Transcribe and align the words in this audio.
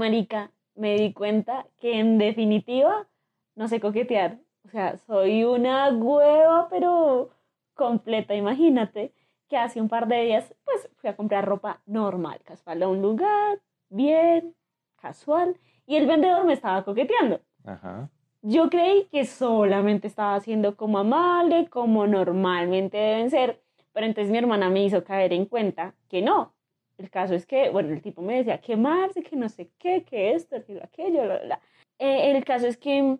Marica, 0.00 0.50
me 0.74 0.96
di 0.96 1.12
cuenta 1.12 1.66
que 1.78 1.98
en 2.00 2.18
definitiva 2.18 3.06
no 3.54 3.68
sé 3.68 3.80
coquetear. 3.80 4.38
O 4.64 4.70
sea, 4.70 4.96
soy 4.96 5.44
una 5.44 5.90
hueva, 5.90 6.68
pero 6.70 7.30
completa. 7.74 8.34
Imagínate 8.34 9.12
que 9.48 9.56
hace 9.56 9.80
un 9.80 9.88
par 9.88 10.08
de 10.08 10.22
días, 10.22 10.54
pues 10.64 10.88
fui 10.96 11.10
a 11.10 11.16
comprar 11.16 11.44
ropa 11.44 11.82
normal, 11.86 12.40
casual, 12.44 12.82
a 12.82 12.88
un 12.88 13.02
lugar, 13.02 13.60
bien, 13.90 14.54
casual, 14.96 15.58
y 15.86 15.96
el 15.96 16.06
vendedor 16.06 16.44
me 16.44 16.54
estaba 16.54 16.84
coqueteando. 16.84 17.40
Ajá. 17.64 18.08
Yo 18.42 18.70
creí 18.70 19.06
que 19.12 19.26
solamente 19.26 20.06
estaba 20.06 20.34
haciendo 20.34 20.76
como 20.76 20.98
amable, 20.98 21.68
como 21.68 22.06
normalmente 22.06 22.96
deben 22.96 23.28
ser, 23.28 23.62
pero 23.92 24.06
entonces 24.06 24.30
mi 24.30 24.38
hermana 24.38 24.70
me 24.70 24.84
hizo 24.84 25.04
caer 25.04 25.34
en 25.34 25.44
cuenta 25.44 25.94
que 26.08 26.22
no. 26.22 26.54
El 27.00 27.08
caso 27.08 27.34
es 27.34 27.46
que, 27.46 27.70
bueno, 27.70 27.94
el 27.94 28.02
tipo 28.02 28.20
me 28.20 28.36
decía 28.36 28.60
quemarse, 28.60 29.22
que 29.22 29.34
no 29.34 29.48
sé 29.48 29.70
qué, 29.78 30.04
que 30.04 30.34
esto, 30.34 30.62
que 30.66 30.80
aquello, 30.82 31.22
bla, 31.22 31.38
bla. 31.38 31.60
Eh, 31.98 32.30
el 32.30 32.44
caso 32.44 32.66
es 32.66 32.76
que 32.76 33.16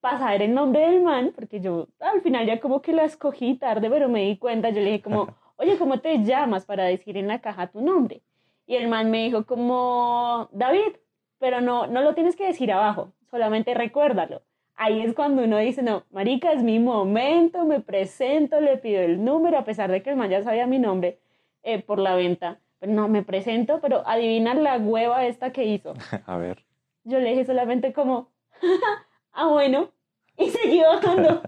para 0.00 0.18
saber 0.18 0.42
el 0.42 0.52
nombre 0.52 0.80
del 0.82 1.00
man, 1.00 1.32
porque 1.34 1.60
yo 1.60 1.88
al 1.98 2.20
final 2.20 2.44
ya 2.44 2.60
como 2.60 2.82
que 2.82 2.92
la 2.92 3.04
escogí 3.04 3.54
tarde, 3.54 3.88
pero 3.88 4.10
me 4.10 4.24
di 4.26 4.36
cuenta, 4.36 4.68
yo 4.68 4.80
le 4.80 4.90
dije 4.90 5.02
como, 5.02 5.34
oye, 5.56 5.78
¿cómo 5.78 6.00
te 6.00 6.22
llamas 6.22 6.66
para 6.66 6.84
decir 6.84 7.16
en 7.16 7.26
la 7.26 7.40
caja 7.40 7.68
tu 7.68 7.80
nombre? 7.80 8.20
Y 8.66 8.76
el 8.76 8.88
man 8.88 9.10
me 9.10 9.24
dijo 9.24 9.46
como, 9.46 10.50
David, 10.52 10.96
pero 11.38 11.62
no, 11.62 11.86
no 11.86 12.02
lo 12.02 12.14
tienes 12.14 12.36
que 12.36 12.46
decir 12.46 12.70
abajo, 12.70 13.14
solamente 13.30 13.72
recuérdalo. 13.72 14.42
Ahí 14.74 15.00
es 15.00 15.14
cuando 15.14 15.44
uno 15.44 15.56
dice, 15.56 15.82
no, 15.82 16.04
marica, 16.10 16.52
es 16.52 16.62
mi 16.62 16.78
momento, 16.78 17.64
me 17.64 17.80
presento, 17.80 18.60
le 18.60 18.76
pido 18.76 19.00
el 19.00 19.24
número, 19.24 19.56
a 19.56 19.64
pesar 19.64 19.90
de 19.90 20.02
que 20.02 20.10
el 20.10 20.16
man 20.16 20.28
ya 20.28 20.42
sabía 20.42 20.66
mi 20.66 20.78
nombre 20.78 21.18
eh, 21.62 21.80
por 21.80 21.98
la 21.98 22.14
venta. 22.14 22.60
No, 22.86 23.08
me 23.08 23.22
presento, 23.22 23.80
pero 23.80 24.06
adivina 24.06 24.54
la 24.54 24.76
hueva 24.76 25.24
esta 25.26 25.52
que 25.52 25.64
hizo. 25.64 25.94
A 26.26 26.36
ver. 26.36 26.64
Yo 27.04 27.18
le 27.18 27.30
dije 27.30 27.44
solamente 27.44 27.92
como, 27.92 28.28
ah, 29.32 29.46
bueno, 29.46 29.90
y 30.36 30.50
seguí 30.50 30.80
bajando. 30.80 31.42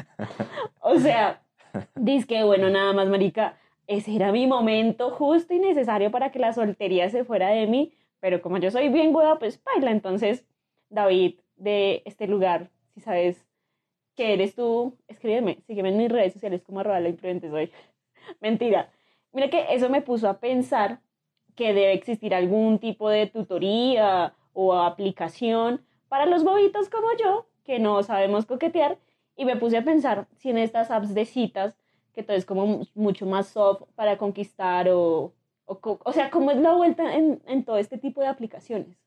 o 0.80 0.98
sea, 0.98 1.42
dice 1.94 2.26
que, 2.26 2.44
bueno, 2.44 2.68
nada 2.70 2.92
más, 2.92 3.08
marica, 3.08 3.58
ese 3.86 4.14
era 4.14 4.32
mi 4.32 4.46
momento 4.46 5.10
justo 5.10 5.54
y 5.54 5.58
necesario 5.58 6.10
para 6.10 6.30
que 6.30 6.38
la 6.38 6.52
soltería 6.52 7.08
se 7.10 7.24
fuera 7.24 7.48
de 7.48 7.66
mí, 7.66 7.92
pero 8.20 8.40
como 8.42 8.58
yo 8.58 8.70
soy 8.70 8.88
bien 8.88 9.14
hueva, 9.14 9.38
pues 9.38 9.62
baila. 9.64 9.90
Entonces, 9.90 10.46
David, 10.90 11.40
de 11.56 12.02
este 12.04 12.26
lugar, 12.26 12.70
si 12.94 13.00
sabes 13.00 13.44
que 14.14 14.34
eres 14.34 14.54
tú, 14.54 14.96
escríbeme, 15.08 15.58
sígueme 15.66 15.88
en 15.88 15.96
mis 15.96 16.10
redes 16.10 16.34
sociales 16.34 16.62
como 16.62 16.80
arroba 16.80 17.00
la 17.00 17.08
imprudente 17.08 17.48
soy. 17.48 17.72
Mentira. 18.40 18.90
Mira 19.32 19.50
que 19.50 19.66
eso 19.70 19.88
me 19.88 20.02
puso 20.02 20.28
a 20.28 20.40
pensar 20.40 21.00
que 21.54 21.72
debe 21.72 21.92
existir 21.92 22.34
algún 22.34 22.78
tipo 22.78 23.08
de 23.08 23.26
tutoría 23.26 24.34
o 24.52 24.74
aplicación 24.74 25.84
para 26.08 26.26
los 26.26 26.42
bobitos 26.44 26.88
como 26.88 27.08
yo, 27.22 27.46
que 27.64 27.78
no 27.78 28.02
sabemos 28.02 28.46
coquetear, 28.46 28.98
y 29.36 29.44
me 29.44 29.56
puse 29.56 29.76
a 29.76 29.84
pensar 29.84 30.26
si 30.36 30.50
en 30.50 30.58
estas 30.58 30.90
apps 30.90 31.14
de 31.14 31.24
citas, 31.24 31.76
que 32.12 32.22
todo 32.22 32.36
es 32.36 32.44
como 32.44 32.82
mucho 32.94 33.26
más 33.26 33.48
soft 33.48 33.82
para 33.94 34.18
conquistar 34.18 34.88
o, 34.88 35.32
o, 35.64 36.12
sea, 36.12 36.30
cómo 36.30 36.50
es 36.50 36.58
la 36.58 36.74
vuelta 36.74 37.14
en, 37.14 37.40
en 37.46 37.64
todo 37.64 37.78
este 37.78 37.98
tipo 37.98 38.20
de 38.20 38.26
aplicaciones. 38.26 38.98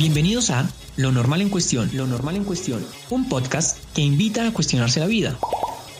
Bienvenidos 0.00 0.48
a 0.48 0.66
Lo 0.96 1.12
Normal 1.12 1.42
en 1.42 1.50
Cuestión. 1.50 1.90
Lo 1.92 2.06
Normal 2.06 2.34
en 2.34 2.44
Cuestión. 2.44 2.82
Un 3.10 3.28
podcast 3.28 3.84
que 3.94 4.00
invita 4.00 4.46
a 4.46 4.50
cuestionarse 4.50 4.98
la 4.98 5.04
vida. 5.04 5.36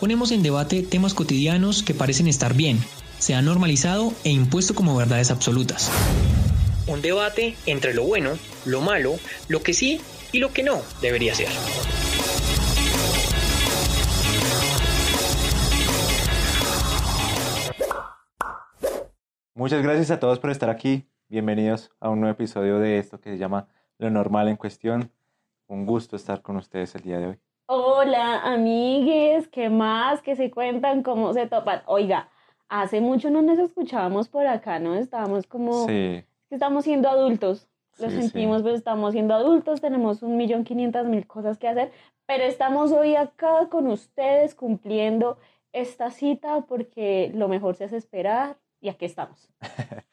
Ponemos 0.01 0.33
en 0.33 0.43
debate 0.43 0.83
temas 0.83 1.13
cotidianos 1.13 1.83
que 1.83 1.93
parecen 1.93 2.27
estar 2.27 2.55
bien, 2.55 2.79
se 3.19 3.35
ha 3.35 3.43
normalizado 3.43 4.15
e 4.25 4.31
impuesto 4.31 4.75
como 4.75 4.97
verdades 4.97 5.31
absolutas. 5.31 5.93
Un 6.87 7.03
debate 7.03 7.57
entre 7.67 7.93
lo 7.93 8.05
bueno, 8.05 8.39
lo 8.65 8.81
malo, 8.81 9.17
lo 9.49 9.63
que 9.63 9.75
sí 9.75 10.01
y 10.33 10.39
lo 10.39 10.51
que 10.51 10.63
no 10.63 10.81
debería 11.03 11.35
ser. 11.35 11.49
Muchas 19.55 19.83
gracias 19.83 20.11
a 20.11 20.19
todos 20.19 20.39
por 20.39 20.51
estar 20.51 20.71
aquí. 20.71 21.07
Bienvenidos 21.29 21.91
a 22.01 22.09
un 22.09 22.21
nuevo 22.21 22.33
episodio 22.33 22.79
de 22.79 22.99
esto 22.99 23.21
que 23.21 23.31
se 23.31 23.37
llama 23.37 23.69
Lo 24.01 24.09
Normal 24.09 24.49
en 24.49 24.57
Cuestión. 24.57 25.13
Un 25.67 25.85
gusto 25.85 26.17
estar 26.17 26.41
con 26.41 26.57
ustedes 26.57 26.95
el 26.95 27.03
día 27.03 27.19
de 27.19 27.27
hoy. 27.27 27.39
Hola, 27.67 28.41
amigues, 28.45 29.47
¿qué 29.49 29.69
más? 29.69 30.23
¿Qué 30.23 30.37
se 30.37 30.51
cuentan? 30.51 31.03
¿Cómo 31.03 31.35
se 31.35 31.47
topan? 31.47 31.83
Oiga, 31.85 32.31
hace 32.71 33.03
mucho 33.03 33.29
no 33.29 33.43
nos 33.43 33.59
escuchábamos 33.59 34.31
por 34.31 34.47
acá, 34.47 34.79
¿no? 34.79 34.95
Estábamos 34.95 35.47
como... 35.47 35.87
Sí. 35.87 36.25
Estamos 36.49 36.85
siendo 36.85 37.11
adultos. 37.11 37.69
Lo 37.99 38.09
sentimos, 38.09 38.63
pues 38.63 38.77
estamos 38.77 39.13
siendo 39.13 39.35
adultos, 39.35 39.83
tenemos 39.83 40.23
un 40.23 40.39
millón 40.39 40.65
quinientas 40.65 41.07
mil 41.07 41.27
cosas 41.27 41.59
que 41.59 41.69
hacer, 41.69 41.93
pero 42.25 42.45
estamos 42.45 42.93
hoy 42.93 43.17
acá 43.17 43.69
con 43.69 43.87
ustedes 43.87 44.55
cumpliendo 44.55 45.37
esta 45.75 46.11
cita 46.11 46.63
porque 46.63 47.31
lo 47.35 47.49
mejor 47.49 47.77
se 47.77 47.85
hace 47.85 47.99
esperar 47.99 48.57
y 48.81 48.89
aquí 48.89 49.05
estamos. 49.05 49.51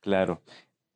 claro. 0.00 0.40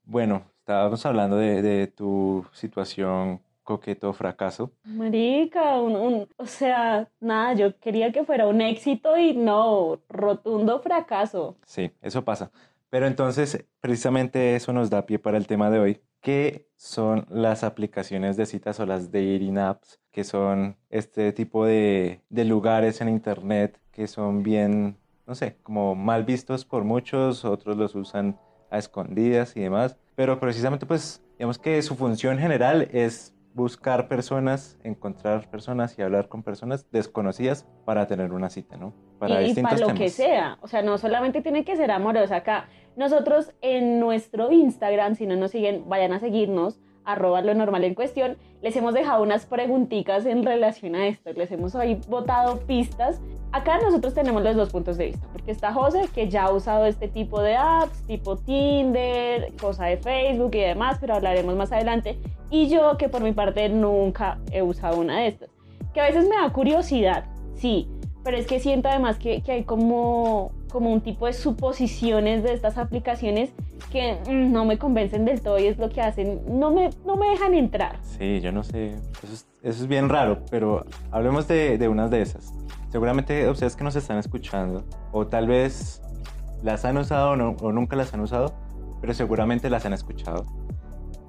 Bueno, 0.05 0.50
estábamos 0.61 1.05
hablando 1.05 1.37
de, 1.37 1.63
de 1.63 1.87
tu 1.89 2.47
situación 2.53 3.41
coqueto 3.65 4.13
fracaso. 4.13 4.73
Marica, 4.85 5.81
un, 5.81 6.29
o 6.37 6.47
sea, 6.47 7.09
nada, 7.21 7.55
yo 7.55 7.79
quería 7.79 8.11
que 8.13 8.25
fuera 8.25 8.47
un 8.47 8.61
éxito 8.61 9.17
y 9.17 9.35
no, 9.35 10.01
rotundo 10.09 10.81
fracaso. 10.81 11.57
Sí, 11.65 11.93
eso 12.03 12.25
pasa. 12.25 12.51
Pero 12.89 13.07
entonces, 13.07 13.65
precisamente 13.81 14.57
eso 14.57 14.73
nos 14.73 14.91
da 14.91 15.07
pie 15.07 15.19
para 15.19 15.37
el 15.37 15.47
tema 15.47 15.71
de 15.71 15.79
hoy, 15.79 16.01
que 16.21 16.67
son 16.77 17.27
las 17.31 17.63
aplicaciones 17.63 18.37
de 18.37 18.47
citas 18.47 18.81
o 18.81 18.87
las 18.87 19.13
dating 19.13 19.59
apps, 19.59 20.01
que 20.11 20.25
son 20.25 20.77
este 20.91 21.33
tipo 21.33 21.65
de, 21.65 22.23
de 22.29 22.45
lugares 22.45 23.01
en 23.01 23.09
Internet 23.09 23.81
que 23.93 24.07
son 24.09 24.43
bien, 24.43 24.97
no 25.27 25.35
sé, 25.35 25.59
como 25.63 25.95
mal 25.95 26.25
vistos 26.25 26.65
por 26.65 26.85
muchos, 26.85 27.45
otros 27.45 27.77
los 27.77 27.95
usan 27.95 28.39
a 28.71 28.79
escondidas 28.79 29.57
y 29.57 29.61
demás, 29.61 29.99
pero 30.15 30.39
precisamente 30.39 30.87
pues 30.87 31.23
digamos 31.39 31.59
que 31.59 31.81
su 31.83 31.97
función 31.97 32.39
general 32.39 32.89
es 32.93 33.35
buscar 33.55 34.09
personas, 34.09 34.79
encontrar 34.85 35.49
personas 35.51 35.99
y 35.99 36.03
hablar 36.03 36.29
con 36.29 36.43
personas 36.43 36.87
desconocidas 36.91 37.67
para 37.85 38.07
tener 38.07 38.33
una 38.33 38.49
cita, 38.49 38.77
¿no? 38.77 38.93
Para 39.19 39.43
y, 39.43 39.55
para 39.55 39.79
lo 39.79 39.95
que 39.95 40.09
sea, 40.09 40.59
o 40.63 40.69
sea, 40.69 40.83
no 40.83 40.97
solamente 40.99 41.43
tiene 41.43 41.65
que 41.65 41.77
ser 41.77 41.91
amorosa 41.91 42.37
acá. 42.37 42.69
Nosotros 42.97 43.53
en 43.61 44.01
nuestro 44.01 44.51
Instagram, 44.53 45.15
si 45.15 45.27
no 45.27 45.37
nos 45.37 45.51
siguen, 45.51 45.89
vayan 45.89 46.13
a 46.13 46.21
seguirnos, 46.21 46.81
arroba 47.05 47.43
lo 47.43 47.55
normal 47.55 47.85
en 47.85 47.95
cuestión, 47.95 48.37
les 48.63 48.77
hemos 48.77 48.95
dejado 48.95 49.23
unas 49.23 49.47
preguntitas 49.47 50.27
en 50.27 50.45
relación 50.45 50.95
a 50.95 51.07
esto, 51.07 51.33
les 51.33 51.51
hemos 51.51 51.75
ahí 51.75 52.01
botado 52.09 52.61
pistas. 52.61 53.21
Acá 53.53 53.79
nosotros 53.83 54.15
tenemos 54.15 54.45
los 54.45 54.55
dos 54.55 54.71
puntos 54.71 54.97
de 54.97 55.07
vista, 55.07 55.27
porque 55.33 55.51
está 55.51 55.73
José, 55.73 56.03
que 56.15 56.29
ya 56.29 56.45
ha 56.45 56.53
usado 56.53 56.87
este 56.87 57.09
tipo 57.09 57.43
de 57.43 57.57
apps, 57.57 58.01
tipo 58.07 58.37
Tinder, 58.37 59.53
cosa 59.61 59.87
de 59.87 59.97
Facebook 59.97 60.55
y 60.55 60.61
demás, 60.61 60.99
pero 61.01 61.15
hablaremos 61.15 61.57
más 61.57 61.73
adelante. 61.73 62.17
Y 62.49 62.69
yo, 62.69 62.97
que 62.97 63.09
por 63.09 63.23
mi 63.23 63.33
parte 63.33 63.69
nunca 63.69 64.39
he 64.53 64.63
usado 64.63 65.01
una 65.01 65.21
de 65.21 65.29
estas, 65.29 65.51
que 65.93 66.01
a 66.01 66.05
veces 66.05 66.29
me 66.29 66.37
da 66.37 66.53
curiosidad, 66.53 67.25
sí, 67.57 67.89
pero 68.23 68.37
es 68.37 68.47
que 68.47 68.61
siento 68.61 68.89
además 68.89 69.19
que, 69.19 69.43
que 69.43 69.51
hay 69.51 69.65
como, 69.65 70.53
como 70.71 70.93
un 70.93 71.01
tipo 71.01 71.27
de 71.27 71.33
suposiciones 71.33 72.45
de 72.45 72.53
estas 72.53 72.79
aplicaciones 72.79 73.51
que 73.91 74.19
mm, 74.29 74.53
no 74.53 74.65
me 74.65 74.79
convencen 74.79 75.25
del 75.25 75.41
todo 75.41 75.59
y 75.59 75.67
es 75.67 75.79
lo 75.79 75.89
que 75.91 76.03
hacen, 76.03 76.41
no 76.47 76.71
me, 76.71 76.91
no 77.05 77.17
me 77.17 77.31
dejan 77.31 77.55
entrar. 77.55 77.99
Sí, 78.03 78.41
yo 78.41 78.53
no 78.53 78.63
sé, 78.63 78.91
eso 79.25 79.33
es, 79.33 79.47
eso 79.63 79.83
es 79.83 79.89
bien 79.89 80.09
raro, 80.09 80.39
pero 80.51 80.85
hablemos 81.11 81.49
de, 81.49 81.79
de 81.79 81.89
unas 81.89 82.13
de 82.13 82.23
esas. 82.23 82.55
Seguramente 82.91 83.49
ustedes 83.49 83.77
que 83.77 83.85
nos 83.85 83.97
están 83.97 84.19
escuchando, 84.19 84.85
o 85.13 85.27
tal 85.27 85.47
vez 85.47 86.03
las 86.63 86.85
han 86.85 86.99
usado 86.99 87.31
o, 87.31 87.37
no, 87.37 87.57
o 87.61 87.73
nunca 87.73 87.97
las 87.97 88.13
han 88.13 88.21
usado, 88.21 88.55
pero 89.01 89.15
seguramente 89.15 89.71
las 89.71 89.87
han 89.87 89.93
escuchado 89.93 90.45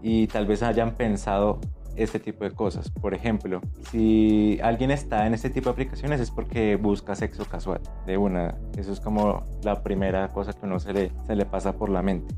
y 0.02 0.28
tal 0.28 0.46
vez 0.46 0.64
hayan 0.64 0.96
pensado 0.96 1.60
este 1.96 2.20
tipo 2.20 2.44
de 2.44 2.52
cosas. 2.52 2.90
Por 2.90 3.14
ejemplo, 3.14 3.62
si 3.92 4.60
alguien 4.64 4.92
está 4.92 5.28
en 5.28 5.34
este 5.34 5.50
tipo 5.50 5.66
de 5.66 5.74
aplicaciones 5.74 6.20
es 6.20 6.32
porque 6.32 6.76
busca 6.76 7.16
sexo 7.16 7.46
casual, 7.46 7.82
de 8.06 8.18
una. 8.18 8.58
Eso 8.78 8.92
es 8.94 9.00
como 9.00 9.44
la 9.64 9.84
primera 9.84 10.30
cosa 10.30 10.54
que 10.54 10.66
uno 10.66 10.80
se 10.80 10.94
le, 10.94 11.12
se 11.28 11.36
le 11.36 11.46
pasa 11.46 11.74
por 11.74 11.90
la 11.90 12.02
mente. 12.02 12.34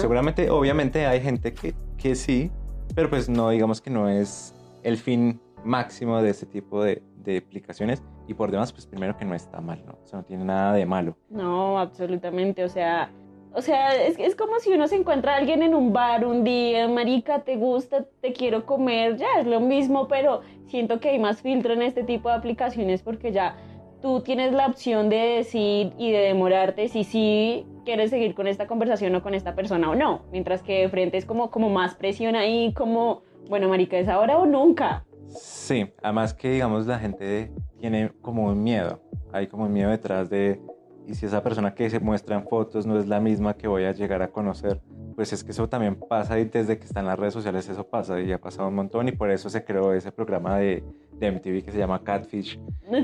Seguramente, 0.00 0.50
obviamente 0.50 1.06
hay 1.06 1.20
gente 1.20 1.52
que, 1.52 1.74
que 1.96 2.14
sí, 2.14 2.50
pero 2.94 3.10
pues 3.10 3.28
no, 3.28 3.50
digamos 3.50 3.80
que 3.80 3.90
no 3.90 4.08
es 4.08 4.54
el 4.82 4.96
fin 4.96 5.40
máximo 5.64 6.22
de 6.22 6.30
este 6.30 6.46
tipo 6.46 6.82
de, 6.82 7.02
de 7.16 7.38
aplicaciones. 7.38 8.02
Y 8.28 8.34
por 8.34 8.50
demás, 8.50 8.72
pues 8.72 8.86
primero 8.86 9.16
que 9.16 9.24
no 9.24 9.34
está 9.34 9.60
mal, 9.60 9.82
¿no? 9.86 9.92
O 10.02 10.06
sea, 10.06 10.18
no 10.20 10.24
tiene 10.24 10.44
nada 10.44 10.72
de 10.72 10.84
malo. 10.84 11.16
No, 11.30 11.78
absolutamente. 11.78 12.64
O 12.64 12.68
sea, 12.68 13.10
o 13.56 13.62
sea, 13.62 13.94
es, 13.94 14.18
es 14.18 14.36
como 14.36 14.58
si 14.60 14.70
uno 14.72 14.86
se 14.86 14.96
encuentra 14.96 15.34
a 15.34 15.36
alguien 15.38 15.62
en 15.62 15.74
un 15.74 15.92
bar 15.92 16.26
un 16.26 16.44
día, 16.44 16.88
marica, 16.88 17.40
te 17.40 17.56
gusta, 17.56 18.04
te 18.20 18.32
quiero 18.32 18.66
comer, 18.66 19.16
ya 19.16 19.40
es 19.40 19.46
lo 19.46 19.60
mismo, 19.60 20.08
pero 20.08 20.42
siento 20.66 21.00
que 21.00 21.08
hay 21.08 21.18
más 21.18 21.40
filtro 21.40 21.72
en 21.72 21.82
este 21.82 22.02
tipo 22.02 22.28
de 22.28 22.34
aplicaciones 22.34 23.02
porque 23.02 23.32
ya 23.32 23.56
tú 24.02 24.20
tienes 24.20 24.52
la 24.52 24.66
opción 24.66 25.08
de 25.08 25.16
decir 25.16 25.92
y 25.96 26.10
de 26.10 26.18
demorarte 26.18 26.88
si 26.88 27.02
sí 27.04 27.66
quieres 27.86 28.10
seguir 28.10 28.34
con 28.34 28.46
esta 28.46 28.66
conversación 28.66 29.14
o 29.14 29.22
con 29.22 29.34
esta 29.34 29.54
persona 29.54 29.88
o 29.88 29.94
no. 29.94 30.22
Mientras 30.32 30.62
que 30.62 30.80
de 30.80 30.88
frente 30.90 31.16
es 31.16 31.24
como, 31.24 31.50
como 31.50 31.70
más 31.70 31.94
presión 31.94 32.36
ahí, 32.36 32.74
como, 32.74 33.22
bueno, 33.48 33.68
marica, 33.68 33.98
¿es 33.98 34.08
ahora 34.08 34.38
o 34.38 34.44
nunca? 34.44 35.06
Sí, 35.28 35.92
además 36.02 36.34
que 36.34 36.50
digamos 36.50 36.86
la 36.86 36.98
gente 36.98 37.52
tiene 37.78 38.10
como 38.22 38.46
un 38.46 38.62
miedo, 38.62 39.00
hay 39.32 39.46
como 39.46 39.64
un 39.64 39.72
miedo 39.72 39.90
detrás 39.90 40.30
de, 40.30 40.60
y 41.06 41.14
si 41.14 41.26
esa 41.26 41.42
persona 41.42 41.74
que 41.74 41.90
se 41.90 42.00
muestra 42.00 42.36
en 42.36 42.46
fotos 42.46 42.86
no 42.86 42.98
es 42.98 43.06
la 43.06 43.20
misma 43.20 43.54
que 43.54 43.68
voy 43.68 43.84
a 43.84 43.92
llegar 43.92 44.22
a 44.22 44.28
conocer, 44.28 44.80
pues 45.14 45.32
es 45.32 45.42
que 45.42 45.52
eso 45.52 45.68
también 45.68 45.96
pasa 45.96 46.38
y 46.38 46.44
desde 46.44 46.78
que 46.78 46.84
están 46.84 47.06
las 47.06 47.18
redes 47.18 47.34
sociales 47.34 47.68
eso 47.68 47.86
pasa 47.88 48.20
y 48.20 48.30
ha 48.32 48.38
pasado 48.38 48.68
un 48.68 48.74
montón 48.74 49.08
y 49.08 49.12
por 49.12 49.30
eso 49.30 49.48
se 49.48 49.64
creó 49.64 49.92
ese 49.94 50.12
programa 50.12 50.58
de, 50.58 50.84
de 51.12 51.32
MTV 51.32 51.64
que 51.64 51.72
se 51.72 51.78
llama 51.78 52.02
Catfish. 52.04 52.60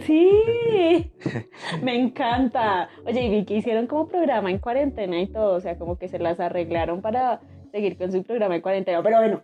Sí, 0.06 1.10
me 1.82 1.96
encanta. 1.98 2.88
Oye, 3.06 3.24
y 3.24 3.30
vi 3.30 3.44
que 3.44 3.56
hicieron 3.56 3.86
como 3.86 4.08
programa 4.08 4.50
en 4.50 4.58
cuarentena 4.58 5.20
y 5.20 5.26
todo, 5.26 5.56
o 5.56 5.60
sea, 5.60 5.78
como 5.78 5.96
que 5.98 6.08
se 6.08 6.18
las 6.18 6.38
arreglaron 6.38 7.00
para 7.00 7.40
seguir 7.72 7.96
con 7.96 8.12
su 8.12 8.22
programa 8.22 8.56
en 8.56 8.62
cuarentena. 8.62 9.02
Pero 9.02 9.18
bueno, 9.18 9.42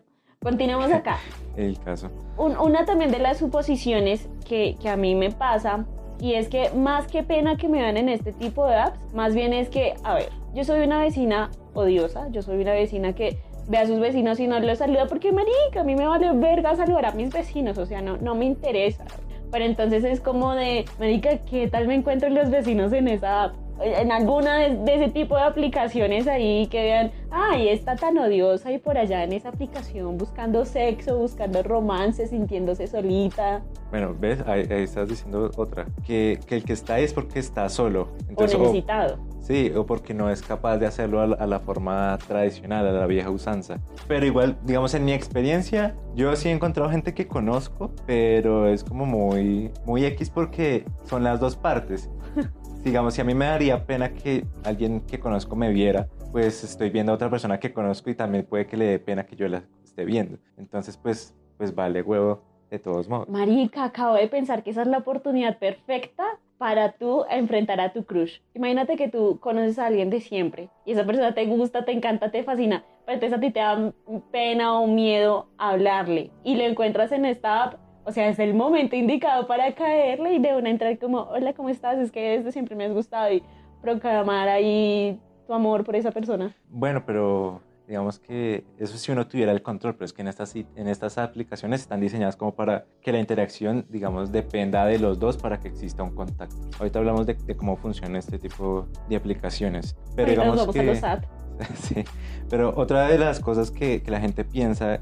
continuemos 0.48 0.92
acá. 0.92 1.18
El 1.56 1.78
caso. 1.80 2.10
Un- 2.36 2.56
una 2.58 2.84
también 2.84 3.10
de 3.10 3.18
las 3.18 3.38
suposiciones 3.38 4.28
que, 4.48 4.76
que 4.80 4.88
a 4.88 4.96
mí 4.96 5.14
me 5.14 5.30
pasa 5.30 5.84
y 6.20 6.34
es 6.34 6.48
que 6.48 6.70
más 6.70 7.06
que 7.06 7.22
pena 7.22 7.56
que 7.56 7.68
me 7.68 7.80
vean 7.80 7.96
en 7.96 8.08
este 8.08 8.32
tipo 8.32 8.66
de 8.66 8.76
apps, 8.76 8.98
más 9.12 9.34
bien 9.34 9.52
es 9.52 9.68
que, 9.68 9.94
a 10.04 10.14
ver, 10.14 10.28
yo 10.54 10.64
soy 10.64 10.80
una 10.80 11.00
vecina 11.00 11.50
odiosa, 11.74 12.28
yo 12.30 12.42
soy 12.42 12.60
una 12.62 12.72
vecina 12.72 13.14
que 13.14 13.38
ve 13.68 13.78
a 13.78 13.86
sus 13.86 14.00
vecinos 14.00 14.40
y 14.40 14.46
no 14.46 14.58
los 14.60 14.78
saluda 14.78 15.06
porque, 15.06 15.30
marica, 15.32 15.80
a 15.80 15.84
mí 15.84 15.94
me 15.94 16.06
vale 16.06 16.32
verga 16.32 16.74
saludar 16.76 17.06
a 17.06 17.12
mis 17.12 17.32
vecinos, 17.32 17.76
o 17.78 17.86
sea, 17.86 18.00
no, 18.00 18.16
no 18.16 18.34
me 18.34 18.44
interesa. 18.46 19.04
Pero 19.50 19.64
entonces 19.64 20.04
es 20.04 20.20
como 20.20 20.54
de, 20.54 20.84
marica, 20.98 21.38
¿qué 21.38 21.68
tal 21.68 21.86
me 21.86 21.94
encuentro 21.94 22.28
los 22.28 22.50
vecinos 22.50 22.92
en 22.92 23.08
esa 23.08 23.44
app? 23.44 23.54
En 23.80 24.10
alguna 24.12 24.58
de, 24.58 24.76
de 24.76 24.94
ese 24.96 25.08
tipo 25.08 25.36
de 25.36 25.42
aplicaciones 25.42 26.26
ahí 26.26 26.66
que 26.66 26.82
vean, 26.82 27.12
ay, 27.30 27.68
está 27.68 27.94
tan 27.96 28.18
odiosa 28.18 28.72
y 28.72 28.78
por 28.78 28.98
allá 28.98 29.22
en 29.24 29.32
esa 29.32 29.50
aplicación 29.50 30.18
buscando 30.18 30.64
sexo, 30.64 31.16
buscando 31.18 31.62
romance, 31.62 32.26
sintiéndose 32.26 32.86
solita 32.88 33.62
Bueno, 33.90 34.16
ves, 34.18 34.40
ahí, 34.46 34.66
ahí 34.70 34.82
estás 34.82 35.08
diciendo 35.08 35.50
otra, 35.56 35.86
que, 36.04 36.40
que 36.46 36.56
el 36.56 36.64
que 36.64 36.72
está 36.72 36.94
ahí 36.94 37.04
es 37.04 37.12
porque 37.14 37.38
está 37.38 37.68
solo. 37.68 38.02
o 38.02 38.30
Entonces, 38.30 38.58
o- 38.58 38.62
necesitado. 38.64 39.18
Sí, 39.40 39.72
o 39.74 39.86
porque 39.86 40.12
no 40.12 40.28
es 40.28 40.42
capaz 40.42 40.76
de 40.76 40.86
hacerlo 40.86 41.20
a 41.22 41.26
la, 41.28 41.36
a 41.36 41.46
la 41.46 41.60
forma 41.60 42.18
tradicional, 42.26 42.86
a 42.86 42.92
la 42.92 43.06
vieja 43.06 43.30
usanza. 43.30 43.78
Pero 44.06 44.26
igual, 44.26 44.58
digamos, 44.64 44.92
en 44.92 45.04
mi 45.06 45.12
experiencia, 45.12 45.94
yo 46.14 46.34
sí 46.36 46.48
he 46.50 46.52
encontrado 46.52 46.90
gente 46.90 47.14
que 47.14 47.26
conozco, 47.28 47.92
pero 48.06 48.66
es 48.68 48.84
como 48.84 49.06
muy, 49.06 49.70
muy 49.86 50.04
X 50.04 50.28
porque 50.28 50.84
son 51.04 51.22
las 51.24 51.40
dos 51.40 51.56
partes. 51.56 52.10
digamos, 52.88 53.12
si 53.12 53.20
a 53.20 53.24
mí 53.24 53.34
me 53.34 53.44
daría 53.44 53.84
pena 53.84 54.14
que 54.14 54.44
alguien 54.64 55.02
que 55.02 55.20
conozco 55.20 55.54
me 55.54 55.70
viera, 55.70 56.08
pues 56.32 56.64
estoy 56.64 56.88
viendo 56.88 57.12
a 57.12 57.16
otra 57.16 57.28
persona 57.28 57.60
que 57.60 57.72
conozco 57.72 58.08
y 58.08 58.14
también 58.14 58.46
puede 58.46 58.66
que 58.66 58.78
le 58.78 58.86
dé 58.86 58.98
pena 58.98 59.26
que 59.26 59.36
yo 59.36 59.46
la 59.46 59.62
esté 59.84 60.06
viendo. 60.06 60.38
Entonces, 60.56 60.96
pues, 60.96 61.36
pues 61.58 61.74
vale 61.74 62.00
huevo 62.00 62.42
de 62.70 62.78
todos 62.78 63.06
modos. 63.08 63.28
Marica, 63.28 63.84
acabo 63.84 64.14
de 64.14 64.26
pensar 64.28 64.62
que 64.62 64.70
esa 64.70 64.82
es 64.82 64.88
la 64.88 64.98
oportunidad 64.98 65.58
perfecta 65.58 66.24
para 66.56 66.92
tú 66.92 67.24
enfrentar 67.30 67.78
a 67.78 67.92
tu 67.92 68.04
crush. 68.04 68.40
Imagínate 68.54 68.96
que 68.96 69.08
tú 69.08 69.38
conoces 69.38 69.78
a 69.78 69.86
alguien 69.86 70.08
de 70.08 70.20
siempre 70.20 70.70
y 70.86 70.92
esa 70.92 71.04
persona 71.04 71.34
te 71.34 71.44
gusta, 71.44 71.84
te 71.84 71.92
encanta, 71.92 72.30
te 72.30 72.42
fascina, 72.42 72.84
pero 73.04 73.14
entonces 73.14 73.36
a 73.36 73.40
ti 73.40 73.50
te 73.50 73.60
da 73.60 73.92
pena 74.32 74.80
o 74.80 74.86
miedo 74.86 75.48
hablarle 75.58 76.30
y 76.42 76.56
lo 76.56 76.64
encuentras 76.64 77.12
en 77.12 77.26
esta 77.26 77.64
app. 77.64 77.87
O 78.08 78.12
sea, 78.12 78.30
es 78.30 78.38
el 78.38 78.54
momento 78.54 78.96
indicado 78.96 79.46
para 79.46 79.74
caerle 79.74 80.32
y 80.32 80.38
de 80.38 80.56
una 80.56 80.70
entrar 80.70 80.98
como, 80.98 81.24
hola, 81.24 81.52
¿cómo 81.52 81.68
estás? 81.68 81.98
Es 81.98 82.10
que 82.10 82.38
desde 82.38 82.52
siempre 82.52 82.74
me 82.74 82.86
has 82.86 82.92
gustado 82.94 83.30
y 83.30 83.42
proclamar 83.82 84.48
ahí 84.48 85.20
tu 85.46 85.52
amor 85.52 85.84
por 85.84 85.94
esa 85.94 86.10
persona. 86.10 86.56
Bueno, 86.70 87.04
pero 87.04 87.60
digamos 87.86 88.18
que 88.18 88.64
eso 88.78 88.96
si 88.96 89.12
uno 89.12 89.28
tuviera 89.28 89.52
el 89.52 89.60
control, 89.60 89.94
pero 89.94 90.06
es 90.06 90.14
que 90.14 90.22
en 90.22 90.28
estas, 90.28 90.56
en 90.56 90.88
estas 90.88 91.18
aplicaciones 91.18 91.82
están 91.82 92.00
diseñadas 92.00 92.36
como 92.36 92.54
para 92.54 92.86
que 93.02 93.12
la 93.12 93.18
interacción, 93.18 93.84
digamos, 93.90 94.32
dependa 94.32 94.86
de 94.86 94.98
los 94.98 95.18
dos 95.18 95.36
para 95.36 95.60
que 95.60 95.68
exista 95.68 96.02
un 96.02 96.14
contacto. 96.14 96.56
Ahorita 96.78 97.00
hablamos 97.00 97.26
de, 97.26 97.34
de 97.34 97.56
cómo 97.58 97.76
funciona 97.76 98.18
este 98.18 98.38
tipo 98.38 98.88
de 99.10 99.16
aplicaciones. 99.16 99.98
Pero 100.16 100.28
Ahorita 100.28 100.44
nos 100.46 100.54
digamos 100.54 100.74
vamos 100.74 100.98
que... 100.98 101.06
a 101.06 101.16
los. 101.16 101.28
Sí, 101.74 102.04
pero 102.48 102.72
otra 102.76 103.08
de 103.08 103.18
las 103.18 103.40
cosas 103.40 103.70
que, 103.72 104.00
que 104.00 104.10
la 104.12 104.20
gente 104.20 104.44
piensa 104.44 105.00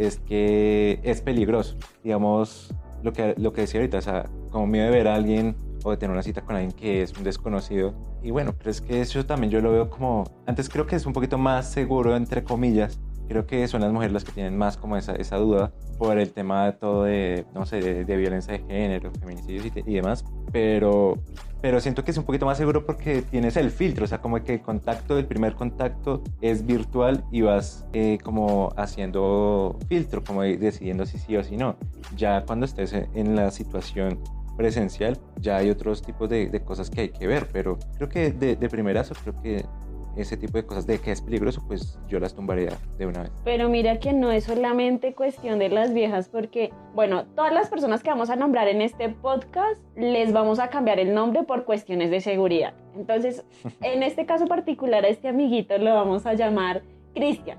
es 0.00 0.18
que 0.18 0.98
es 1.02 1.20
peligroso. 1.20 1.76
Digamos, 2.02 2.74
lo 3.02 3.12
que, 3.12 3.34
lo 3.36 3.52
que 3.52 3.62
decía 3.62 3.80
ahorita, 3.80 3.98
o 3.98 4.02
sea, 4.02 4.30
como 4.50 4.66
miedo 4.66 4.86
de 4.86 4.90
ver 4.90 5.08
a 5.08 5.14
alguien 5.14 5.56
o 5.84 5.90
de 5.90 5.96
tener 5.98 6.12
una 6.12 6.22
cita 6.22 6.42
con 6.42 6.56
alguien 6.56 6.72
que 6.72 7.02
es 7.02 7.16
un 7.16 7.24
desconocido. 7.24 7.94
Y 8.22 8.30
bueno, 8.30 8.54
pero 8.56 8.70
es 8.70 8.80
que 8.80 9.00
eso 9.00 9.24
también 9.26 9.50
yo 9.50 9.60
lo 9.60 9.72
veo 9.72 9.90
como, 9.90 10.24
antes 10.46 10.68
creo 10.68 10.86
que 10.86 10.96
es 10.96 11.04
un 11.04 11.12
poquito 11.12 11.36
más 11.36 11.70
seguro, 11.70 12.16
entre 12.16 12.42
comillas. 12.42 12.98
Creo 13.30 13.46
que 13.46 13.68
son 13.68 13.80
las 13.80 13.92
mujeres 13.92 14.12
las 14.12 14.24
que 14.24 14.32
tienen 14.32 14.58
más 14.58 14.76
como 14.76 14.96
esa, 14.96 15.12
esa 15.14 15.36
duda 15.36 15.70
por 15.98 16.18
el 16.18 16.32
tema 16.32 16.66
de 16.66 16.72
todo 16.72 17.04
de, 17.04 17.46
no 17.54 17.64
sé, 17.64 17.80
de, 17.80 18.04
de 18.04 18.16
violencia 18.16 18.54
de 18.54 18.58
género, 18.58 19.12
feminicidios 19.20 19.66
y, 19.66 19.72
y 19.88 19.94
demás. 19.94 20.24
Pero, 20.50 21.16
pero 21.62 21.80
siento 21.80 22.02
que 22.02 22.10
es 22.10 22.16
un 22.16 22.24
poquito 22.24 22.44
más 22.44 22.58
seguro 22.58 22.84
porque 22.84 23.22
tienes 23.22 23.56
el 23.56 23.70
filtro, 23.70 24.04
o 24.04 24.08
sea, 24.08 24.20
como 24.20 24.42
que 24.42 24.54
el 24.54 24.62
contacto, 24.62 25.16
el 25.16 25.26
primer 25.26 25.54
contacto 25.54 26.24
es 26.40 26.66
virtual 26.66 27.22
y 27.30 27.42
vas 27.42 27.86
eh, 27.92 28.18
como 28.24 28.72
haciendo 28.76 29.78
filtro, 29.88 30.24
como 30.24 30.42
decidiendo 30.42 31.06
si 31.06 31.18
sí 31.18 31.36
o 31.36 31.44
si 31.44 31.56
no. 31.56 31.76
Ya 32.16 32.42
cuando 32.44 32.66
estés 32.66 32.92
en 32.92 33.36
la 33.36 33.52
situación 33.52 34.18
presencial, 34.56 35.20
ya 35.36 35.58
hay 35.58 35.70
otros 35.70 36.02
tipos 36.02 36.28
de, 36.28 36.48
de 36.48 36.64
cosas 36.64 36.90
que 36.90 37.02
hay 37.02 37.08
que 37.10 37.28
ver, 37.28 37.46
pero 37.52 37.78
creo 37.96 38.08
que 38.08 38.32
de, 38.32 38.56
de 38.56 38.68
primerazo, 38.68 39.14
creo 39.22 39.40
que 39.40 39.64
ese 40.16 40.36
tipo 40.36 40.58
de 40.58 40.66
cosas 40.66 40.86
de 40.86 40.98
que 40.98 41.12
es 41.12 41.20
peligroso, 41.20 41.62
pues 41.66 41.98
yo 42.08 42.18
las 42.18 42.34
tumbaría 42.34 42.72
de 42.98 43.06
una 43.06 43.22
vez. 43.22 43.32
Pero 43.44 43.68
mira 43.68 43.98
que 43.98 44.12
no 44.12 44.32
es 44.32 44.44
solamente 44.44 45.14
cuestión 45.14 45.58
de 45.58 45.68
las 45.68 45.92
viejas, 45.92 46.28
porque, 46.28 46.72
bueno, 46.94 47.26
todas 47.34 47.52
las 47.52 47.68
personas 47.68 48.02
que 48.02 48.10
vamos 48.10 48.30
a 48.30 48.36
nombrar 48.36 48.68
en 48.68 48.82
este 48.82 49.08
podcast 49.08 49.80
les 49.96 50.32
vamos 50.32 50.58
a 50.58 50.68
cambiar 50.68 50.98
el 50.98 51.14
nombre 51.14 51.44
por 51.44 51.64
cuestiones 51.64 52.10
de 52.10 52.20
seguridad. 52.20 52.74
Entonces, 52.96 53.44
en 53.82 54.02
este 54.02 54.26
caso 54.26 54.46
particular, 54.46 55.04
a 55.04 55.08
este 55.08 55.28
amiguito 55.28 55.78
lo 55.78 55.94
vamos 55.94 56.26
a 56.26 56.34
llamar 56.34 56.82
Cristian. 57.14 57.58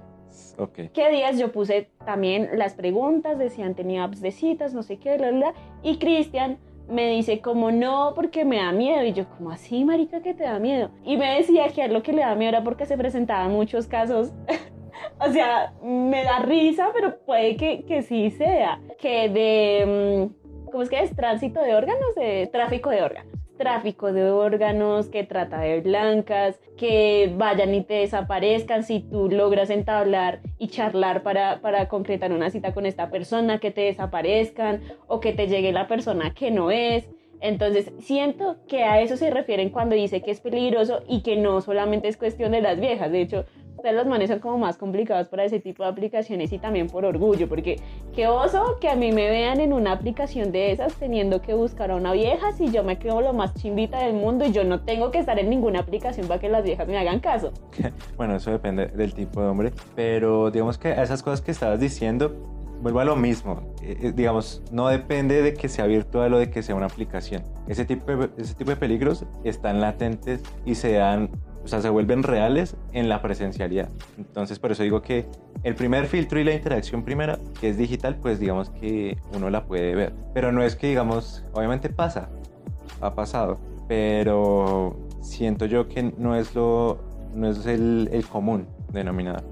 Ok. 0.57 0.79
¿Qué 0.93 1.09
días 1.11 1.37
yo 1.37 1.51
puse 1.51 1.89
también 2.05 2.49
las 2.53 2.73
preguntas 2.73 3.37
de 3.37 3.49
si 3.49 3.61
han 3.61 3.75
tenido 3.75 4.03
apps 4.03 4.21
de 4.21 4.31
citas, 4.31 4.73
no 4.73 4.83
sé 4.83 4.97
qué, 4.97 5.17
bla, 5.17 5.31
bla, 5.31 5.51
bla, 5.51 5.53
y 5.83 5.97
Cristian 5.97 6.57
me 6.91 7.07
dice 7.09 7.41
como 7.41 7.71
no, 7.71 8.13
porque 8.15 8.45
me 8.45 8.57
da 8.57 8.71
miedo. 8.71 9.03
Y 9.03 9.13
yo, 9.13 9.27
como 9.29 9.51
así, 9.51 9.83
marica, 9.83 10.21
que 10.21 10.33
te 10.33 10.43
da 10.43 10.59
miedo? 10.59 10.91
Y 11.03 11.17
me 11.17 11.35
decía 11.35 11.69
que 11.69 11.83
a 11.83 11.87
lo 11.87 12.03
que 12.03 12.13
le 12.13 12.21
da 12.21 12.35
miedo 12.35 12.49
era 12.49 12.63
porque 12.63 12.85
se 12.85 12.97
presentaban 12.97 13.51
muchos 13.51 13.87
casos. 13.87 14.31
o 15.19 15.31
sea, 15.31 15.73
me 15.81 16.23
da 16.23 16.39
risa, 16.39 16.89
pero 16.93 17.17
puede 17.19 17.55
que, 17.55 17.85
que 17.85 18.01
sí 18.01 18.29
sea. 18.31 18.79
Que 18.99 19.29
de, 19.29 20.29
mm, 20.29 20.69
¿cómo 20.69 20.83
es 20.83 20.89
que 20.89 21.01
es? 21.01 21.15
Tránsito 21.15 21.61
de 21.61 21.75
órganos, 21.75 22.13
de 22.15 22.49
tráfico 22.51 22.89
de 22.89 23.01
órganos. 23.01 23.40
Tráfico 23.61 24.11
de 24.11 24.31
órganos, 24.31 25.07
que 25.09 25.23
trata 25.23 25.59
de 25.59 25.81
blancas, 25.81 26.59
que 26.79 27.31
vayan 27.37 27.75
y 27.75 27.83
te 27.83 27.93
desaparezcan 27.93 28.83
si 28.83 29.01
tú 29.01 29.29
logras 29.29 29.69
entablar 29.69 30.39
y 30.57 30.69
charlar 30.69 31.21
para, 31.21 31.61
para 31.61 31.87
concretar 31.87 32.31
una 32.31 32.49
cita 32.49 32.73
con 32.73 32.87
esta 32.87 33.11
persona, 33.11 33.59
que 33.59 33.69
te 33.69 33.81
desaparezcan 33.81 34.81
o 35.05 35.19
que 35.19 35.33
te 35.33 35.45
llegue 35.45 35.71
la 35.73 35.87
persona 35.87 36.33
que 36.33 36.49
no 36.49 36.71
es. 36.71 37.07
Entonces, 37.41 37.91
siento 37.99 38.57
que 38.67 38.83
a 38.83 39.01
eso 39.01 39.17
se 39.17 39.31
refieren 39.31 39.71
cuando 39.71 39.95
dice 39.95 40.21
que 40.21 40.31
es 40.31 40.39
peligroso 40.39 41.01
y 41.07 41.21
que 41.21 41.35
no 41.35 41.59
solamente 41.61 42.07
es 42.07 42.15
cuestión 42.15 42.51
de 42.51 42.61
las 42.61 42.79
viejas. 42.79 43.11
De 43.11 43.21
hecho, 43.21 43.45
ustedes 43.81 43.95
los 43.95 44.05
manes 44.05 44.29
son 44.29 44.39
como 44.39 44.59
más 44.59 44.77
complicados 44.77 45.27
para 45.27 45.43
ese 45.43 45.59
tipo 45.59 45.81
de 45.83 45.89
aplicaciones 45.89 46.53
y 46.53 46.59
también 46.59 46.87
por 46.87 47.03
orgullo, 47.03 47.49
porque 47.49 47.77
qué 48.15 48.27
oso 48.27 48.77
que 48.79 48.89
a 48.89 48.95
mí 48.95 49.11
me 49.11 49.27
vean 49.27 49.59
en 49.59 49.73
una 49.73 49.91
aplicación 49.91 50.51
de 50.51 50.71
esas 50.71 50.93
teniendo 50.95 51.41
que 51.41 51.55
buscar 51.55 51.89
a 51.89 51.95
una 51.95 52.13
vieja 52.13 52.51
si 52.51 52.69
yo 52.69 52.83
me 52.83 52.99
creo 52.99 53.21
lo 53.21 53.33
más 53.33 53.55
chimbita 53.55 54.03
del 54.05 54.13
mundo 54.13 54.45
y 54.45 54.51
yo 54.51 54.63
no 54.63 54.81
tengo 54.81 55.09
que 55.09 55.17
estar 55.17 55.39
en 55.39 55.49
ninguna 55.49 55.79
aplicación 55.79 56.27
para 56.27 56.39
que 56.39 56.47
las 56.47 56.63
viejas 56.63 56.87
me 56.87 56.97
hagan 56.97 57.19
caso. 57.19 57.51
Bueno, 58.17 58.35
eso 58.35 58.51
depende 58.51 58.87
del 58.87 59.13
tipo 59.15 59.41
de 59.41 59.47
hombre, 59.47 59.71
pero 59.95 60.51
digamos 60.51 60.77
que 60.77 60.91
esas 60.91 61.23
cosas 61.23 61.41
que 61.41 61.49
estabas 61.49 61.79
diciendo, 61.79 62.60
vuelvo 62.81 62.99
a 62.99 63.05
lo 63.05 63.15
mismo. 63.15 63.73
Eh, 63.81 63.97
eh, 64.01 64.13
digamos, 64.15 64.61
no 64.71 64.87
depende 64.87 65.41
de 65.41 65.53
que 65.53 65.69
sea 65.69 65.85
virtual 65.85 66.33
o 66.33 66.39
de 66.39 66.49
que 66.49 66.63
sea 66.63 66.75
una 66.75 66.87
aplicación. 66.87 67.43
Ese 67.67 67.85
tipo 67.85 68.11
de, 68.11 68.29
ese 68.37 68.55
tipo 68.55 68.71
de 68.71 68.77
peligros 68.77 69.25
están 69.43 69.79
latentes 69.81 70.41
y 70.65 70.75
se 70.75 70.93
dan, 70.93 71.29
o 71.63 71.67
sea, 71.67 71.81
se 71.81 71.89
vuelven 71.89 72.23
reales 72.23 72.75
en 72.91 73.07
la 73.07 73.21
presencialidad. 73.21 73.89
Entonces, 74.17 74.59
por 74.59 74.71
eso 74.71 74.83
digo 74.83 75.01
que 75.01 75.27
el 75.63 75.75
primer 75.75 76.07
filtro 76.07 76.39
y 76.39 76.43
la 76.43 76.53
interacción 76.53 77.03
primera, 77.03 77.37
que 77.59 77.69
es 77.69 77.77
digital, 77.77 78.17
pues 78.21 78.39
digamos 78.39 78.69
que 78.71 79.17
uno 79.35 79.49
la 79.49 79.65
puede 79.65 79.95
ver. 79.95 80.13
Pero 80.33 80.51
no 80.51 80.63
es 80.63 80.75
que, 80.75 80.87
digamos, 80.87 81.45
obviamente 81.53 81.89
pasa, 81.89 82.29
ha 82.99 83.13
pasado, 83.13 83.59
pero 83.87 84.97
siento 85.21 85.65
yo 85.65 85.87
que 85.87 86.13
no 86.17 86.35
es 86.35 86.55
lo 86.55 87.10
no 87.33 87.49
es 87.49 87.65
el, 87.65 88.09
el 88.11 88.25
común. 88.25 88.67
denominador. 88.91 89.43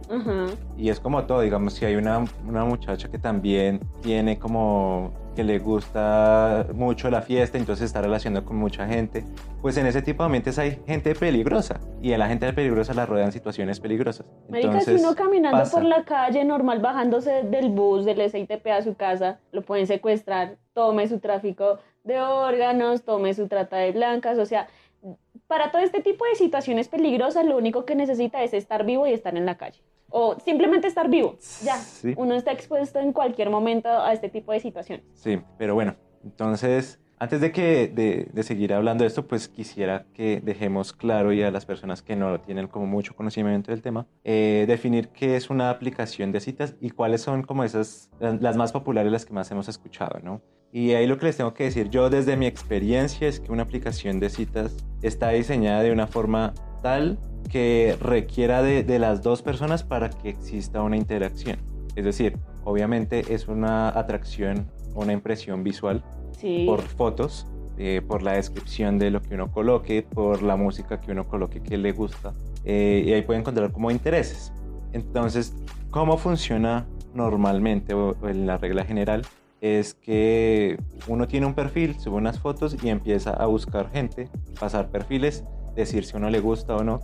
Y 0.77 0.89
es 0.89 0.99
como 0.99 1.23
todo, 1.23 1.41
digamos, 1.41 1.73
si 1.73 1.85
hay 1.85 1.95
una, 1.95 2.25
una 2.47 2.65
muchacha 2.65 3.09
que 3.09 3.17
también 3.17 3.79
tiene 4.01 4.37
como 4.37 5.13
que 5.35 5.43
le 5.45 5.59
gusta 5.59 6.67
mucho 6.73 7.09
la 7.09 7.21
fiesta, 7.21 7.57
entonces 7.57 7.85
está 7.85 8.01
relacionando 8.01 8.45
con 8.45 8.57
mucha 8.57 8.85
gente, 8.87 9.23
pues 9.61 9.77
en 9.77 9.85
ese 9.85 10.01
tipo 10.01 10.23
de 10.23 10.25
ambientes 10.25 10.59
hay 10.59 10.79
gente 10.85 11.15
peligrosa 11.15 11.79
y 12.01 12.11
a 12.11 12.17
la 12.17 12.27
gente 12.27 12.51
peligrosa 12.51 12.93
la 12.93 13.05
rodean 13.05 13.31
situaciones 13.31 13.79
peligrosas. 13.79 14.25
Marica, 14.49 14.81
si 14.81 14.95
uno 14.95 15.15
caminando 15.15 15.59
pasa. 15.59 15.77
por 15.77 15.85
la 15.85 16.03
calle 16.03 16.43
normal, 16.43 16.79
bajándose 16.79 17.43
del 17.43 17.69
bus, 17.69 18.03
del 18.03 18.29
SITP 18.29 18.67
a 18.67 18.81
su 18.81 18.95
casa, 18.95 19.39
lo 19.53 19.61
pueden 19.61 19.87
secuestrar, 19.87 20.57
tome 20.73 21.07
su 21.07 21.19
tráfico 21.19 21.79
de 22.03 22.19
órganos, 22.19 23.03
tome 23.03 23.33
su 23.33 23.47
trata 23.47 23.77
de 23.77 23.93
blancas, 23.93 24.37
o 24.39 24.45
sea, 24.45 24.67
para 25.49 25.71
todo 25.71 25.81
este 25.81 26.01
tipo 26.01 26.25
de 26.25 26.35
situaciones 26.35 26.87
peligrosas, 26.87 27.43
lo 27.43 27.57
único 27.57 27.83
que 27.83 27.95
necesita 27.95 28.43
es 28.43 28.53
estar 28.53 28.85
vivo 28.85 29.07
y 29.07 29.13
estar 29.13 29.35
en 29.35 29.47
la 29.47 29.57
calle. 29.57 29.81
O 30.11 30.37
simplemente 30.39 30.87
estar 30.87 31.09
vivo, 31.09 31.37
ya. 31.63 31.75
Sí. 31.75 32.13
Uno 32.17 32.35
está 32.35 32.51
expuesto 32.51 32.99
en 32.99 33.13
cualquier 33.13 33.49
momento 33.49 33.89
a 33.89 34.13
este 34.13 34.29
tipo 34.29 34.51
de 34.51 34.59
situaciones. 34.59 35.05
Sí, 35.15 35.41
pero 35.57 35.73
bueno, 35.73 35.95
entonces, 36.23 36.99
antes 37.17 37.41
de 37.41 37.51
que 37.51 37.87
de, 37.87 38.29
de 38.31 38.43
seguir 38.43 38.73
hablando 38.73 39.03
de 39.03 39.07
esto, 39.07 39.25
pues 39.25 39.47
quisiera 39.47 40.05
que 40.13 40.39
dejemos 40.39 40.93
claro 40.93 41.33
y 41.33 41.41
a 41.41 41.49
las 41.49 41.65
personas 41.65 42.03
que 42.03 42.15
no 42.15 42.39
tienen 42.41 42.67
como 42.67 42.85
mucho 42.85 43.15
conocimiento 43.15 43.71
del 43.71 43.81
tema, 43.81 44.05
eh, 44.23 44.65
definir 44.67 45.09
qué 45.09 45.35
es 45.35 45.49
una 45.49 45.71
aplicación 45.71 46.31
de 46.31 46.41
citas 46.41 46.75
y 46.79 46.91
cuáles 46.91 47.21
son 47.21 47.41
como 47.41 47.63
esas, 47.63 48.11
las 48.19 48.39
las 48.39 48.55
más 48.55 48.71
populares, 48.71 49.11
las 49.11 49.25
que 49.25 49.33
más 49.33 49.49
hemos 49.49 49.67
escuchado, 49.67 50.19
¿no? 50.21 50.41
Y 50.71 50.91
ahí 50.93 51.07
lo 51.07 51.17
que 51.17 51.25
les 51.27 51.37
tengo 51.37 51.53
que 51.53 51.63
decir 51.65 51.89
yo 51.89 52.09
desde 52.09 52.37
mi 52.37 52.45
experiencia 52.45 53.27
es 53.27 53.39
que 53.39 53.51
una 53.51 53.63
aplicación 53.63 54.19
de 54.19 54.29
citas 54.29 54.75
está 55.01 55.29
diseñada 55.29 55.81
de 55.81 55.91
una 55.91 56.05
forma 56.07 56.53
tal 56.83 57.17
que 57.49 57.97
requiera 57.99 58.61
de, 58.61 58.83
de 58.83 58.99
las 58.99 59.23
dos 59.23 59.41
personas 59.41 59.83
para 59.83 60.09
que 60.09 60.29
exista 60.29 60.81
una 60.83 60.95
interacción. 60.97 61.57
Es 61.95 62.05
decir, 62.05 62.37
obviamente 62.63 63.33
es 63.33 63.47
una 63.47 63.89
atracción, 63.89 64.67
una 64.93 65.13
impresión 65.13 65.63
visual 65.63 66.03
Sí. 66.37 66.63
por 66.67 66.81
fotos, 66.81 67.47
eh, 67.77 68.01
por 68.07 68.21
la 68.23 68.33
descripción 68.33 68.97
de 68.99 69.09
lo 69.11 69.21
que 69.21 69.33
uno 69.35 69.51
coloque, 69.51 70.03
por 70.03 70.41
la 70.43 70.55
música 70.55 71.01
que 71.01 71.11
uno 71.11 71.27
coloque 71.27 71.61
que 71.61 71.77
le 71.77 71.91
gusta. 71.91 72.33
eh, 72.65 73.03
y 73.05 73.11
ahí 73.13 73.21
puede 73.23 73.39
encontrar 73.39 73.71
como 73.71 73.89
intereses. 73.89 74.51
Entonces, 74.93 75.53
¿cómo 75.89 76.17
funciona 76.17 76.85
normalmente 77.13 77.93
o, 77.93 78.15
o 78.21 78.27
en 78.29 78.45
la 78.45 78.57
regla 78.57 78.83
general? 78.85 79.23
Es 79.61 79.93
que 79.93 80.77
uno 81.07 81.27
tiene 81.27 81.45
un 81.45 81.53
perfil, 81.53 81.99
sube 81.99 82.15
unas 82.15 82.39
fotos 82.39 82.77
y 82.81 82.89
empieza 82.89 83.31
a 83.31 83.45
buscar 83.45 83.89
gente, 83.91 84.29
pasar 84.59 84.89
perfiles, 84.89 85.43
decir 85.75 86.05
si 86.05 86.15
uno 86.15 86.29
le 86.29 86.39
gusta 86.39 86.75
o 86.75 86.83
no. 86.83 87.01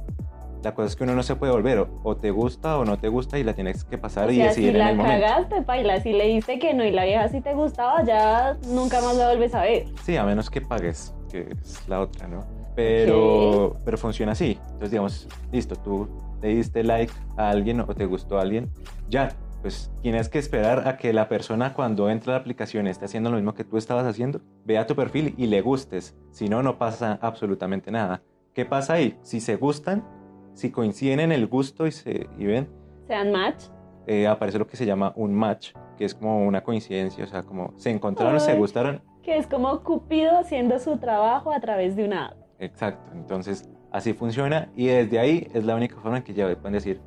La 0.63 0.73
cosa 0.73 0.87
es 0.87 0.95
que 0.95 1.03
uno 1.03 1.13
no 1.13 1.21
se 1.21 1.35
puede 1.35 1.51
volver, 1.51 1.85
o, 2.03 2.15
te 2.15 2.31
gusta 2.31 2.79
o 2.79 2.85
no 2.85 2.97
te 2.97 3.07
gusta 3.07 3.37
y 3.37 3.43
la 3.43 3.53
tienes 3.53 3.83
que 3.83 3.97
pasar 3.99 4.29
O 4.29 4.31
y 4.31 4.37
sea, 4.37 4.45
decidir 4.47 4.71
si 4.71 4.75
en 4.75 4.79
la 4.79 4.89
el 4.91 4.95
momento. 4.97 5.21
cagaste, 5.21 5.61
paila, 5.61 5.99
si 6.01 6.11
le 6.13 6.25
diste 6.27 6.57
que 6.57 6.73
no 6.73 6.83
y 6.83 6.91
la 6.91 7.03
vieja 7.05 7.27
si 7.27 7.39
te 7.41 7.53
gustaba, 7.53 8.03
ya 8.03 8.57
nunca 8.69 8.99
más 9.01 9.15
la 9.15 9.27
vuelves 9.27 9.53
a 9.53 9.61
ver. 9.61 9.85
Sí, 10.03 10.17
a 10.17 10.23
menos 10.23 10.49
que 10.49 10.61
pagues, 10.61 11.13
que 11.29 11.49
es 11.61 11.87
la 11.87 11.99
otra, 12.01 12.27
¿no? 12.27 12.43
Pero, 12.75 13.75
pero 13.85 13.97
funciona 13.97 14.31
así. 14.31 14.57
Entonces, 14.63 14.91
digamos, 14.91 15.27
listo, 15.51 15.75
tú 15.75 16.07
le 16.41 16.55
diste 16.55 16.83
like 16.83 17.13
a 17.37 17.49
alguien 17.49 17.81
o 17.81 17.85
te 17.93 18.05
gustó 18.05 18.39
a 18.39 18.41
alguien, 18.41 18.69
ya, 19.07 19.29
pues 19.65 19.91
tienes 20.03 20.29
que 20.29 20.37
esperar 20.37 20.87
a 20.87 20.95
que 20.95 21.11
la 21.11 21.27
persona 21.27 21.73
cuando 21.73 22.07
entra 22.11 22.33
a 22.33 22.35
la 22.35 22.41
aplicación 22.41 22.85
esté 22.85 23.05
haciendo 23.05 23.31
lo 23.31 23.37
mismo 23.37 23.55
que 23.55 23.63
tú 23.63 23.77
estabas 23.77 24.05
haciendo, 24.05 24.41
vea 24.63 24.85
tu 24.85 24.95
perfil 24.95 25.33
y 25.39 25.47
le 25.47 25.61
gustes. 25.61 26.15
Si 26.29 26.47
no, 26.47 26.61
no 26.61 26.77
pasa 26.77 27.17
absolutamente 27.19 27.89
nada. 27.89 28.21
¿Qué 28.53 28.63
pasa 28.63 28.93
ahí? 28.93 29.17
Si 29.23 29.39
se 29.39 29.55
gustan, 29.55 30.05
si 30.53 30.69
coinciden 30.69 31.19
en 31.19 31.31
el 31.31 31.47
gusto 31.47 31.87
y, 31.87 31.91
se, 31.91 32.29
y 32.37 32.45
ven, 32.45 32.69
Sean 33.07 33.31
match. 33.31 33.63
eh, 34.05 34.27
aparece 34.27 34.59
lo 34.59 34.67
que 34.67 34.77
se 34.77 34.85
llama 34.85 35.13
un 35.15 35.33
match, 35.33 35.73
que 35.97 36.05
es 36.05 36.13
como 36.13 36.45
una 36.45 36.61
coincidencia, 36.61 37.23
o 37.23 37.27
sea, 37.27 37.41
como 37.41 37.73
se 37.75 37.89
encontraron, 37.89 38.39
se 38.39 38.51
Ay. 38.51 38.59
gustaron 38.59 39.01
que 39.23 39.35
es 39.35 39.47
como 39.47 39.81
Cupido 39.81 40.37
haciendo 40.37 40.77
su 40.77 40.97
trabajo 40.97 41.51
a 41.51 41.59
través 41.59 41.95
de 41.95 42.05
una 42.05 42.27
app. 42.27 42.37
Exacto, 42.59 43.11
entonces 43.13 43.67
así 43.91 44.13
funciona 44.13 44.69
y 44.75 44.85
desde 44.85 45.17
ahí 45.17 45.47
es 45.55 45.65
la 45.65 45.75
única 45.75 45.95
forma 45.95 46.17
en 46.17 46.23
que 46.23 46.35
ya 46.35 46.45
pueden 46.55 46.73
decir, 46.73 47.01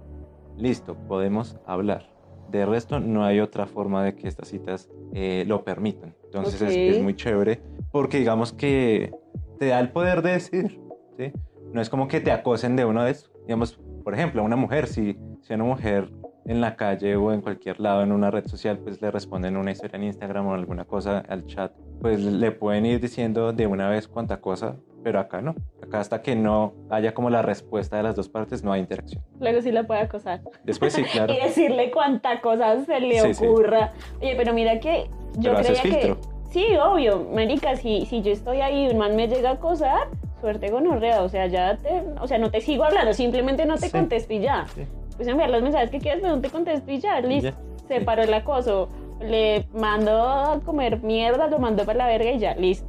listo, 0.56 0.96
podemos 1.06 1.56
hablar. 1.64 2.17
De 2.48 2.64
resto, 2.66 2.98
no 3.00 3.24
hay 3.24 3.40
otra 3.40 3.66
forma 3.66 4.02
de 4.04 4.14
que 4.14 4.26
estas 4.28 4.48
citas 4.48 4.88
eh, 5.14 5.44
lo 5.46 5.64
permitan. 5.64 6.14
Entonces 6.24 6.60
es- 6.62 6.98
muy 7.00 7.14
chévere 7.14 7.60
porque 7.90 8.18
digamos 8.18 8.52
que 8.52 9.10
te 9.58 9.66
da 9.66 9.80
el 9.80 9.90
poder 9.90 10.22
de 10.22 10.32
decidir, 10.32 10.80
¿sí? 11.18 11.32
No 11.72 11.80
es 11.80 11.88
como 11.90 12.08
que 12.08 12.20
te 12.20 12.30
acosen 12.32 12.76
de 12.76 12.84
una 12.84 13.04
vez. 13.04 13.30
Digamos, 13.46 13.78
por 14.04 14.14
ejemplo, 14.14 14.40
a 14.42 14.44
una 14.44 14.56
mujer, 14.56 14.86
si, 14.86 15.16
si 15.42 15.52
una 15.54 15.64
mujer 15.64 16.10
en 16.48 16.60
la 16.60 16.74
calle 16.76 17.14
o 17.14 17.32
en 17.32 17.40
cualquier 17.42 17.78
lado, 17.78 18.02
en 18.02 18.10
una 18.10 18.30
red 18.30 18.46
social, 18.46 18.78
pues 18.78 19.00
le 19.00 19.10
responden 19.10 19.56
una 19.56 19.70
historia 19.70 19.96
en 19.96 20.04
Instagram 20.04 20.46
o 20.48 20.54
alguna 20.54 20.84
cosa 20.84 21.22
al 21.28 21.46
chat, 21.46 21.72
pues 22.00 22.20
le 22.20 22.50
pueden 22.52 22.86
ir 22.86 23.00
diciendo 23.00 23.52
de 23.52 23.66
una 23.66 23.88
vez 23.90 24.08
cuánta 24.08 24.40
cosa, 24.40 24.76
pero 25.04 25.20
acá 25.20 25.40
no. 25.42 25.54
Acá 25.82 26.00
hasta 26.00 26.22
que 26.22 26.34
no 26.34 26.72
haya 26.90 27.12
como 27.14 27.28
la 27.30 27.42
respuesta 27.42 27.98
de 27.98 28.02
las 28.02 28.16
dos 28.16 28.28
partes, 28.28 28.64
no 28.64 28.72
hay 28.72 28.80
interacción. 28.80 29.22
Luego 29.40 29.60
sí 29.62 29.70
la 29.72 29.84
puede 29.86 30.00
acosar. 30.00 30.40
Después 30.64 30.92
sí, 30.94 31.02
claro. 31.12 31.32
Y 31.32 31.36
decirle 31.36 31.90
cuánta 31.90 32.40
cosa 32.40 32.82
se 32.84 32.98
le 32.98 33.20
Sí, 33.20 33.34
sí. 33.34 33.46
ocurra. 33.46 33.92
Oye, 34.20 34.34
pero 34.36 34.52
mira 34.54 34.80
que 34.80 35.04
yo 35.34 35.50
Pero 35.54 35.58
haces 35.58 35.80
creía 35.80 35.96
que... 36.00 36.06
filtro. 36.06 36.20
Sí, 36.50 36.64
obvio, 36.82 37.28
marica, 37.34 37.76
si, 37.76 38.06
si 38.06 38.22
yo 38.22 38.32
estoy 38.32 38.62
ahí 38.62 38.86
y 38.86 38.88
un 38.90 38.96
man 38.96 39.14
me 39.16 39.28
llega 39.28 39.50
a 39.50 39.52
acosar, 39.52 40.08
suerte 40.40 40.70
gonorrea, 40.70 41.20
o 41.22 41.28
sea, 41.28 41.46
ya 41.46 41.76
te... 41.76 42.02
O 42.22 42.26
sea, 42.26 42.38
no 42.38 42.50
te 42.50 42.62
sigo 42.62 42.84
hablando, 42.84 43.12
simplemente 43.12 43.66
no 43.66 43.74
te 43.76 43.86
Sí. 43.88 43.92
contesto 43.92 44.32
y 44.32 44.40
ya. 44.40 44.64
Sí. 44.74 44.82
Pues 45.18 45.28
enviar 45.28 45.50
los 45.50 45.60
mensajes 45.62 45.90
que 45.90 45.98
quieras, 45.98 46.20
pero 46.22 46.34
no 46.36 46.40
te 46.40 46.48
contesto 46.48 46.90
y 46.90 46.98
ya, 47.00 47.20
listo. 47.20 47.50
Ya. 47.50 47.86
Se 47.88 47.98
Sí. 47.98 48.04
paró 48.06 48.22
el 48.22 48.32
acoso. 48.32 48.88
Le 49.20 49.66
mando 49.74 50.12
a 50.22 50.60
comer 50.64 51.02
mierda, 51.02 51.48
lo 51.48 51.58
mandó 51.58 51.84
para 51.84 51.98
la 51.98 52.06
verga 52.06 52.30
y 52.30 52.38
ya, 52.38 52.54
listo. 52.54 52.86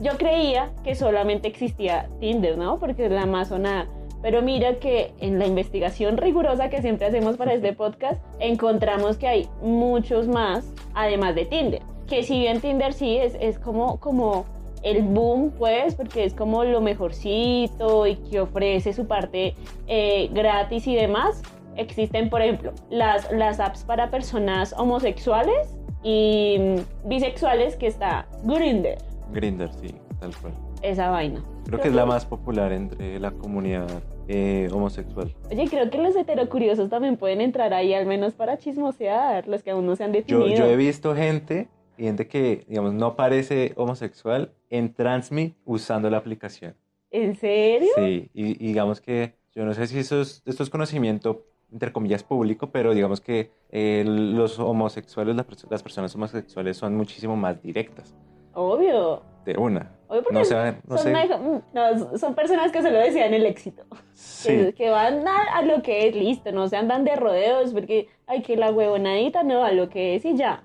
Yo 0.00 0.12
creía 0.18 0.70
que 0.84 0.94
solamente 0.94 1.48
existía 1.48 2.08
Tinder, 2.20 2.56
¿no? 2.58 2.78
Porque 2.78 3.06
es 3.06 3.10
la 3.10 3.24
más 3.26 3.48
sonada. 3.48 3.86
Pero 4.20 4.40
mira 4.42 4.74
que 4.76 5.12
en 5.18 5.38
la 5.40 5.46
investigación 5.46 6.16
rigurosa 6.16 6.68
que 6.68 6.80
siempre 6.80 7.06
hacemos 7.06 7.36
para 7.36 7.54
este 7.54 7.72
podcast, 7.72 8.22
encontramos 8.38 9.16
que 9.16 9.26
hay 9.26 9.48
muchos 9.62 10.28
más, 10.28 10.72
además 10.94 11.34
de 11.34 11.46
Tinder. 11.46 11.82
Que 12.06 12.22
si 12.22 12.38
bien 12.38 12.60
Tinder 12.60 12.92
sí 12.92 13.16
es, 13.16 13.36
es 13.40 13.58
como, 13.58 13.98
como 13.98 14.44
el 14.82 15.02
boom, 15.02 15.52
pues, 15.58 15.94
porque 15.94 16.24
es 16.24 16.34
como 16.34 16.64
lo 16.64 16.80
mejorcito 16.80 18.06
y 18.06 18.16
que 18.16 18.40
ofrece 18.40 18.92
su 18.92 19.06
parte 19.06 19.54
eh, 19.86 20.28
gratis 20.32 20.86
y 20.86 20.94
demás. 20.94 21.42
Existen, 21.76 22.28
por 22.28 22.42
ejemplo, 22.42 22.72
las, 22.90 23.30
las 23.32 23.60
apps 23.60 23.84
para 23.84 24.10
personas 24.10 24.74
homosexuales 24.76 25.76
y 26.02 26.56
mm, 26.58 27.08
bisexuales 27.08 27.76
que 27.76 27.86
está 27.86 28.26
Grindr, 28.44 28.98
Grinder, 29.32 29.70
sí, 29.80 29.94
tal 30.20 30.34
cual. 30.36 30.52
esa 30.82 31.10
vaina. 31.10 31.42
Creo 31.64 31.80
que 31.80 31.88
es 31.88 31.94
la 31.94 32.04
más 32.04 32.26
popular 32.26 32.72
entre 32.72 33.18
la 33.20 33.30
comunidad 33.30 33.88
eh, 34.28 34.68
homosexual. 34.72 35.34
Oye, 35.50 35.68
creo 35.68 35.90
que 35.90 35.98
los 35.98 36.14
heterocuriosos 36.16 36.90
también 36.90 37.16
pueden 37.16 37.40
entrar 37.40 37.72
ahí, 37.72 37.94
al 37.94 38.04
menos 38.06 38.34
para 38.34 38.58
chismosear, 38.58 39.48
los 39.48 39.62
que 39.62 39.70
aún 39.70 39.86
no 39.86 39.96
se 39.96 40.04
han 40.04 40.12
definido. 40.12 40.48
yo 40.48 40.66
he 40.66 40.76
visto 40.76 41.14
gente, 41.14 41.68
gente 41.96 42.26
que, 42.26 42.64
digamos, 42.68 42.92
no 42.94 43.16
parece 43.16 43.72
homosexual 43.76 44.52
en 44.70 44.92
Transme 44.92 45.54
usando 45.64 46.10
la 46.10 46.18
aplicación. 46.18 46.74
¿En 47.10 47.36
serio? 47.36 47.90
Sí, 47.96 48.28
y, 48.34 48.64
y 48.64 48.68
digamos 48.68 49.00
que 49.00 49.34
yo 49.54 49.64
no 49.64 49.74
sé 49.74 49.86
si 49.86 49.98
eso 49.98 50.20
es, 50.20 50.42
esto 50.46 50.62
es 50.62 50.70
conocimiento, 50.70 51.44
entre 51.72 51.92
comillas, 51.92 52.22
público, 52.22 52.68
pero 52.70 52.92
digamos 52.94 53.20
que 53.20 53.50
eh, 53.70 54.04
los 54.06 54.58
homosexuales, 54.58 55.34
las, 55.34 55.46
las 55.70 55.82
personas 55.82 56.14
homosexuales 56.14 56.76
son 56.76 56.94
muchísimo 56.96 57.36
más 57.36 57.62
directas, 57.62 58.14
Obvio. 58.54 59.22
de 59.46 59.56
una. 59.56 59.90
Obvio 60.08 60.22
porque 60.22 60.38
No 60.38 60.44
se 60.44 60.54
van- 60.54 60.80
no 60.86 60.98
son, 60.98 61.12
sé. 61.14 61.38
mm, 61.38 61.62
no, 61.72 62.18
son 62.18 62.34
personas 62.34 62.70
que 62.70 62.82
solo 62.82 62.98
desean 62.98 63.32
el 63.34 63.46
éxito. 63.46 63.84
Sí, 64.12 64.48
Que, 64.48 64.74
que 64.74 64.90
van 64.90 65.26
a, 65.26 65.42
a 65.56 65.62
lo 65.62 65.82
que 65.82 66.08
es 66.08 66.14
listo, 66.14 66.52
no 66.52 66.68
se 66.68 66.76
andan 66.76 67.04
de 67.04 67.16
rodeos 67.16 67.72
porque, 67.72 68.08
ay, 68.26 68.42
que 68.42 68.56
la 68.56 68.70
huevonadita, 68.70 69.42
no, 69.42 69.64
a 69.64 69.72
lo 69.72 69.88
que 69.88 70.14
es 70.16 70.24
y 70.26 70.36
ya. 70.36 70.64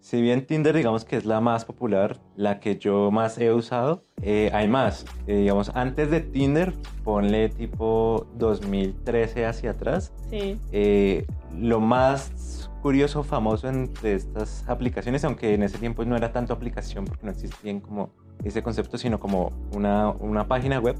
Si 0.00 0.20
bien 0.22 0.46
Tinder, 0.46 0.74
digamos 0.74 1.04
que 1.04 1.16
es 1.16 1.24
la 1.26 1.40
más 1.40 1.64
popular, 1.64 2.18
la 2.36 2.60
que 2.60 2.78
yo 2.78 3.10
más 3.10 3.38
he 3.38 3.52
usado, 3.52 4.02
eh, 4.22 4.50
hay 4.52 4.68
más. 4.68 5.04
Eh, 5.26 5.36
digamos, 5.38 5.70
antes 5.74 6.10
de 6.10 6.20
Tinder, 6.20 6.72
ponle 7.04 7.48
tipo 7.50 8.26
2013 8.36 9.46
hacia 9.46 9.72
atrás, 9.72 10.12
Sí. 10.30 10.58
eh, 10.72 11.26
lo 11.58 11.80
más 11.80 12.70
curioso, 12.82 13.22
famoso 13.22 13.68
entre 13.68 14.14
estas 14.14 14.64
aplicaciones, 14.68 15.24
aunque 15.24 15.54
en 15.54 15.62
ese 15.62 15.78
tiempo 15.78 16.04
no 16.04 16.16
era 16.16 16.32
tanto 16.32 16.52
aplicación 16.52 17.04
porque 17.04 17.24
no 17.24 17.32
existían 17.32 17.80
como 17.80 18.10
ese 18.44 18.62
concepto, 18.62 18.98
sino 18.98 19.18
como 19.20 19.52
una, 19.74 20.10
una 20.10 20.46
página 20.46 20.78
web, 20.80 20.96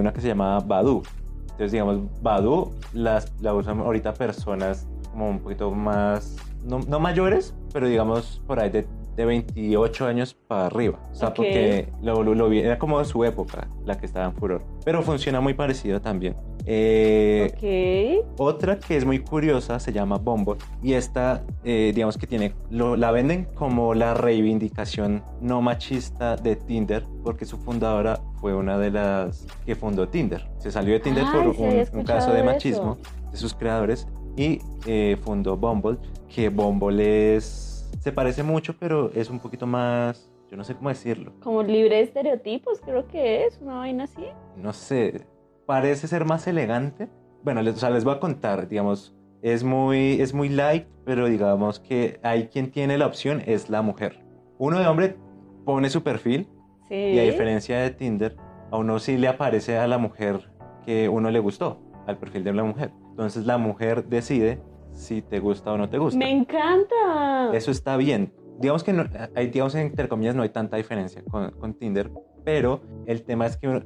una 0.00 0.12
que 0.12 0.20
se 0.20 0.28
llama 0.28 0.60
Badu. 0.60 1.02
Entonces, 1.42 1.72
digamos, 1.72 2.00
Badu 2.22 2.72
las, 2.94 3.32
la 3.40 3.54
usan 3.54 3.80
ahorita 3.80 4.14
personas 4.14 4.86
como 5.10 5.28
un 5.28 5.38
poquito 5.40 5.70
más, 5.70 6.36
no, 6.64 6.80
no 6.80 7.00
mayores, 7.00 7.54
pero 7.72 7.86
digamos 7.88 8.42
por 8.46 8.60
ahí 8.60 8.70
de, 8.70 8.86
de 9.16 9.24
28 9.24 10.06
años 10.06 10.34
para 10.34 10.66
arriba. 10.66 10.98
O 11.12 11.14
sea, 11.14 11.28
Ok. 11.28 11.36
porque 11.36 11.88
lo, 12.02 12.22
lo, 12.22 12.34
lo 12.34 12.52
era 12.52 12.78
como 12.78 12.98
de 12.98 13.04
su 13.04 13.24
época 13.24 13.68
la 13.84 13.98
que 13.98 14.06
estaba 14.06 14.26
en 14.26 14.34
furor. 14.34 14.62
Pero 14.84 15.02
funciona 15.02 15.40
muy 15.40 15.54
parecido 15.54 16.00
también. 16.00 16.36
Eh, 16.66 18.22
Otra 18.38 18.78
que 18.78 18.96
es 18.96 19.04
muy 19.04 19.18
curiosa 19.18 19.78
se 19.78 19.92
llama 19.92 20.16
Bumble 20.16 20.56
y 20.82 20.94
esta, 20.94 21.42
eh, 21.62 21.92
digamos 21.94 22.16
que 22.16 22.26
tiene, 22.26 22.54
lo, 22.70 22.96
la 22.96 23.10
venden 23.10 23.44
como 23.54 23.92
la 23.92 24.14
reivindicación 24.14 25.22
no 25.42 25.60
machista 25.60 26.36
de 26.36 26.56
Tinder 26.56 27.04
porque 27.22 27.44
su 27.44 27.58
fundadora 27.58 28.20
fue 28.40 28.54
una 28.54 28.78
de 28.78 28.90
las 28.90 29.46
que 29.66 29.74
fundó 29.76 30.08
Tinder. 30.08 30.48
Se 30.58 30.70
salió 30.70 30.94
de 30.94 31.00
Tinder 31.00 31.24
por 31.30 31.48
un, 31.48 32.04
caso 32.04 32.32
de 32.32 32.42
machismo 32.42 32.96
de 33.30 33.36
sus 33.36 33.52
creadores 33.52 34.08
y 34.36 34.60
eh, 34.86 35.16
fundó 35.22 35.56
Bumble, 35.56 35.98
que 36.28 36.48
Bumble 36.48 37.36
es, 37.36 37.88
se 38.00 38.12
parece 38.12 38.42
mucho 38.42 38.74
pero 38.78 39.10
es 39.14 39.30
un 39.30 39.38
poquito 39.38 39.66
más 39.66 40.30
yo 40.50 40.56
no 40.56 40.64
sé 40.64 40.74
cómo 40.74 40.88
decirlo. 40.88 41.32
Como 41.40 41.62
libre 41.62 41.96
de 41.96 42.02
estereotipos, 42.02 42.80
creo 42.80 43.08
que 43.08 43.44
es, 43.44 43.58
una 43.60 43.74
vaina 43.76 44.04
así. 44.04 44.24
No 44.56 44.72
sé, 44.72 45.26
parece 45.66 46.06
ser 46.06 46.24
más 46.24 46.46
elegante. 46.46 47.08
Bueno, 47.42 47.62
les, 47.62 47.74
o 47.74 47.78
sea, 47.78 47.90
les 47.90 48.04
voy 48.04 48.14
a 48.14 48.20
contar, 48.20 48.68
digamos, 48.68 49.16
es 49.42 49.64
muy, 49.64 50.20
es 50.20 50.32
muy 50.32 50.48
light, 50.48 50.86
pero 51.04 51.26
digamos 51.26 51.80
que 51.80 52.20
hay 52.22 52.48
quien 52.48 52.70
tiene 52.70 52.98
la 52.98 53.06
opción, 53.06 53.42
es 53.46 53.68
la 53.68 53.82
mujer. 53.82 54.24
Uno 54.58 54.78
de 54.78 54.86
hombre 54.86 55.16
pone 55.64 55.90
su 55.90 56.02
perfil 56.02 56.48
y 56.88 57.18
a 57.18 57.22
diferencia 57.22 57.78
de 57.78 57.90
Tinder, 57.90 58.36
a 58.70 58.78
uno 58.78 58.98
sí 58.98 59.18
le 59.18 59.28
aparece 59.28 59.76
a 59.76 59.88
la 59.88 59.98
mujer 59.98 60.52
que 60.86 61.08
uno 61.08 61.30
le 61.30 61.40
gustó, 61.40 61.80
al 62.06 62.18
perfil 62.18 62.44
de 62.44 62.52
la 62.52 62.62
mujer. 62.62 62.92
Entonces 63.14 63.46
la 63.46 63.58
mujer 63.58 64.06
decide 64.08 64.60
si 64.90 65.22
te 65.22 65.38
gusta 65.38 65.72
o 65.72 65.78
no 65.78 65.88
te 65.88 65.98
gusta. 65.98 66.18
Me 66.18 66.32
encanta. 66.32 67.52
Eso 67.52 67.70
está 67.70 67.96
bien. 67.96 68.32
Digamos 68.58 68.82
que 68.82 68.92
no, 68.92 69.04
hay, 69.36 69.46
digamos 69.46 69.76
entre 69.76 70.08
comillas 70.08 70.34
no 70.34 70.42
hay 70.42 70.48
tanta 70.48 70.76
diferencia 70.76 71.22
con, 71.30 71.52
con 71.52 71.74
Tinder, 71.74 72.10
pero 72.44 72.80
el 73.06 73.22
tema 73.22 73.46
es 73.46 73.56
que 73.56 73.84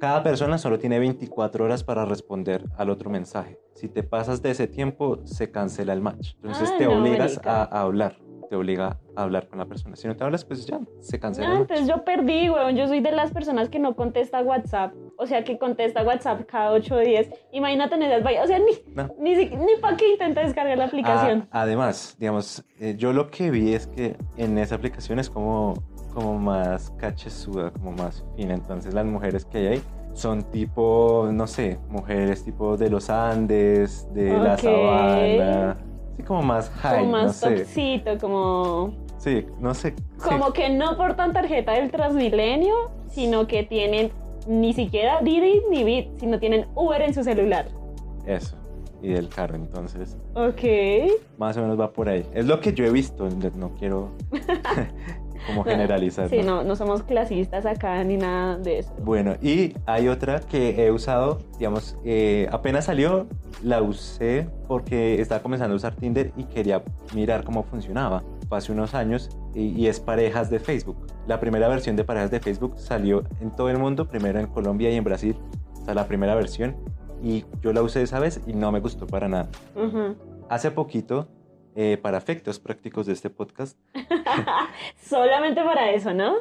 cada 0.00 0.24
persona 0.24 0.58
solo 0.58 0.78
tiene 0.78 0.98
24 0.98 1.64
horas 1.64 1.84
para 1.84 2.04
responder 2.04 2.64
al 2.76 2.90
otro 2.90 3.10
mensaje. 3.10 3.60
Si 3.74 3.88
te 3.88 4.02
pasas 4.02 4.42
de 4.42 4.50
ese 4.50 4.66
tiempo, 4.66 5.20
se 5.24 5.52
cancela 5.52 5.92
el 5.92 6.00
match. 6.00 6.34
Entonces 6.36 6.76
te 6.76 6.88
obligas 6.88 7.40
a, 7.44 7.62
hablar 7.62 8.18
te 8.48 8.56
obliga 8.56 8.98
a 9.16 9.22
hablar 9.22 9.48
con 9.48 9.58
la 9.58 9.66
persona. 9.66 9.96
Si 9.96 10.06
no 10.06 10.16
te 10.16 10.24
hablas, 10.24 10.44
pues 10.44 10.66
ya, 10.66 10.80
se 11.00 11.18
cancela. 11.18 11.48
No, 11.48 11.56
entonces 11.62 11.86
yo 11.86 12.04
perdí, 12.04 12.48
weón. 12.50 12.76
Yo 12.76 12.86
soy 12.88 13.00
de 13.00 13.12
las 13.12 13.32
personas 13.32 13.68
que 13.68 13.78
no 13.78 13.94
contesta 13.94 14.40
WhatsApp. 14.40 14.94
O 15.16 15.26
sea, 15.26 15.44
que 15.44 15.58
contesta 15.58 16.02
WhatsApp 16.02 16.46
cada 16.46 16.72
8 16.72 16.94
o 16.94 16.98
10. 16.98 17.30
Imagínate 17.52 17.94
en 17.94 18.02
esas 18.02 18.22
O 18.22 18.46
sea, 18.46 18.58
ni, 18.58 18.72
ni, 19.18 19.46
ni 19.46 19.76
para 19.80 19.96
qué 19.96 20.12
intenta 20.12 20.42
descargar 20.42 20.78
la 20.78 20.86
aplicación. 20.86 21.48
Ah, 21.50 21.62
además, 21.62 22.16
digamos, 22.18 22.64
eh, 22.80 22.94
yo 22.96 23.12
lo 23.12 23.30
que 23.30 23.50
vi 23.50 23.74
es 23.74 23.86
que 23.86 24.16
en 24.36 24.58
esa 24.58 24.74
aplicación 24.74 25.18
es 25.18 25.30
como 25.30 25.74
como 26.14 26.38
más 26.38 26.90
cachezuda, 26.96 27.70
como 27.72 27.92
más 27.92 28.24
fina. 28.36 28.54
Entonces 28.54 28.94
las 28.94 29.04
mujeres 29.04 29.44
que 29.44 29.58
hay 29.58 29.66
ahí 29.66 29.82
son 30.14 30.44
tipo, 30.44 31.28
no 31.32 31.46
sé, 31.46 31.78
mujeres 31.88 32.44
tipo 32.44 32.76
de 32.76 32.88
los 32.88 33.10
Andes, 33.10 34.08
de 34.14 34.38
la 34.38 34.56
sabana. 34.56 35.76
Sí, 36.16 36.22
como 36.22 36.42
más 36.42 36.70
high, 36.70 37.00
como 37.00 37.12
más 37.12 37.24
no 37.24 37.32
sé. 37.32 38.18
como... 38.20 38.94
Sí, 39.18 39.46
no 39.58 39.74
sé. 39.74 39.94
Como 40.22 40.52
que 40.52 40.68
no 40.68 40.96
portan 40.96 41.32
tarjeta 41.32 41.72
del 41.72 41.90
Transmilenio, 41.90 42.90
sino 43.08 43.46
que 43.46 43.62
tienen 43.62 44.10
ni 44.46 44.74
siquiera 44.74 45.20
Didi 45.22 45.62
ni 45.70 45.84
Bit, 45.84 46.20
sino 46.20 46.38
tienen 46.38 46.66
Uber 46.74 47.00
en 47.00 47.14
su 47.14 47.24
celular. 47.24 47.66
Eso, 48.26 48.56
y 49.02 49.10
del 49.10 49.28
carro, 49.28 49.56
entonces. 49.56 50.16
Ok. 50.34 50.62
Más 51.38 51.56
o 51.56 51.62
menos 51.62 51.80
va 51.80 51.92
por 51.92 52.08
ahí. 52.08 52.26
Es 52.34 52.46
lo 52.46 52.60
que 52.60 52.74
yo 52.74 52.84
he 52.84 52.90
visto, 52.90 53.28
no 53.56 53.70
quiero 53.74 54.10
como 55.46 55.64
generalizar. 55.64 56.28
Sí, 56.28 56.42
no, 56.42 56.64
no 56.64 56.76
somos 56.76 57.02
clasistas 57.02 57.66
acá 57.66 58.02
ni 58.04 58.16
nada 58.16 58.56
de 58.58 58.80
eso. 58.80 58.92
Bueno, 59.02 59.34
y 59.42 59.74
hay 59.86 60.08
otra 60.08 60.40
que 60.40 60.84
he 60.84 60.90
usado, 60.90 61.38
digamos, 61.58 61.96
eh, 62.04 62.48
apenas 62.50 62.86
salió, 62.86 63.26
la 63.62 63.82
usé 63.82 64.48
porque 64.68 65.20
estaba 65.20 65.42
comenzando 65.42 65.74
a 65.74 65.76
usar 65.76 65.94
Tinder 65.94 66.32
y 66.36 66.44
quería 66.44 66.82
mirar 67.14 67.44
cómo 67.44 67.62
funcionaba. 67.62 68.22
hace 68.50 68.70
unos 68.70 68.94
años 68.94 69.30
y, 69.52 69.86
es 69.88 69.98
parejas 69.98 70.48
de 70.48 70.60
Facebook. 70.60 70.96
La 71.26 71.40
primera 71.40 71.66
versión 71.66 71.96
de 71.96 72.04
parejas 72.04 72.30
de 72.30 72.38
Facebook 72.38 72.78
salió 72.78 73.24
en 73.40 73.50
todo 73.50 73.68
el 73.68 73.78
mundo, 73.78 74.06
primero 74.06 74.38
en 74.38 74.46
Colombia 74.46 74.90
y 74.90 74.94
en 74.94 75.02
Brasil. 75.02 75.36
O 75.80 75.84
sea, 75.84 75.94
la 75.94 76.06
primera 76.06 76.36
versión. 76.36 76.76
Y 77.20 77.44
yo 77.62 77.72
la 77.72 77.82
usé 77.82 78.02
esa 78.02 78.20
vez 78.20 78.40
y 78.46 78.52
no 78.52 78.70
me 78.70 78.78
gustó 78.78 79.06
para 79.08 79.28
nada. 79.28 79.48
Hace 80.48 80.70
poquito 80.70 81.26
eh, 81.74 81.98
para 82.00 82.18
efectos 82.18 82.58
prácticos 82.58 83.06
de 83.06 83.12
este 83.12 83.30
podcast. 83.30 83.78
Solamente 84.96 85.62
para 85.62 85.90
eso, 85.90 86.12
¿no? 86.14 86.34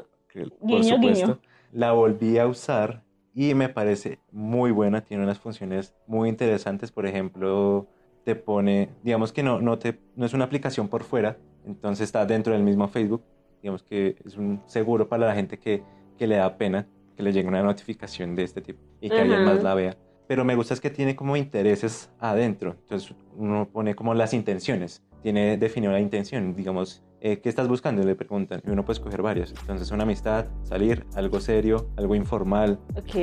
por 0.60 0.84
supuesto, 0.84 1.39
La 1.72 1.91
volví 1.91 2.38
a 2.39 2.48
usar 2.48 3.04
y 3.36 3.54
me 3.54 3.69
parece 3.69 4.19
muy 4.32 4.72
buena, 4.72 5.02
tiene 5.02 5.24
unas 5.24 5.39
funciones 5.39 5.96
muy 6.08 6.30
interesantes, 6.30 6.91
por 6.91 7.06
ejemplo, 7.06 7.88
te 8.24 8.36
pone, 8.36 8.89
digamos 9.04 9.32
que 9.32 9.43
no, 9.43 9.62
no, 9.62 9.78
te, 9.78 10.00
no 10.15 10.26
es 10.26 10.34
una 10.34 10.46
aplicación 10.46 10.88
por 10.88 11.04
fuera, 11.04 11.38
entonces 11.65 12.06
está 12.06 12.26
dentro 12.26 12.54
del 12.54 12.63
mismo 12.63 12.88
Facebook, 12.88 13.24
digamos 13.62 13.84
que 13.84 14.15
es 14.26 14.38
un 14.38 14.62
seguro 14.65 15.08
para 15.08 15.28
la 15.28 15.36
gente 15.36 15.60
que, 15.60 15.84
que 16.17 16.28
le 16.28 16.38
da 16.38 16.58
pena 16.58 16.88
que 17.15 17.24
le 17.24 17.32
llegue 17.32 17.48
una 17.48 17.62
notificación 17.62 18.36
de 18.36 18.43
este 18.43 18.62
tipo 18.62 18.80
y 19.00 19.10
que 19.10 19.19
alguien 19.19 19.46
más 19.46 19.63
la 19.63 19.74
vea. 19.76 19.98
Pero 20.28 20.46
me 20.46 20.56
gusta 20.56 20.74
es 20.74 20.82
que 20.82 20.89
tiene 20.89 21.15
como 21.15 21.36
intereses 21.36 22.10
adentro, 22.19 22.76
entonces 22.82 23.13
uno 23.36 23.67
pone 23.72 23.93
como 23.96 24.13
las 24.13 24.34
intenciones 24.34 25.04
tiene 25.23 25.57
definido 25.57 25.91
la 25.91 26.01
intención, 26.01 26.53
digamos, 26.53 27.01
eh, 27.21 27.39
¿qué 27.39 27.47
estás 27.47 27.69
buscando? 27.69 28.03
Le 28.03 28.15
preguntan 28.15 28.62
y 28.67 28.69
uno 28.69 28.83
puede 28.83 28.99
escoger 28.99 29.21
varios. 29.21 29.53
Entonces, 29.62 29.89
una 29.91 30.03
amistad, 30.03 30.45
salir, 30.63 31.05
algo 31.15 31.39
serio, 31.39 31.88
algo 31.95 32.13
informal. 32.13 32.77
Ok. 32.95 33.15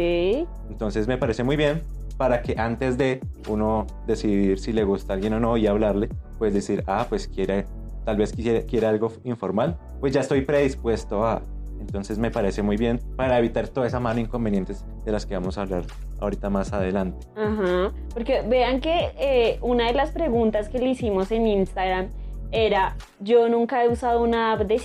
Entonces, 0.71 1.07
me 1.07 1.19
parece 1.19 1.45
muy 1.45 1.57
bien 1.57 1.83
para 2.17 2.43
que 2.43 2.59
antes 2.59 2.97
de 2.97 3.21
uno 3.49 3.87
decidir 4.07 4.59
si 4.59 4.73
le 4.73 4.85
gusta 4.85 5.13
a 5.13 5.17
alguien 5.17 5.35
o 5.35 5.41
no 5.41 5.57
y 5.59 5.67
hablarle, 5.67 6.09
pues 6.39 6.55
decir, 6.55 6.83
ah, 6.87 7.07
pues 7.09 7.29
quiere, 7.29 7.67
tal 8.05 8.17
vez 8.17 8.33
quiere, 8.33 8.65
quiere 8.65 8.87
algo 8.87 9.13
informal, 9.25 9.79
pues 10.01 10.13
ya 10.15 10.21
estoy 10.21 10.43
predispuesto 10.43 11.25
a 11.25 11.43
entonces 11.81 12.19
me 12.19 12.31
parece 12.31 12.63
muy 12.63 12.77
bien 12.77 13.01
para 13.17 13.39
evitar 13.39 13.69
toda 13.69 13.87
esa 13.87 14.01
mano 14.01 14.21
inconvenientes 14.21 14.85
de 15.05 15.13
las 15.13 15.27
que 15.27 15.35
vamos 15.35 15.59
a 15.59 15.63
hablar 15.63 15.85
ahorita 16.21 16.51
más 16.51 16.73
adelante. 16.73 17.27
Ajá, 17.37 17.93
porque 18.13 18.43
vean 18.43 18.81
que 18.81 19.13
eh, 19.19 19.59
una 19.63 19.87
de 19.87 19.95
las 19.95 20.11
preguntas 20.11 20.69
que 20.69 20.79
le 20.79 20.91
hicimos 20.91 21.31
en 21.33 21.47
Instagram 21.47 22.09
era, 22.53 22.97
yo 23.21 23.49
nunca 23.49 23.85
he 23.85 23.89
usado 23.89 24.23
una 24.23 24.53
app 24.53 24.63
de. 24.63 24.81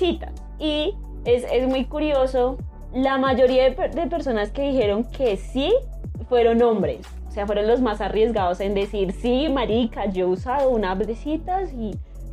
Y 0.60 0.96
es, 1.26 1.46
es 1.52 1.68
muy 1.68 1.86
curioso, 1.86 2.58
la 2.94 3.18
mayoría 3.18 3.70
de, 3.70 3.90
de 3.90 4.08
personas 4.08 4.52
que 4.52 4.62
dijeron 4.62 5.04
que 5.06 5.38
sí 5.38 5.74
fueron 6.30 6.62
hombres. 6.62 7.02
O 7.28 7.32
sea, 7.32 7.46
fueron 7.46 7.68
los 7.68 7.82
más 7.82 8.00
arriesgados 8.00 8.62
en 8.62 8.74
decir, 8.74 9.12
sí, 9.12 9.50
marica, 9.50 10.06
yo 10.06 10.28
he 10.28 10.30
usado 10.30 10.70
una 10.70 10.92
app 10.92 11.00
de 11.00 11.16
citas 11.16 11.74
y 11.74 11.92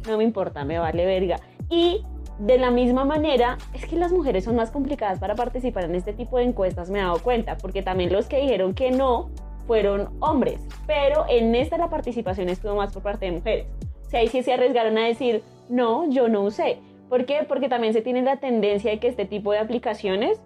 no 0.08 0.18
me 0.18 0.24
importa, 0.24 0.64
me 0.64 0.78
vale 0.78 1.04
verga. 1.04 1.40
Y 1.68 2.02
de 2.42 2.58
la 2.58 2.70
misma 2.72 3.04
manera, 3.04 3.56
es 3.72 3.86
que 3.86 3.96
las 3.96 4.12
mujeres 4.12 4.44
son 4.44 4.56
más 4.56 4.70
complicadas 4.70 5.20
para 5.20 5.36
participar 5.36 5.84
en 5.84 5.94
este 5.94 6.12
tipo 6.12 6.38
de 6.38 6.44
encuestas, 6.44 6.90
me 6.90 6.98
he 6.98 7.02
dado 7.02 7.22
cuenta, 7.22 7.56
porque 7.56 7.82
también 7.82 8.12
los 8.12 8.26
que 8.26 8.40
dijeron 8.40 8.74
que 8.74 8.90
no 8.90 9.30
fueron 9.66 10.10
hombres, 10.18 10.60
pero 10.86 11.24
en 11.28 11.54
esta 11.54 11.78
la 11.78 11.88
participación 11.88 12.48
estuvo 12.48 12.74
más 12.74 12.92
por 12.92 13.02
parte 13.02 13.26
de 13.26 13.32
mujeres. 13.32 13.66
O 14.06 14.10
sea, 14.10 14.20
ahí 14.20 14.28
sí 14.28 14.42
se 14.42 14.52
arriesgaron 14.52 14.98
a 14.98 15.06
decir, 15.06 15.42
no, 15.68 16.10
yo 16.10 16.28
no 16.28 16.42
usé. 16.42 16.78
¿Por 17.08 17.26
qué? 17.26 17.44
Porque 17.46 17.68
también 17.68 17.92
se 17.92 18.02
tiene 18.02 18.22
la 18.22 18.38
tendencia 18.38 18.90
de 18.90 18.98
que 18.98 19.06
este 19.06 19.24
tipo 19.24 19.52
de 19.52 19.58
aplicaciones 19.58 20.42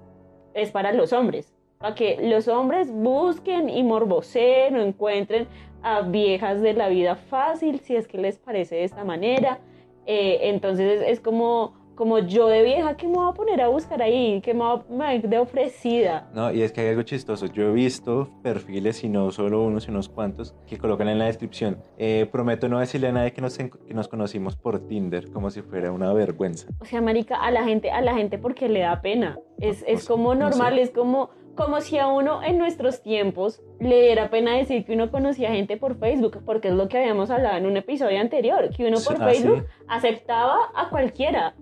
es 0.52 0.70
para 0.70 0.92
los 0.92 1.14
hombres, 1.14 1.54
para 1.78 1.94
que 1.94 2.18
los 2.20 2.46
hombres 2.46 2.92
busquen 2.92 3.70
y 3.70 3.82
morboseen 3.82 4.76
o 4.76 4.82
encuentren 4.82 5.48
a 5.82 6.02
viejas 6.02 6.60
de 6.60 6.74
la 6.74 6.88
vida 6.88 7.16
fácil, 7.16 7.80
si 7.80 7.96
es 7.96 8.06
que 8.06 8.18
les 8.18 8.38
parece 8.38 8.76
de 8.76 8.84
esta 8.84 9.02
manera 9.04 9.60
eh, 10.06 10.38
entonces 10.42 11.02
es, 11.04 11.20
como, 11.20 11.74
como 11.96 12.18
yo 12.20 12.46
de 12.46 12.62
vieja, 12.62 12.96
¿qué 12.96 13.08
me 13.08 13.14
voy 13.14 13.30
a 13.30 13.32
poner 13.32 13.60
a 13.60 13.68
buscar 13.68 14.00
ahí? 14.00 14.40
¿Qué 14.42 14.54
me 14.54 14.60
voy 14.60 15.04
a 15.04 15.18
de 15.18 15.38
ofrecida? 15.38 16.28
No, 16.34 16.52
y 16.52 16.62
es 16.62 16.70
que 16.70 16.82
hay 16.82 16.88
algo 16.88 17.02
chistoso. 17.02 17.46
Yo 17.46 17.70
he 17.70 17.72
visto 17.72 18.30
perfiles, 18.42 19.02
y 19.02 19.08
no 19.08 19.30
solo 19.32 19.64
unos, 19.64 19.88
y 19.88 19.90
unos 19.90 20.08
cuantos, 20.08 20.54
que 20.66 20.78
colocan 20.78 21.08
en 21.08 21.18
la 21.18 21.24
descripción. 21.24 21.78
Eh, 21.98 22.28
prometo 22.30 22.68
no 22.68 22.78
decirle 22.78 23.08
a 23.08 23.12
nadie 23.12 23.32
que 23.32 23.40
nos, 23.40 23.56
que 23.56 23.94
nos 23.94 24.08
conocimos 24.08 24.56
por 24.56 24.86
Tinder, 24.86 25.30
como 25.32 25.50
si 25.50 25.62
fuera 25.62 25.90
una 25.90 26.12
vergüenza. 26.12 26.68
O 26.80 26.84
sea, 26.84 27.00
marica, 27.00 27.36
a 27.36 27.50
la 27.50 27.64
gente, 27.64 27.90
a 27.90 28.00
la 28.02 28.14
gente 28.14 28.38
porque 28.38 28.68
le 28.68 28.80
da 28.80 29.00
pena. 29.00 29.38
Es, 29.58 29.82
es 29.88 30.06
como 30.06 30.34
normal, 30.34 30.78
es 30.78 30.90
como 30.90 31.30
como 31.56 31.80
si 31.80 31.98
a 31.98 32.06
uno 32.06 32.42
en 32.42 32.58
nuestros 32.58 33.02
tiempos 33.02 33.62
le 33.80 34.02
diera 34.02 34.30
pena 34.30 34.54
decir 34.54 34.84
que 34.84 34.92
uno 34.92 35.10
conocía 35.10 35.50
gente 35.50 35.76
por 35.76 35.98
Facebook, 35.98 36.42
porque 36.44 36.68
es 36.68 36.74
lo 36.74 36.88
que 36.88 36.98
habíamos 36.98 37.30
hablado 37.30 37.56
en 37.56 37.66
un 37.66 37.76
episodio 37.76 38.20
anterior, 38.20 38.70
que 38.76 38.86
uno 38.86 38.98
por 39.04 39.20
ah, 39.20 39.26
Facebook 39.26 39.66
aceptaba 39.88 40.70
a 40.74 40.90
cualquiera. 40.90 41.54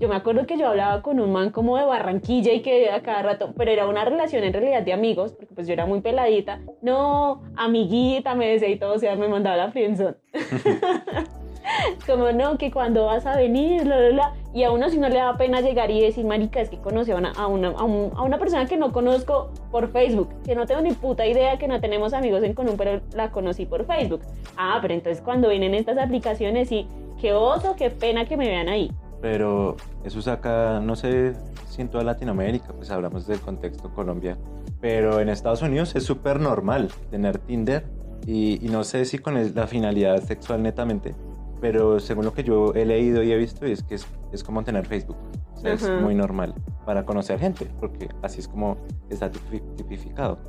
Yo 0.00 0.08
me 0.08 0.16
acuerdo 0.16 0.46
que 0.46 0.56
yo 0.56 0.66
hablaba 0.68 1.02
con 1.02 1.20
un 1.20 1.32
man 1.32 1.50
como 1.50 1.76
de 1.76 1.84
Barranquilla 1.84 2.52
y 2.52 2.60
que 2.62 2.90
a 2.90 3.02
cada 3.02 3.22
rato, 3.22 3.52
pero 3.56 3.70
era 3.70 3.86
una 3.86 4.04
relación 4.04 4.42
en 4.44 4.52
realidad 4.52 4.82
de 4.82 4.92
amigos, 4.92 5.32
porque 5.32 5.54
pues 5.54 5.66
yo 5.66 5.72
era 5.72 5.86
muy 5.86 6.00
peladita. 6.00 6.60
No, 6.80 7.42
amiguita, 7.56 8.34
me 8.34 8.48
decía 8.48 8.68
y 8.68 8.76
todo, 8.78 8.94
o 8.94 8.98
sea, 8.98 9.14
me 9.16 9.28
mandaba 9.28 9.56
la 9.56 9.70
friendzone. 9.70 10.16
como 12.06 12.32
no, 12.32 12.58
que 12.58 12.70
cuando 12.70 13.06
vas 13.06 13.24
a 13.26 13.36
venir, 13.36 13.84
bla, 13.84 13.96
bla, 13.96 14.08
bla. 14.10 14.32
Y 14.54 14.64
a 14.64 14.72
uno 14.72 14.90
si 14.90 14.98
no 14.98 15.08
le 15.08 15.16
da 15.16 15.36
pena 15.36 15.60
llegar 15.60 15.90
y 15.90 16.00
decir, 16.00 16.24
marica, 16.24 16.60
es 16.60 16.68
que 16.68 16.78
conocí 16.78 17.12
a 17.12 17.16
una, 17.16 17.32
a 17.32 17.46
una, 17.46 17.68
a 17.68 17.84
un- 17.84 18.12
a 18.16 18.22
una 18.22 18.38
persona 18.38 18.66
que 18.66 18.76
no 18.76 18.92
conozco 18.92 19.50
por 19.70 19.90
Facebook, 19.92 20.28
que 20.44 20.54
no 20.54 20.66
tengo 20.66 20.80
ni 20.82 20.92
puta 20.92 21.26
idea, 21.26 21.58
que 21.58 21.68
no 21.68 21.80
tenemos 21.80 22.12
amigos 22.12 22.42
en 22.42 22.54
común, 22.54 22.74
pero 22.76 23.00
la 23.14 23.30
conocí 23.30 23.64
por 23.66 23.86
Facebook. 23.86 24.20
Ah, 24.56 24.78
pero 24.82 24.94
entonces 24.94 25.22
cuando 25.22 25.48
vienen 25.48 25.74
estas 25.74 25.96
aplicaciones 25.98 26.70
y 26.72 26.86
qué 27.20 27.32
oso, 27.32 27.76
qué 27.76 27.90
pena 27.90 28.24
que 28.26 28.36
me 28.36 28.48
vean 28.48 28.68
ahí. 28.68 28.90
Pero 29.22 29.76
eso 30.04 30.20
saca, 30.20 30.80
no 30.80 30.96
sé 30.96 31.32
si 31.70 31.80
en 31.80 31.88
toda 31.88 32.04
Latinoamérica, 32.04 32.72
pues 32.74 32.90
hablamos 32.90 33.26
del 33.26 33.40
contexto 33.40 33.88
Colombia, 33.94 34.36
pero 34.80 35.20
en 35.20 35.28
Estados 35.30 35.62
Unidos 35.62 35.94
es 35.94 36.04
súper 36.04 36.40
normal 36.40 36.88
tener 37.10 37.38
Tinder 37.38 37.84
y, 38.26 38.58
y 38.66 38.68
no 38.68 38.82
sé 38.84 39.04
si 39.04 39.18
con 39.18 39.54
la 39.54 39.66
finalidad 39.68 40.20
sexual 40.24 40.62
netamente, 40.62 41.14
pero 41.60 42.00
según 42.00 42.24
lo 42.24 42.34
que 42.34 42.42
yo 42.42 42.74
he 42.74 42.84
leído 42.84 43.22
y 43.22 43.30
he 43.32 43.36
visto 43.36 43.64
es 43.64 43.84
que 43.84 43.94
es, 43.94 44.06
es 44.32 44.42
como 44.42 44.64
tener 44.64 44.84
Facebook. 44.86 45.16
O 45.54 45.60
sea, 45.64 45.74
es 45.74 45.84
Ajá. 45.84 46.00
muy 46.00 46.16
normal 46.16 46.52
para 46.84 47.04
conocer 47.06 47.38
gente, 47.38 47.70
porque 47.78 48.08
así 48.22 48.40
es 48.40 48.48
como 48.48 48.76
está 49.08 49.30
tipi- 49.30 49.62
tipificado. 49.76 50.40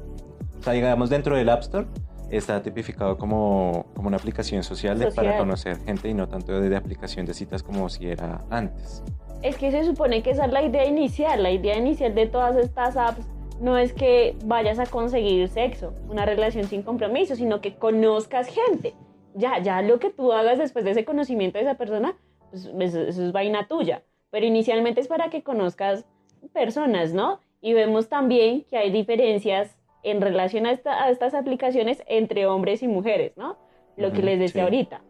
O 0.60 0.64
sea, 0.64 0.74
digamos 0.74 1.12
dentro 1.12 1.36
del 1.36 1.50
App 1.50 1.62
Store 1.62 1.86
está 2.30 2.62
tipificado 2.62 3.18
como, 3.18 3.86
como 3.96 4.08
una 4.08 4.18
aplicación 4.18 4.64
social, 4.64 4.98
de- 5.00 5.12
para 5.12 5.38
conocer 5.38 5.78
gente 5.86 6.10
y 6.10 6.14
no 6.14 6.28
tanto 6.28 6.60
de, 6.60 6.70
de 6.70 6.76
aplicación 6.76 7.26
de 7.26 7.34
citas 7.34 7.62
como 7.64 7.90
si 7.90 8.08
era 8.08 8.42
antes. 8.50 9.04
Es 9.42 9.58
que 9.58 9.72
se 9.72 9.84
supone 9.84 10.24
que 10.24 10.32
esa 10.32 10.46
es 10.46 10.52
la 10.54 10.64
idea 10.64 10.86
inicial. 10.86 11.44
La 11.44 11.52
idea 11.52 11.78
inicial 11.78 12.16
de 12.16 12.28
todas 12.28 12.56
estas 12.56 12.96
apps 12.96 13.26
no 13.62 13.78
es 13.78 13.94
que 13.94 14.36
vayas 14.46 14.80
a 14.80 14.86
conseguir 14.86 15.48
sexo, 15.50 15.94
una 16.10 16.26
relación 16.26 16.66
sin 16.66 16.82
compromiso, 16.82 17.36
sino 17.36 17.62
que 17.62 17.76
conozcas 17.76 18.48
gente. 18.48 18.94
Ya, 19.36 19.60
ya 19.62 19.82
lo 19.82 20.00
que 20.00 20.10
tú 20.10 20.32
hagas 20.32 20.58
después 20.60 20.86
de 20.86 20.92
ese 20.92 21.06
conocimiento 21.06 21.58
de 21.58 21.66
esa 21.66 21.76
persona, 21.76 22.16
pues 22.52 22.66
eso, 22.66 23.02
eso 23.02 23.26
es 23.26 23.32
vaina 23.32 23.68
tuya. 23.68 24.04
Pero 24.32 24.46
inicialmente 24.46 25.02
es 25.02 25.08
para 25.08 25.30
que 25.30 25.44
conozcas 25.44 26.06
personas, 26.54 27.14
¿no? 27.14 27.40
Y 27.62 27.74
vemos 27.74 28.10
también 28.10 28.64
que 28.70 28.78
hay 28.78 28.92
diferencias 28.92 29.76
en 30.04 30.22
relación 30.22 30.66
a, 30.66 30.72
esta- 30.72 31.04
a 31.04 31.10
estas 31.10 31.34
aplicaciones 31.34 32.04
entre 32.08 32.46
hombres 32.48 32.84
y 32.84 32.88
mujeres, 32.88 33.34
¿no? 33.38 33.58
Lo 33.96 34.12
que 34.14 34.24
les 34.24 34.40
decía 34.40 34.64
sí. 34.64 34.66
ahorita 34.66 35.06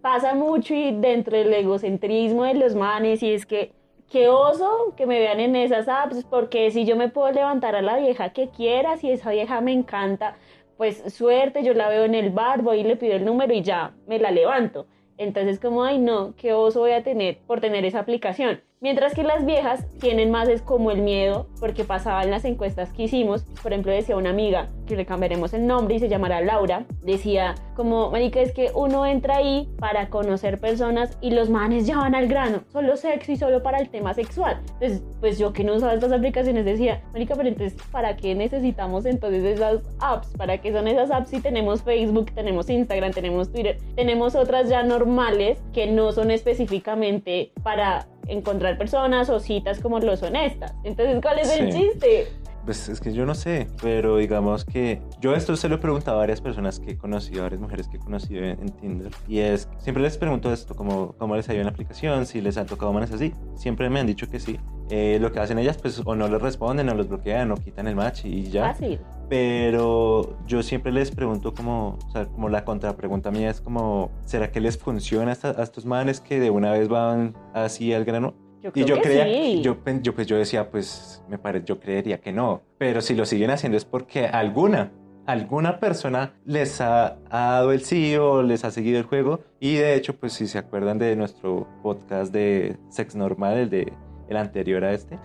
pasa 0.00 0.34
mucho 0.34 0.74
y 0.74 0.92
dentro 0.92 1.36
del 1.36 1.52
egocentrismo 1.52 2.44
de 2.44 2.54
los 2.54 2.74
manes 2.74 3.22
y 3.22 3.32
es 3.32 3.46
que 3.46 3.74
qué 4.10 4.28
oso 4.28 4.94
que 4.96 5.06
me 5.06 5.18
vean 5.18 5.40
en 5.40 5.56
esas 5.56 5.88
apps 5.88 6.24
porque 6.24 6.70
si 6.70 6.84
yo 6.86 6.96
me 6.96 7.08
puedo 7.10 7.30
levantar 7.32 7.74
a 7.76 7.82
la 7.82 7.98
vieja 7.98 8.30
que 8.32 8.50
quiera, 8.50 8.96
si 8.96 9.10
esa 9.10 9.30
vieja 9.30 9.60
me 9.60 9.72
encanta, 9.72 10.36
pues 10.76 11.02
suerte, 11.14 11.62
yo 11.64 11.74
la 11.74 11.88
veo 11.88 12.04
en 12.04 12.14
el 12.14 12.30
bar, 12.30 12.62
voy 12.62 12.80
y 12.80 12.84
le 12.84 12.96
pido 12.96 13.14
el 13.16 13.24
número 13.24 13.52
y 13.52 13.62
ya 13.62 13.96
me 14.06 14.18
la 14.18 14.30
levanto. 14.30 14.86
Entonces 15.16 15.58
como, 15.60 15.82
ay 15.84 15.98
no, 15.98 16.34
qué 16.36 16.52
oso 16.52 16.80
voy 16.80 16.92
a 16.92 17.02
tener 17.02 17.38
por 17.46 17.60
tener 17.60 17.84
esa 17.84 17.98
aplicación. 18.00 18.62
Mientras 18.80 19.12
que 19.12 19.24
las 19.24 19.44
viejas 19.44 19.84
tienen 19.98 20.30
más 20.30 20.48
es 20.48 20.62
como 20.62 20.92
el 20.92 21.02
miedo, 21.02 21.48
porque 21.58 21.82
pasaban 21.82 22.30
las 22.30 22.44
encuestas 22.44 22.92
que 22.92 23.02
hicimos, 23.02 23.42
por 23.60 23.72
ejemplo 23.72 23.90
decía 23.90 24.16
una 24.16 24.30
amiga, 24.30 24.68
que 24.86 24.94
le 24.94 25.04
cambiaremos 25.04 25.52
el 25.52 25.66
nombre 25.66 25.96
y 25.96 25.98
se 25.98 26.08
llamará 26.08 26.40
Laura, 26.42 26.84
decía 27.02 27.56
como, 27.74 28.12
marica, 28.12 28.40
es 28.40 28.52
que 28.52 28.70
uno 28.72 29.04
entra 29.04 29.38
ahí 29.38 29.68
para 29.80 30.10
conocer 30.10 30.60
personas 30.60 31.18
y 31.20 31.32
los 31.32 31.50
manes 31.50 31.88
ya 31.88 31.96
van 31.96 32.14
al 32.14 32.28
grano, 32.28 32.62
solo 32.72 32.96
sexo 32.96 33.32
y 33.32 33.36
solo 33.36 33.64
para 33.64 33.78
el 33.78 33.88
tema 33.88 34.14
sexual. 34.14 34.60
Entonces, 34.74 35.02
pues 35.18 35.40
yo 35.40 35.52
que 35.52 35.64
no 35.64 35.74
usaba 35.74 35.94
estas 35.94 36.12
aplicaciones 36.12 36.64
decía, 36.64 37.02
marica, 37.12 37.34
pero 37.34 37.48
entonces, 37.48 37.76
¿para 37.90 38.16
qué 38.16 38.36
necesitamos 38.36 39.06
entonces 39.06 39.42
esas 39.42 39.82
apps? 39.98 40.28
¿Para 40.36 40.58
qué 40.58 40.72
son 40.72 40.86
esas 40.86 41.10
apps 41.10 41.30
si 41.30 41.40
tenemos 41.40 41.82
Facebook, 41.82 42.30
tenemos 42.32 42.70
Instagram, 42.70 43.10
tenemos 43.10 43.50
Twitter, 43.50 43.78
tenemos 43.96 44.36
otras 44.36 44.68
ya 44.68 44.84
normales 44.84 45.58
que 45.72 45.88
no 45.88 46.12
son 46.12 46.30
específicamente 46.30 47.50
para 47.64 48.06
encontrar 48.28 48.78
personas 48.78 49.28
o 49.30 49.40
citas 49.40 49.80
como 49.80 49.98
lo 49.98 50.16
son 50.16 50.36
estas? 50.36 50.74
Entonces, 50.84 51.18
¿cuál 51.22 51.38
es 51.38 51.50
el 51.50 51.72
Sí. 51.72 51.78
chiste? 51.80 52.28
Pues 52.64 52.86
es 52.90 53.00
que 53.00 53.14
yo 53.14 53.24
no 53.24 53.34
sé, 53.34 53.66
pero 53.80 54.18
digamos 54.18 54.66
que 54.66 55.00
yo 55.20 55.34
esto 55.34 55.56
se 55.56 55.70
lo 55.70 55.76
he 55.76 55.78
preguntado 55.78 56.18
a 56.18 56.20
varias 56.20 56.42
personas 56.42 56.78
que 56.78 56.90
he 56.90 56.98
conocido, 56.98 57.40
a 57.40 57.42
varias 57.44 57.62
mujeres 57.62 57.88
que 57.88 57.96
he 57.96 58.00
conocido 58.00 58.44
en, 58.44 58.68
Tinder. 58.68 59.10
Y 59.26 59.38
es, 59.38 59.70
siempre 59.78 60.02
les 60.02 60.18
pregunto 60.18 60.52
esto, 60.52 60.74
como 60.74 61.14
cómo 61.16 61.34
les 61.34 61.48
ha 61.48 61.52
ido 61.54 61.62
en 61.62 61.66
la 61.66 61.72
aplicación, 61.72 62.26
si 62.26 62.42
les 62.42 62.58
han 62.58 62.66
tocado 62.66 62.92
manes 62.92 63.10
así. 63.10 63.32
Siempre 63.54 63.88
me 63.88 64.00
han 64.00 64.06
dicho 64.06 64.28
que 64.28 64.38
sí. 64.38 64.58
Eh, 64.90 65.16
lo 65.18 65.32
que 65.32 65.40
hacen 65.40 65.58
ellas, 65.58 65.78
pues 65.78 66.02
o 66.04 66.14
no 66.14 66.28
les 66.28 66.42
responden, 66.42 66.90
o 66.90 66.94
los 66.94 67.08
bloquean, 67.08 67.50
o 67.52 67.56
quitan 67.56 67.88
el 67.88 67.96
match 67.96 68.26
y 68.26 68.50
ya. 68.50 68.64
Fácil. 68.74 69.00
Pero 69.28 70.36
yo 70.46 70.62
siempre 70.62 70.90
les 70.90 71.10
pregunto 71.10 71.52
como, 71.52 71.98
o 72.06 72.10
sea, 72.10 72.26
como 72.26 72.48
la 72.48 72.64
contrapregunta 72.64 73.30
mía 73.30 73.50
es 73.50 73.60
como, 73.60 74.10
¿será 74.24 74.50
que 74.50 74.60
les 74.60 74.78
funciona 74.78 75.36
a, 75.42 75.62
estos 75.62 75.84
manes 75.84 76.20
que 76.20 76.40
de 76.40 76.50
una 76.50 76.72
vez 76.72 76.88
van 76.88 77.34
así 77.52 77.92
al 77.92 78.04
grano? 78.04 78.34
Yo 78.62 78.70
Y 78.70 78.72
creo 78.72 78.86
yo 78.86 78.94
que 78.96 79.02
creía, 79.02 79.24
sí. 79.24 79.62
yo, 79.62 79.76
yo, 80.02 80.14
pues 80.14 80.26
yo 80.26 80.36
decía, 80.36 80.70
pues 80.70 81.22
me 81.28 81.38
pare, 81.38 81.62
yo 81.64 81.78
creería 81.78 82.20
que 82.20 82.32
no. 82.32 82.62
Pero 82.78 83.00
si 83.00 83.14
lo 83.14 83.26
siguen 83.26 83.50
haciendo 83.50 83.76
es 83.76 83.84
porque 83.84 84.26
alguna, 84.26 84.92
alguna 85.26 85.78
persona 85.78 86.32
les 86.44 86.80
ha, 86.80 87.18
ha 87.30 87.52
dado 87.52 87.72
el 87.72 87.82
sí 87.82 88.16
o 88.16 88.42
les 88.42 88.64
ha 88.64 88.70
seguido 88.70 88.98
el 88.98 89.04
juego. 89.04 89.40
Y 89.60 89.74
de 89.74 89.94
hecho, 89.94 90.16
pues 90.16 90.32
si 90.32 90.46
se 90.46 90.58
acuerdan 90.58 90.98
de 90.98 91.14
nuestro 91.14 91.68
podcast 91.82 92.32
de 92.32 92.76
Sex 92.88 93.14
Normal, 93.14 93.58
el 93.58 93.70
de 93.70 93.92
el 94.28 94.36
anterior 94.36 94.84
a 94.84 94.92
este, 94.92 95.18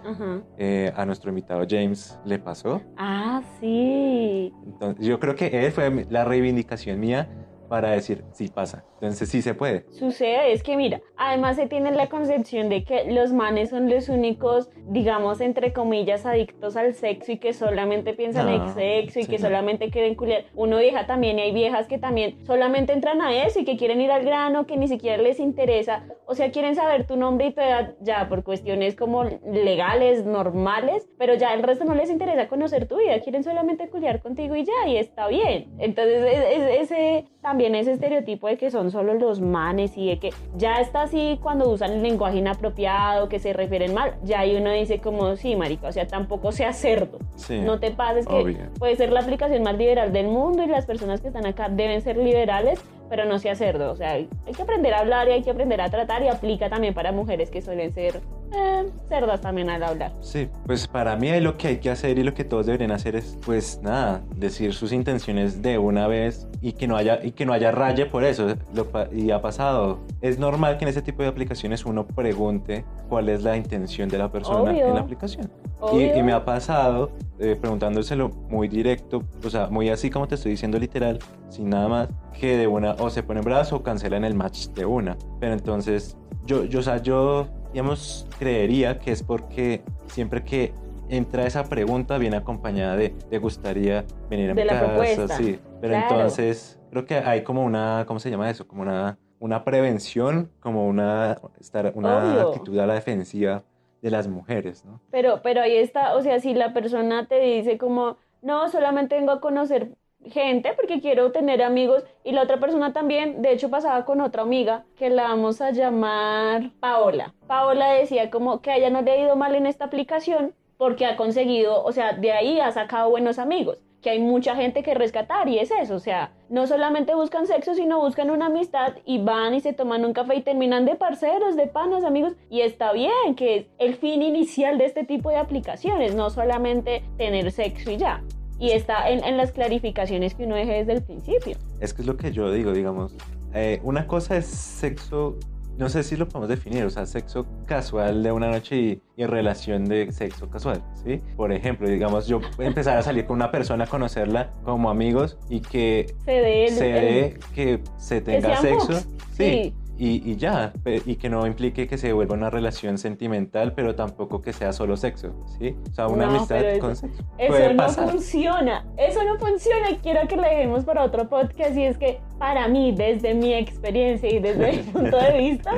eh, 0.57 0.91
a 0.95 1.05
nuestro 1.05 1.29
invitado 1.29 1.65
James 1.69 2.19
le 2.25 2.39
pasó. 2.39 2.81
Ah, 2.97 3.41
sí. 3.59 4.53
Entonces, 4.65 5.05
yo 5.05 5.19
creo 5.19 5.35
que 5.35 5.65
él 5.65 5.71
fue 5.71 6.05
la 6.09 6.25
reivindicación 6.25 6.99
mía 6.99 7.29
para 7.73 7.89
decir, 7.89 8.23
sí 8.33 8.49
pasa. 8.49 8.85
Entonces 9.01 9.27
sí 9.29 9.41
se 9.41 9.55
puede. 9.55 9.83
Sucede, 9.89 10.53
es 10.53 10.61
que 10.61 10.77
mira, 10.77 11.01
además 11.17 11.55
se 11.55 11.65
tiene 11.65 11.89
la 11.91 12.05
concepción 12.07 12.69
de 12.69 12.83
que 12.83 13.11
los 13.11 13.33
manes 13.33 13.71
son 13.71 13.89
los 13.89 14.09
únicos, 14.09 14.69
digamos, 14.89 15.41
entre 15.41 15.73
comillas, 15.73 16.23
adictos 16.27 16.77
al 16.77 16.93
sexo 16.93 17.31
y 17.31 17.39
que 17.39 17.51
solamente 17.51 18.13
piensan 18.13 18.45
No, 18.45 18.67
en 18.67 18.73
sexo 18.75 19.19
y 19.19 19.23
sí, 19.23 19.27
que 19.31 19.39
no. 19.39 19.47
solamente 19.47 19.89
quieren 19.89 20.13
culiar. 20.13 20.45
Uno 20.53 20.77
vieja 20.77 21.07
también 21.07 21.39
y 21.39 21.41
hay 21.41 21.51
viejas 21.51 21.87
que 21.87 21.97
también 21.97 22.37
solamente 22.45 22.93
entran 22.93 23.23
a 23.23 23.43
eso 23.43 23.59
y 23.59 23.65
que 23.65 23.75
quieren 23.75 23.99
ir 24.01 24.11
al 24.11 24.23
grano, 24.23 24.67
que 24.67 24.77
ni 24.77 24.87
siquiera 24.87 25.17
les 25.21 25.39
interesa, 25.39 26.03
o 26.27 26.35
sea, 26.35 26.51
quieren 26.51 26.75
saber 26.75 27.07
tu 27.07 27.15
nombre 27.17 27.47
y 27.47 27.53
tu 27.53 27.61
edad 27.61 27.95
ya 28.01 28.29
por 28.29 28.43
cuestiones 28.43 28.95
como 28.95 29.23
legales, 29.23 30.25
normales, 30.25 31.09
pero 31.17 31.33
ya 31.33 31.55
el 31.55 31.63
resto 31.63 31.85
no 31.85 31.95
les 31.95 32.11
interesa 32.11 32.47
conocer 32.47 32.87
tu 32.87 32.97
vida, 32.97 33.19
quieren 33.21 33.43
solamente 33.43 33.89
culiar 33.89 34.21
contigo 34.21 34.55
y 34.55 34.63
ya, 34.63 34.87
y 34.87 34.97
está 34.97 35.27
bien. 35.27 35.73
Entonces, 35.79 36.23
es- 36.23 36.57
es- 36.61 36.81
ese 36.91 37.25
también 37.41 37.62
ese 37.67 37.91
estereotipo 37.91 38.47
de 38.47 38.57
que 38.57 38.71
son 38.71 38.91
solo 38.91 39.13
los 39.13 39.41
manes 39.41 39.97
y 39.97 40.07
de 40.07 40.19
que 40.19 40.31
ya 40.55 40.81
está 40.81 41.03
así 41.03 41.39
cuando 41.41 41.69
usan 41.69 41.93
el 41.93 42.03
lenguaje 42.03 42.37
inapropiado, 42.37 43.29
que 43.29 43.39
se 43.39 43.53
refieren 43.53 43.93
mal, 43.93 44.15
ya 44.23 44.41
ahí 44.41 44.55
uno 44.55 44.71
dice 44.71 44.99
como, 44.99 45.35
sí, 45.35 45.55
marica, 45.55 45.87
o 45.87 45.91
sea, 45.91 46.07
tampoco 46.07 46.51
sea 46.51 46.73
cerdo. 46.73 47.19
Sí. 47.35 47.59
No 47.59 47.79
te 47.79 47.91
pases 47.91 48.27
que 48.27 48.57
puede 48.77 48.95
ser 48.95 49.11
la 49.11 49.21
aplicación 49.21 49.63
más 49.63 49.77
liberal 49.77 50.13
del 50.13 50.27
mundo 50.27 50.63
y 50.63 50.67
las 50.67 50.85
personas 50.85 51.21
que 51.21 51.27
están 51.27 51.45
acá 51.45 51.69
deben 51.69 52.01
ser 52.01 52.17
liberales, 52.17 52.79
pero 53.09 53.25
no 53.25 53.39
sea 53.39 53.55
cerdo. 53.55 53.91
O 53.91 53.95
sea, 53.95 54.13
hay 54.13 54.27
que 54.55 54.61
aprender 54.61 54.93
a 54.93 54.99
hablar 54.99 55.27
y 55.27 55.31
hay 55.31 55.43
que 55.43 55.51
aprender 55.51 55.81
a 55.81 55.89
tratar 55.89 56.23
y 56.23 56.27
aplica 56.27 56.69
también 56.69 56.93
para 56.93 57.11
mujeres 57.11 57.49
que 57.49 57.61
suelen 57.61 57.93
ser 57.93 58.21
eh, 58.55 58.89
cerdas 59.09 59.41
también 59.41 59.69
al 59.69 59.83
hablar. 59.83 60.11
Sí, 60.21 60.47
pues 60.65 60.87
para 60.87 61.15
mí 61.15 61.39
lo 61.39 61.57
que 61.57 61.69
hay 61.69 61.77
que 61.77 61.89
hacer 61.89 62.19
y 62.19 62.23
lo 62.23 62.33
que 62.33 62.43
todos 62.43 62.65
deberían 62.65 62.91
hacer 62.91 63.15
es, 63.15 63.37
pues 63.43 63.79
nada, 63.81 64.21
decir 64.35 64.73
sus 64.73 64.91
intenciones 64.91 65.61
de 65.61 65.77
una 65.77 66.07
vez 66.07 66.47
y 66.61 66.73
que 66.73 66.87
no 66.87 66.95
haya, 66.95 67.19
y 67.23 67.31
que 67.31 67.45
no 67.45 67.53
haya 67.53 67.71
raye 67.71 68.05
por 68.05 68.23
eso. 68.23 68.55
Lo 68.73 68.87
y 69.11 69.31
ha 69.31 69.41
pasado. 69.41 69.99
Es 70.21 70.37
normal 70.37 70.77
que 70.77 70.85
en 70.85 70.89
ese 70.89 71.01
tipo 71.01 71.23
de 71.23 71.29
aplicaciones 71.29 71.85
uno 71.85 72.05
pregunte 72.05 72.85
cuál 73.09 73.29
es 73.29 73.43
la 73.43 73.57
intención 73.57 74.09
de 74.09 74.17
la 74.17 74.31
persona 74.31 74.71
Obvio. 74.71 74.87
en 74.87 74.93
la 74.93 75.01
aplicación. 75.01 75.51
Y, 75.91 76.17
y 76.17 76.23
me 76.23 76.31
ha 76.31 76.45
pasado 76.45 77.11
eh, 77.39 77.57
preguntándoselo 77.59 78.29
muy 78.29 78.67
directo, 78.67 79.23
o 79.43 79.49
sea, 79.49 79.67
muy 79.67 79.89
así 79.89 80.09
como 80.09 80.27
te 80.27 80.35
estoy 80.35 80.51
diciendo 80.51 80.79
literal, 80.79 81.19
sin 81.49 81.69
nada 81.69 81.87
más, 81.87 82.09
que 82.39 82.55
de 82.55 82.67
una 82.67 82.92
o 82.99 83.09
se 83.09 83.23
ponen 83.23 83.43
brazos 83.43 83.79
o 83.79 83.83
cancelan 83.83 84.23
el 84.25 84.33
match 84.35 84.67
de 84.69 84.85
una. 84.85 85.17
Pero 85.39 85.53
entonces, 85.53 86.17
yo, 86.45 86.63
yo, 86.65 86.79
o 86.79 86.83
sea, 86.83 86.97
yo, 87.01 87.47
digamos, 87.71 88.27
creería 88.39 88.99
que 88.99 89.11
es 89.11 89.23
porque 89.23 89.81
siempre 90.07 90.43
que 90.43 90.73
entra 91.09 91.45
esa 91.45 91.63
pregunta 91.65 92.17
viene 92.17 92.37
acompañada 92.37 92.95
de, 92.95 93.09
¿te 93.09 93.37
gustaría 93.37 94.05
venir 94.29 94.51
a 94.51 94.53
De 94.53 94.61
mi 94.61 94.67
la 94.67 94.73
casa? 94.73 94.85
propuesta. 94.87 95.27
Sí, 95.37 95.59
pero 95.81 95.93
Claro. 95.93 96.15
entonces 96.15 96.79
creo 96.89 97.05
que 97.05 97.15
hay 97.15 97.43
como 97.43 97.63
una, 97.63 98.05
¿cómo 98.07 98.19
se 98.19 98.29
llama 98.29 98.49
eso? 98.49 98.67
Como 98.67 98.81
una, 98.83 99.17
una 99.39 99.63
prevención, 99.63 100.49
como 100.59 100.87
una, 100.87 101.37
estar, 101.59 101.91
una 101.95 102.17
Obvio. 102.17 102.41
actitud 102.49 102.79
a 102.79 102.87
la 102.87 102.93
defensiva 102.95 103.63
de 104.01 104.09
las 104.11 104.27
mujeres, 104.27 104.83
¿no? 104.85 104.99
Pero, 105.11 105.41
pero 105.43 105.61
ahí 105.61 105.75
está, 105.77 106.15
o 106.15 106.21
sea, 106.21 106.39
si 106.39 106.53
la 106.53 106.73
persona 106.73 107.27
te 107.27 107.39
dice 107.39 107.77
como, 107.77 108.17
no, 108.41 108.69
solamente 108.69 109.15
vengo 109.15 109.31
a 109.31 109.39
conocer 109.41 109.91
gente 110.31 110.73
porque 110.75 111.01
quiero 111.01 111.31
tener 111.31 111.61
amigos 111.61 112.03
y 112.23 112.31
la 112.31 112.43
otra 112.43 112.59
persona 112.59 112.93
también, 112.93 113.41
de 113.41 113.51
hecho 113.51 113.69
pasaba 113.69 114.05
con 114.05 114.21
otra 114.21 114.41
amiga 114.41 114.85
que 114.97 115.09
la 115.09 115.23
vamos 115.23 115.61
a 115.61 115.71
llamar 115.71 116.71
Paola. 116.79 117.33
Paola 117.47 117.91
decía 117.93 118.29
como 118.29 118.61
que 118.61 118.71
a 118.71 118.77
ella 118.77 118.89
no 118.89 119.01
le 119.01 119.11
ha 119.11 119.17
ido 119.17 119.35
mal 119.35 119.55
en 119.55 119.65
esta 119.65 119.85
aplicación 119.85 120.53
porque 120.77 121.05
ha 121.05 121.15
conseguido, 121.15 121.83
o 121.83 121.91
sea, 121.91 122.13
de 122.13 122.31
ahí 122.31 122.59
ha 122.59 122.71
sacado 122.71 123.09
buenos 123.09 123.39
amigos. 123.39 123.79
que 124.03 124.09
hay 124.09 124.19
mucha 124.19 124.55
gente 124.55 124.83
que 124.83 124.93
rescatar 124.93 125.47
y 125.47 125.57
es 125.57 125.71
eso, 125.71 125.95
o 125.95 125.99
sea, 125.99 126.31
no 126.49 126.67
solamente 126.67 127.15
buscan 127.15 127.47
sexo, 127.47 127.73
sino 127.73 128.01
buscan 128.01 128.29
una 128.29 128.47
amistad 128.47 128.95
y 129.05 129.17
van 129.17 129.55
y 129.55 129.61
se 129.61 129.73
toman 129.73 130.05
un 130.05 130.13
café 130.13 130.35
y 130.35 130.41
terminan 130.41 130.85
de 130.85 130.95
parceros, 130.95 131.55
de 131.55 131.67
panas, 131.67 132.03
amigos, 132.03 132.33
y 132.49 132.61
está 132.61 132.91
bien, 132.91 133.33
que 133.35 133.55
es 133.55 133.65
el 133.79 133.95
fin 133.95 134.21
inicial 134.21 134.77
de 134.77 134.85
este 134.85 135.05
tipo 135.05 135.29
de 135.29 135.37
aplicaciones, 135.37 136.13
no 136.13 136.29
solamente 136.29 137.01
tener 137.17 137.49
sexo 137.51 137.91
y 137.91 137.97
ya. 137.97 138.21
Y 138.63 138.71
está 138.71 139.09
en, 139.09 139.23
en 139.25 139.35
las 139.35 139.51
clarificaciones 139.51 140.35
que 140.35 140.45
uno 140.45 140.55
deje 140.55 140.71
desde 140.71 140.93
el 140.93 141.03
principio. 141.03 141.57
Es 141.81 141.93
que 141.93 142.01
es 142.01 142.07
lo 142.07 142.15
que 142.15 142.31
yo 142.31 142.49
digo, 142.49 142.71
digamos, 142.71 143.13
eh, 143.53 143.81
una 143.83 144.07
cosa 144.07 144.37
es 144.37 144.45
sexo 144.45 145.37
no 145.77 145.89
sé 145.89 146.03
si 146.03 146.15
lo 146.15 146.27
podemos 146.27 146.49
definir, 146.49 146.83
o 146.83 146.89
sea, 146.89 147.05
sexo 147.05 147.47
casual 147.65 148.21
de 148.21 148.31
una 148.31 148.49
noche 148.49 148.75
y, 148.77 149.01
y, 149.17 149.25
relación 149.25 149.85
de 149.85 150.11
sexo 150.11 150.49
casual, 150.49 150.83
¿sí? 151.03 151.19
Por 151.35 151.51
ejemplo, 151.51 151.89
digamos, 151.89 152.27
yo 152.27 152.41
empezar 152.59 152.97
a 152.97 153.01
salir 153.01 153.25
con 153.25 153.37
una 153.37 153.51
persona, 153.51 153.87
conocerla 153.87 154.51
como 154.63 154.89
amigos 154.89 155.37
y 155.49 155.61
que 155.61 156.13
se 156.25 156.31
dé, 156.31 156.69
se 156.69 156.85
dé 156.85 157.39
que 157.55 157.81
se 157.97 158.21
tenga 158.21 158.61
sexo, 158.61 158.99
sí. 159.31 159.73
sí. 159.73 159.73
Y, 160.05 160.21
y, 160.31 160.35
ya, 160.35 160.73
y 161.05 161.15
que 161.15 161.29
no 161.29 161.47
implique 161.47 161.87
que 161.87 161.97
se 161.97 162.11
vuelva 162.11 162.35
una 162.35 162.49
relación 162.49 162.97
sentimental, 162.97 163.71
pero 163.73 163.95
tampoco 163.95 164.41
que 164.41 164.51
sea 164.51 164.73
solo 164.73 164.97
sexo, 164.97 165.33
¿sí? 165.57 165.77
O 165.89 165.93
sea, 165.93 166.07
una 166.07 166.25
No, 166.25 166.31
amistad 166.35 166.61
con 166.79 166.95
sexo. 166.95 167.23
Eso 167.37 167.47
Puede 167.47 167.73
no 167.73 167.77
pasar. 167.77 168.09
funciona, 168.09 168.85
eso 168.97 169.23
no 169.23 169.37
funciona. 169.39 169.87
Quiero 170.01 170.27
que 170.27 170.35
le 170.35 170.49
dejemos 170.49 170.83
para 170.83 171.03
otro 171.03 171.29
podcast 171.29 171.77
y 171.77 171.83
es 171.83 171.97
que 171.97 172.19
para 172.37 172.67
mí, 172.67 172.91
desde 172.91 173.33
mi 173.33 173.53
experiencia 173.53 174.29
y 174.29 174.39
desde 174.39 174.71
mi 174.73 174.77
punto 174.91 175.17
de 175.17 175.37
vista, 175.37 175.71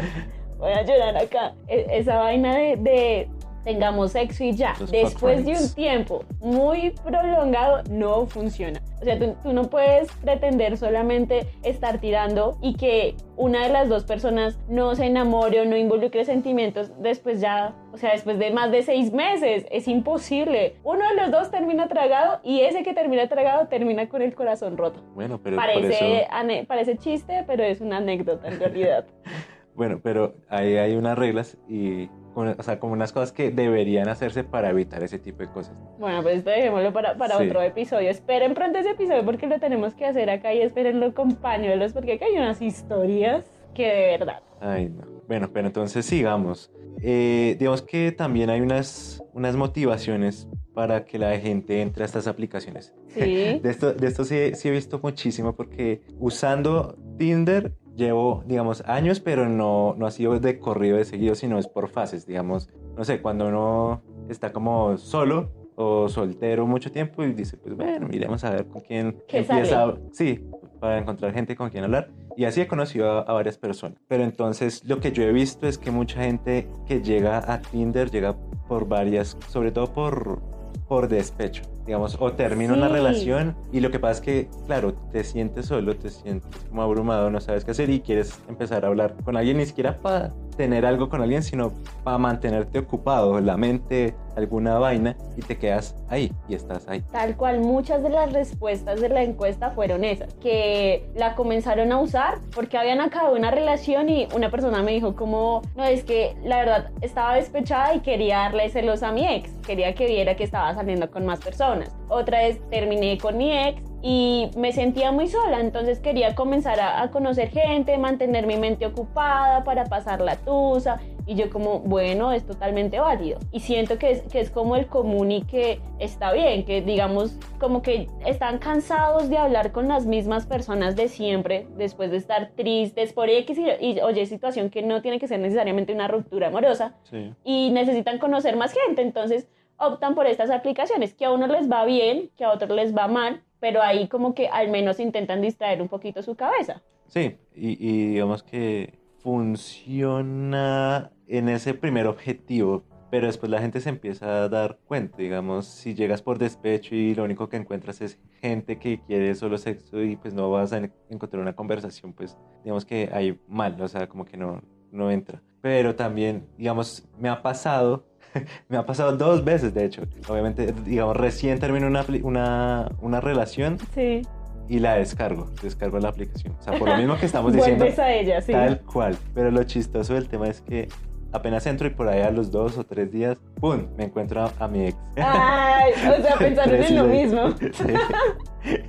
voy 0.57 0.71
a 0.71 0.81
llorar 0.81 1.17
acá, 1.17 1.53
e- 1.67 1.85
esa 1.91 2.17
vaina 2.17 2.55
de, 2.55 2.77
de 2.77 3.29
tengamos 3.63 4.11
sexo 4.13 4.43
y 4.43 4.53
ya, 4.53 4.73
Los 4.79 4.91
después 4.91 5.45
de 5.45 5.51
un 5.53 5.73
tiempo 5.75 6.23
muy 6.39 6.91
prolongado, 7.03 7.83
no 7.91 8.25
funciona. 8.25 8.81
O 9.05 9.07
sea, 9.07 9.19
tú, 9.19 9.35
tú 9.43 9.53
no 9.53 9.69
puedes 9.69 10.11
pretender 10.13 10.77
solamente 10.77 11.45
estar 11.61 11.99
tirando 11.99 12.57
y 12.59 12.73
que 12.73 13.13
una 13.37 13.61
de 13.67 13.69
las 13.71 13.87
dos 13.87 14.03
personas 14.03 14.57
no 14.67 14.95
se 14.95 15.05
enamore 15.05 15.61
o 15.61 15.65
no 15.65 15.77
involucre 15.77 16.25
sentimientos 16.25 16.91
después 16.99 17.39
ya, 17.39 17.75
o 17.93 17.97
sea, 17.97 18.13
después 18.13 18.39
de 18.39 18.49
más 18.49 18.71
de 18.71 18.81
seis 18.81 19.13
meses. 19.13 19.67
Es 19.69 19.87
imposible. 19.87 20.77
Uno 20.83 21.07
de 21.07 21.21
los 21.21 21.29
dos 21.29 21.51
termina 21.51 21.87
tragado 21.87 22.39
y 22.43 22.61
ese 22.61 22.81
que 22.81 22.95
termina 22.95 23.29
tragado 23.29 23.67
termina 23.67 24.09
con 24.09 24.23
el 24.23 24.33
corazón 24.33 24.75
roto. 24.75 25.01
Bueno, 25.13 25.39
pero 25.43 25.55
por 25.57 25.65
Parece, 25.65 26.21
eso... 26.21 26.31
ane- 26.31 26.65
parece 26.65 26.97
chiste, 26.97 27.43
pero 27.45 27.63
es 27.63 27.81
una 27.81 27.97
anécdota 27.97 28.47
en 28.47 28.59
realidad. 28.59 29.05
Bueno, 29.75 29.99
pero 30.01 30.35
ahí 30.47 30.77
hay 30.77 30.95
unas 30.95 31.17
reglas 31.17 31.57
y, 31.67 32.09
o 32.35 32.63
sea, 32.63 32.79
como 32.79 32.93
unas 32.93 33.11
cosas 33.11 33.31
que 33.31 33.51
deberían 33.51 34.07
hacerse 34.09 34.43
para 34.43 34.69
evitar 34.69 35.01
ese 35.03 35.19
tipo 35.19 35.39
de 35.39 35.49
cosas. 35.49 35.73
Bueno, 35.99 36.21
pues 36.21 36.37
esto 36.37 36.49
dejémoslo 36.49 36.91
para, 36.93 37.17
para 37.17 37.37
Sí. 37.37 37.45
otro 37.47 37.61
episodio. 37.61 38.09
Esperen 38.09 38.53
pronto 38.53 38.77
ese 38.79 38.91
episodio 38.91 39.23
porque 39.25 39.47
lo 39.47 39.59
tenemos 39.59 39.93
que 39.95 40.05
hacer 40.05 40.29
acá 40.29 40.53
y 40.53 40.61
espérenlo 40.61 41.13
con 41.13 41.31
pañuelos 41.35 41.93
porque 41.93 42.13
acá 42.13 42.25
hay 42.25 42.37
unas 42.37 42.61
historias 42.61 43.45
que 43.73 43.87
de 43.87 44.17
verdad. 44.17 44.41
Ay, 44.61 44.89
no. 44.89 45.03
Bueno, 45.27 45.49
pero 45.53 45.67
entonces 45.67 46.05
sigamos. 46.05 46.71
Eh, 47.01 47.55
digamos 47.59 47.81
que 47.81 48.11
también 48.11 48.49
hay 48.49 48.61
unas, 48.61 49.21
unas 49.33 49.55
motivaciones 49.55 50.47
para 50.73 51.05
que 51.05 51.17
la 51.19 51.37
gente 51.39 51.81
entre 51.81 52.03
a 52.03 52.05
estas 52.05 52.27
aplicaciones. 52.27 52.93
Sí. 53.07 53.59
De 53.63 53.69
esto, 53.69 53.93
de 53.93 54.07
esto 54.07 54.23
sí, 54.25 54.51
sí 54.55 54.67
he 54.67 54.71
visto 54.71 54.99
muchísimo 55.01 55.55
porque 55.55 56.01
usando 56.19 56.97
Tinder 57.17 57.71
llevo, 57.95 58.43
digamos, 58.45 58.83
años, 58.87 59.19
pero 59.19 59.47
no, 59.47 59.95
no 59.97 60.05
ha 60.07 60.11
sido 60.11 60.39
de 60.39 60.59
corrido 60.59 60.97
de 60.97 61.05
seguido, 61.05 61.35
sino 61.35 61.57
es 61.59 61.67
por 61.67 61.89
fases, 61.89 62.25
digamos. 62.25 62.69
No 62.97 63.03
sé, 63.03 63.21
cuando 63.21 63.47
uno 63.47 64.01
está 64.29 64.51
como 64.53 64.97
solo 64.97 65.49
o 65.75 66.07
soltero 66.07 66.65
mucho 66.65 66.91
tiempo 66.91 67.23
y 67.23 67.33
dice, 67.33 67.57
pues 67.57 67.75
bueno, 67.75 68.07
miremos 68.07 68.43
a 68.43 68.51
ver 68.51 68.67
con 68.67 68.81
quién 68.81 69.21
¿Qué 69.27 69.39
empieza. 69.39 69.83
a- 69.83 69.97
Sí, 70.11 70.47
para 70.79 70.97
encontrar 70.99 71.33
gente 71.33 71.55
con 71.55 71.69
quien 71.69 71.83
hablar. 71.83 72.09
Y 72.37 72.45
así 72.45 72.61
he 72.61 72.67
conocido 72.67 73.09
a, 73.11 73.19
a 73.21 73.33
varias 73.33 73.57
personas. 73.57 73.97
Pero 74.07 74.23
entonces 74.23 74.83
lo 74.85 74.99
que 74.99 75.11
yo 75.11 75.23
he 75.23 75.31
visto 75.33 75.67
es 75.67 75.77
que 75.77 75.91
mucha 75.91 76.21
gente 76.21 76.67
que 76.85 77.01
llega 77.01 77.37
a 77.51 77.61
Tinder 77.61 78.09
llega 78.11 78.35
por 78.67 78.87
varias, 78.87 79.37
sobre 79.49 79.71
todo 79.71 79.87
por, 79.93 80.41
por 80.87 81.07
despecho, 81.07 81.63
digamos, 81.85 82.17
o 82.19 82.31
termina 82.33 82.73
una 82.73 82.87
Sí. 82.87 82.93
relación 82.93 83.55
y 83.71 83.79
lo 83.79 83.91
que 83.91 83.99
pasa 83.99 84.13
es 84.13 84.21
que, 84.21 84.49
claro, 84.65 84.93
te 85.11 85.23
sientes 85.23 85.67
solo, 85.67 85.95
te 85.95 86.09
sientes 86.09 86.63
como 86.69 86.81
abrumado, 86.81 87.29
no 87.29 87.39
sabes 87.39 87.63
qué 87.63 87.71
hacer 87.71 87.89
y 87.89 88.01
quieres 88.01 88.39
empezar 88.49 88.85
a 88.85 88.87
hablar 88.87 89.13
con 89.23 89.37
alguien, 89.37 89.57
ni 89.57 89.65
siquiera 89.65 89.97
para 89.97 90.31
tener 90.57 90.85
algo 90.85 91.09
con 91.09 91.21
alguien, 91.21 91.43
sino 91.43 91.73
para 92.03 92.17
mantenerte 92.17 92.79
ocupado, 92.79 93.41
la 93.41 93.57
mente, 93.57 94.15
alguna 94.37 94.79
vaina, 94.79 95.15
y 95.35 95.41
te 95.41 95.57
quedas 95.57 95.95
ahí 96.07 96.31
y 96.47 96.55
estás 96.55 96.87
ahí. 96.87 97.01
Tal 97.11 97.35
cual, 97.35 97.59
muchas 97.59 98.01
de 98.03 98.09
las 98.09 98.31
respuestas 98.31 99.01
de 99.01 99.09
la 99.09 99.21
encuesta 99.23 99.71
fueron 99.71 100.05
esas, 100.05 100.33
que 100.35 101.09
la 101.13 101.35
comenzaron 101.35 101.91
a 101.91 101.99
usar 101.99 102.39
porque 102.53 102.77
habían 102.77 103.01
acabado 103.01 103.35
una 103.35 103.51
relación 103.51 104.07
y 104.07 104.27
una 104.33 104.49
persona 104.49 104.81
me 104.81 104.93
dijo 104.93 105.13
como, 105.15 105.61
no, 105.75 105.83
es 105.83 106.05
que 106.05 106.35
la 106.45 106.57
verdad 106.59 106.89
estaba 107.01 107.35
despechada 107.35 107.93
y 107.93 107.99
quería 107.99 108.37
darle 108.39 108.69
celos 108.69 109.03
a 109.03 109.11
mi 109.11 109.27
ex, 109.27 109.51
quería 109.67 109.93
que 109.93 110.05
viera 110.07 110.35
que 110.37 110.45
estaba 110.45 110.73
saliendo 110.73 111.11
con 111.11 111.25
más 111.25 111.39
personas. 111.41 111.74
Otra 112.09 112.39
vez 112.39 112.59
terminé 112.69 113.17
con 113.17 113.37
mi 113.37 113.51
ex 113.51 113.81
y 114.01 114.51
me 114.55 114.71
sentía 114.71 115.11
muy 115.11 115.27
sola, 115.27 115.59
entonces 115.59 115.99
quería 115.99 116.35
comenzar 116.35 116.79
a, 116.79 117.01
a 117.01 117.09
conocer 117.09 117.49
gente, 117.49 117.97
mantener 117.97 118.45
mi 118.45 118.55
mente 118.57 118.85
ocupada 118.85 119.63
para 119.63 119.85
pasar 119.85 120.21
la 120.21 120.35
tusa 120.35 120.99
y 121.25 121.33
yo 121.33 121.49
como, 121.49 121.79
bueno, 121.79 122.31
es 122.31 122.45
totalmente 122.45 122.99
válido. 122.99 123.39
Y 123.51 123.61
siento 123.61 123.97
que 123.97 124.11
es, 124.11 124.21
que 124.31 124.39
es 124.39 124.51
como 124.51 124.75
el 124.75 124.85
común 124.85 125.31
y 125.31 125.41
que 125.41 125.81
está 125.97 126.31
bien, 126.33 126.65
que 126.65 126.83
digamos 126.83 127.39
como 127.59 127.81
que 127.81 128.07
están 128.27 128.59
cansados 128.59 129.27
de 129.27 129.39
hablar 129.39 129.71
con 129.71 129.87
las 129.87 130.05
mismas 130.05 130.45
personas 130.45 130.95
de 130.95 131.07
siempre, 131.07 131.65
después 131.75 132.11
de 132.11 132.17
estar 132.17 132.51
tristes 132.55 133.11
por 133.11 133.27
X 133.31 133.57
y, 133.57 133.83
y 133.83 133.99
oye, 134.01 134.27
situación 134.27 134.69
que 134.69 134.83
no 134.83 135.01
tiene 135.01 135.17
que 135.17 135.27
ser 135.27 135.39
necesariamente 135.39 135.93
una 135.93 136.07
ruptura 136.07 136.49
amorosa 136.49 136.93
Sí. 137.09 137.33
y 137.43 137.71
necesitan 137.71 138.19
conocer 138.19 138.55
más 138.55 138.71
gente, 138.71 139.01
entonces 139.01 139.47
optan 139.77 140.15
por 140.15 140.27
estas 140.27 140.49
aplicaciones, 140.49 141.13
que 141.13 141.25
a 141.25 141.31
uno 141.31 141.47
les 141.47 141.69
va 141.71 141.85
bien, 141.85 142.29
que 142.37 142.43
a 142.45 142.51
otros 142.51 142.71
les 142.71 142.95
va 142.95 143.07
mal, 143.07 143.43
pero 143.59 143.81
ahí 143.81 144.07
como 144.07 144.33
que 144.33 144.47
al 144.47 144.69
menos 144.69 144.99
intentan 144.99 145.41
distraer 145.41 145.81
un 145.81 145.87
poquito 145.89 146.21
su 146.21 146.35
cabeza. 146.35 146.81
Sí, 147.07 147.35
y, 147.55 147.71
y 147.87 148.07
digamos 148.09 148.43
que 148.43 148.99
funciona 149.19 151.11
en 151.27 151.49
ese 151.49 151.73
primer 151.73 152.07
objetivo, 152.07 152.83
pero 153.11 153.27
después 153.27 153.49
la 153.51 153.61
gente 153.61 153.79
se 153.81 153.89
empieza 153.89 154.43
a 154.43 154.49
dar 154.49 154.79
cuenta, 154.85 155.17
digamos, 155.17 155.65
si 155.65 155.93
llegas 155.95 156.21
por 156.21 156.37
despecho 156.37 156.95
y 156.95 157.15
lo 157.15 157.23
único 157.23 157.47
que 157.49 157.57
encuentras 157.57 158.01
es 158.01 158.19
gente 158.41 158.77
que 158.77 159.01
quiere 159.01 159.33
solo 159.35 159.57
sexo 159.57 160.01
y 160.01 160.15
pues 160.15 160.33
no 160.33 160.49
vas 160.51 160.73
a 160.73 160.77
en- 160.77 160.93
encontrar 161.09 161.41
una 161.41 161.55
conversación, 161.55 162.13
pues 162.13 162.37
digamos 162.63 162.85
que 162.85 163.09
hay 163.13 163.39
mal, 163.47 163.79
o 163.81 163.87
sea, 163.87 164.07
como 164.07 164.25
que 164.25 164.37
no, 164.37 164.61
no 164.91 165.09
entra. 165.11 165.41
Pero 165.61 165.95
también, 165.95 166.45
digamos, 166.57 167.07
me 167.19 167.29
ha 167.29 167.41
pasado, 167.41 168.05
me 168.69 168.77
ha 168.77 168.85
pasado 168.85 169.15
dos 169.17 169.43
veces, 169.43 169.73
de 169.73 169.85
hecho, 169.85 170.03
obviamente, 170.27 170.73
digamos, 170.85 171.15
recién 171.17 171.59
termino 171.59 171.87
una, 171.87 172.05
una, 172.23 172.91
una 173.01 173.21
relación 173.21 173.77
Sí. 173.93 174.21
y 174.67 174.79
la 174.79 174.95
descargo, 174.95 175.51
descargo 175.61 175.99
la 175.99 176.09
aplicación. 176.09 176.55
O 176.59 176.61
sea, 176.61 176.77
por 176.77 176.89
lo 176.89 176.97
mismo 176.97 177.17
que 177.17 177.25
estamos 177.25 177.53
diciendo, 177.53 177.85
Vuelves 177.85 177.99
a 177.99 178.11
ella, 178.13 178.41
sí. 178.41 178.51
tal 178.51 178.79
cual. 178.81 179.17
Pero 179.33 179.51
lo 179.51 179.63
chistoso 179.63 180.13
del 180.13 180.27
tema 180.27 180.47
es 180.47 180.61
que 180.61 180.87
apenas 181.31 181.65
entro 181.67 181.87
y 181.87 181.91
por 181.91 182.07
ahí 182.07 182.21
a 182.21 182.31
los 182.31 182.49
dos 182.51 182.77
o 182.77 182.83
tres 182.85 183.11
días, 183.11 183.37
¡pum! 183.59 183.87
Me 183.97 184.05
encuentro 184.05 184.41
a, 184.43 184.51
a 184.59 184.67
mi 184.67 184.85
ex. 184.87 184.97
Ay, 185.17 185.91
o 185.93 186.21
sea, 186.21 186.35
pensaron 186.39 186.75
en 186.75 186.95
lo 186.95 187.03
mismo. 187.05 187.51
Sí. 187.59 188.81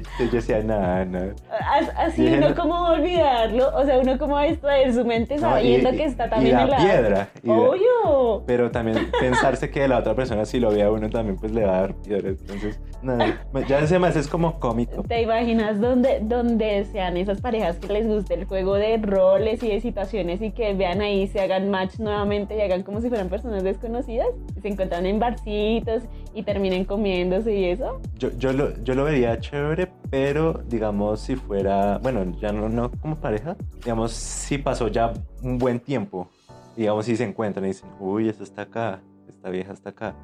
Entonces 0.00 0.30
yo 0.30 0.36
decía, 0.36 0.62
nada, 0.62 1.04
nada. 1.04 1.34
As- 1.50 1.92
Así 1.96 2.22
Bien. 2.22 2.42
uno 2.42 2.54
como 2.54 2.74
olvidarlo, 2.88 3.68
o 3.76 3.84
sea, 3.84 3.98
uno 3.98 4.18
como 4.18 4.34
va 4.34 4.42
a 4.42 4.46
distraer 4.46 4.92
su 4.94 5.04
mente 5.04 5.34
No, 5.36 5.42
sabiendo 5.42 5.92
y- 5.92 5.96
que 5.96 6.04
está 6.04 6.26
y 6.26 6.30
también 6.30 6.56
da 6.56 6.62
en 6.62 6.70
la... 6.70 6.76
piedra. 6.76 7.28
y 7.42 7.48
da- 7.48 7.54
Obvio. 7.54 8.42
Pero 8.46 8.70
también 8.70 8.98
pensarse 9.20 9.70
que 9.70 9.86
la 9.88 9.98
otra 9.98 10.14
persona 10.14 10.44
si 10.44 10.60
lo 10.60 10.70
ve 10.70 10.82
a 10.82 10.90
uno 10.90 11.08
también 11.10 11.36
pues 11.36 11.52
le 11.52 11.64
va 11.64 11.78
a 11.78 11.80
dar 11.82 11.94
piedra. 11.94 12.28
Entonces, 12.30 12.80
nada, 13.02 13.40
ya 13.68 13.86
se 13.86 13.96
hace 13.96 14.18
es 14.20 14.28
como 14.28 14.58
cómico. 14.58 15.02
¿Te 15.02 15.22
imaginas 15.22 15.80
donde, 15.80 16.20
donde 16.22 16.84
sean 16.86 17.16
esas 17.16 17.40
parejas 17.40 17.78
que 17.78 17.92
les 17.92 18.06
guste 18.06 18.34
el 18.34 18.44
juego 18.44 18.74
de 18.74 18.96
roles 18.98 19.62
y 19.62 19.68
de 19.68 19.80
situaciones 19.80 20.40
y 20.42 20.50
que 20.52 20.74
vean 20.74 21.00
ahí, 21.00 21.26
se 21.28 21.40
hagan 21.40 21.70
match 21.70 21.98
nuevamente 21.98 22.56
y 22.56 22.60
hagan 22.60 22.82
como 22.82 23.00
si 23.00 23.08
fueran 23.08 23.28
personas 23.28 23.62
desconocidas? 23.62 24.28
Y 24.56 24.60
se 24.60 24.68
encuentran 24.68 25.06
en 25.06 25.18
barcitos 25.18 26.02
y 26.34 26.42
terminen 26.42 26.84
comiéndose 26.84 27.54
y 27.54 27.64
eso. 27.66 28.00
Yo, 28.18 28.30
yo, 28.38 28.52
lo, 28.52 28.76
yo 28.82 28.94
lo 28.94 29.04
vería 29.04 29.38
chévere, 29.40 29.90
pero 30.10 30.60
digamos 30.68 31.20
si 31.20 31.36
fuera, 31.36 31.98
bueno, 31.98 32.24
ya 32.40 32.52
no, 32.52 32.68
no 32.68 32.90
como 33.00 33.16
pareja, 33.16 33.56
digamos 33.82 34.12
si 34.12 34.58
pasó 34.58 34.88
ya 34.88 35.12
un 35.42 35.58
buen 35.58 35.80
tiempo, 35.80 36.28
digamos 36.76 37.06
si 37.06 37.16
se 37.16 37.24
encuentran 37.24 37.64
y 37.64 37.68
dicen, 37.68 37.90
uy, 37.98 38.28
esta 38.28 38.44
está 38.44 38.62
acá, 38.62 39.00
esta 39.28 39.50
vieja 39.50 39.72
está 39.72 39.90
acá, 39.90 40.14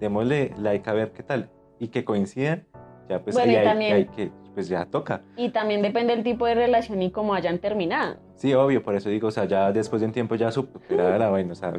démosle 0.00 0.52
like 0.58 0.88
a 0.88 0.92
ver 0.92 1.12
qué 1.12 1.22
tal, 1.22 1.50
y 1.78 1.88
que 1.88 2.04
coinciden, 2.04 2.66
ya 3.08 3.20
pues 3.22 3.36
Bueno, 3.36 3.58
ahí 3.58 3.64
también- 3.64 3.92
hay 3.92 4.04
que, 4.06 4.30
pues 4.54 4.68
ya 4.68 4.86
toca. 4.86 5.22
Y 5.36 5.50
también 5.50 5.82
depende 5.82 6.14
del 6.14 6.24
tipo 6.24 6.46
de 6.46 6.54
relación 6.54 7.02
y 7.02 7.10
cómo 7.10 7.34
hayan 7.34 7.58
terminado. 7.58 8.16
Sí, 8.36 8.54
obvio, 8.54 8.82
por 8.82 8.94
eso 8.94 9.08
digo, 9.10 9.28
o 9.28 9.30
sea, 9.30 9.44
ya 9.46 9.72
después 9.72 10.00
de 10.00 10.06
un 10.06 10.12
tiempo 10.12 10.34
ya 10.36 10.50
superada 10.50 11.18
la 11.18 11.28
vaina, 11.30 11.52
o 11.52 11.56
sea, 11.56 11.72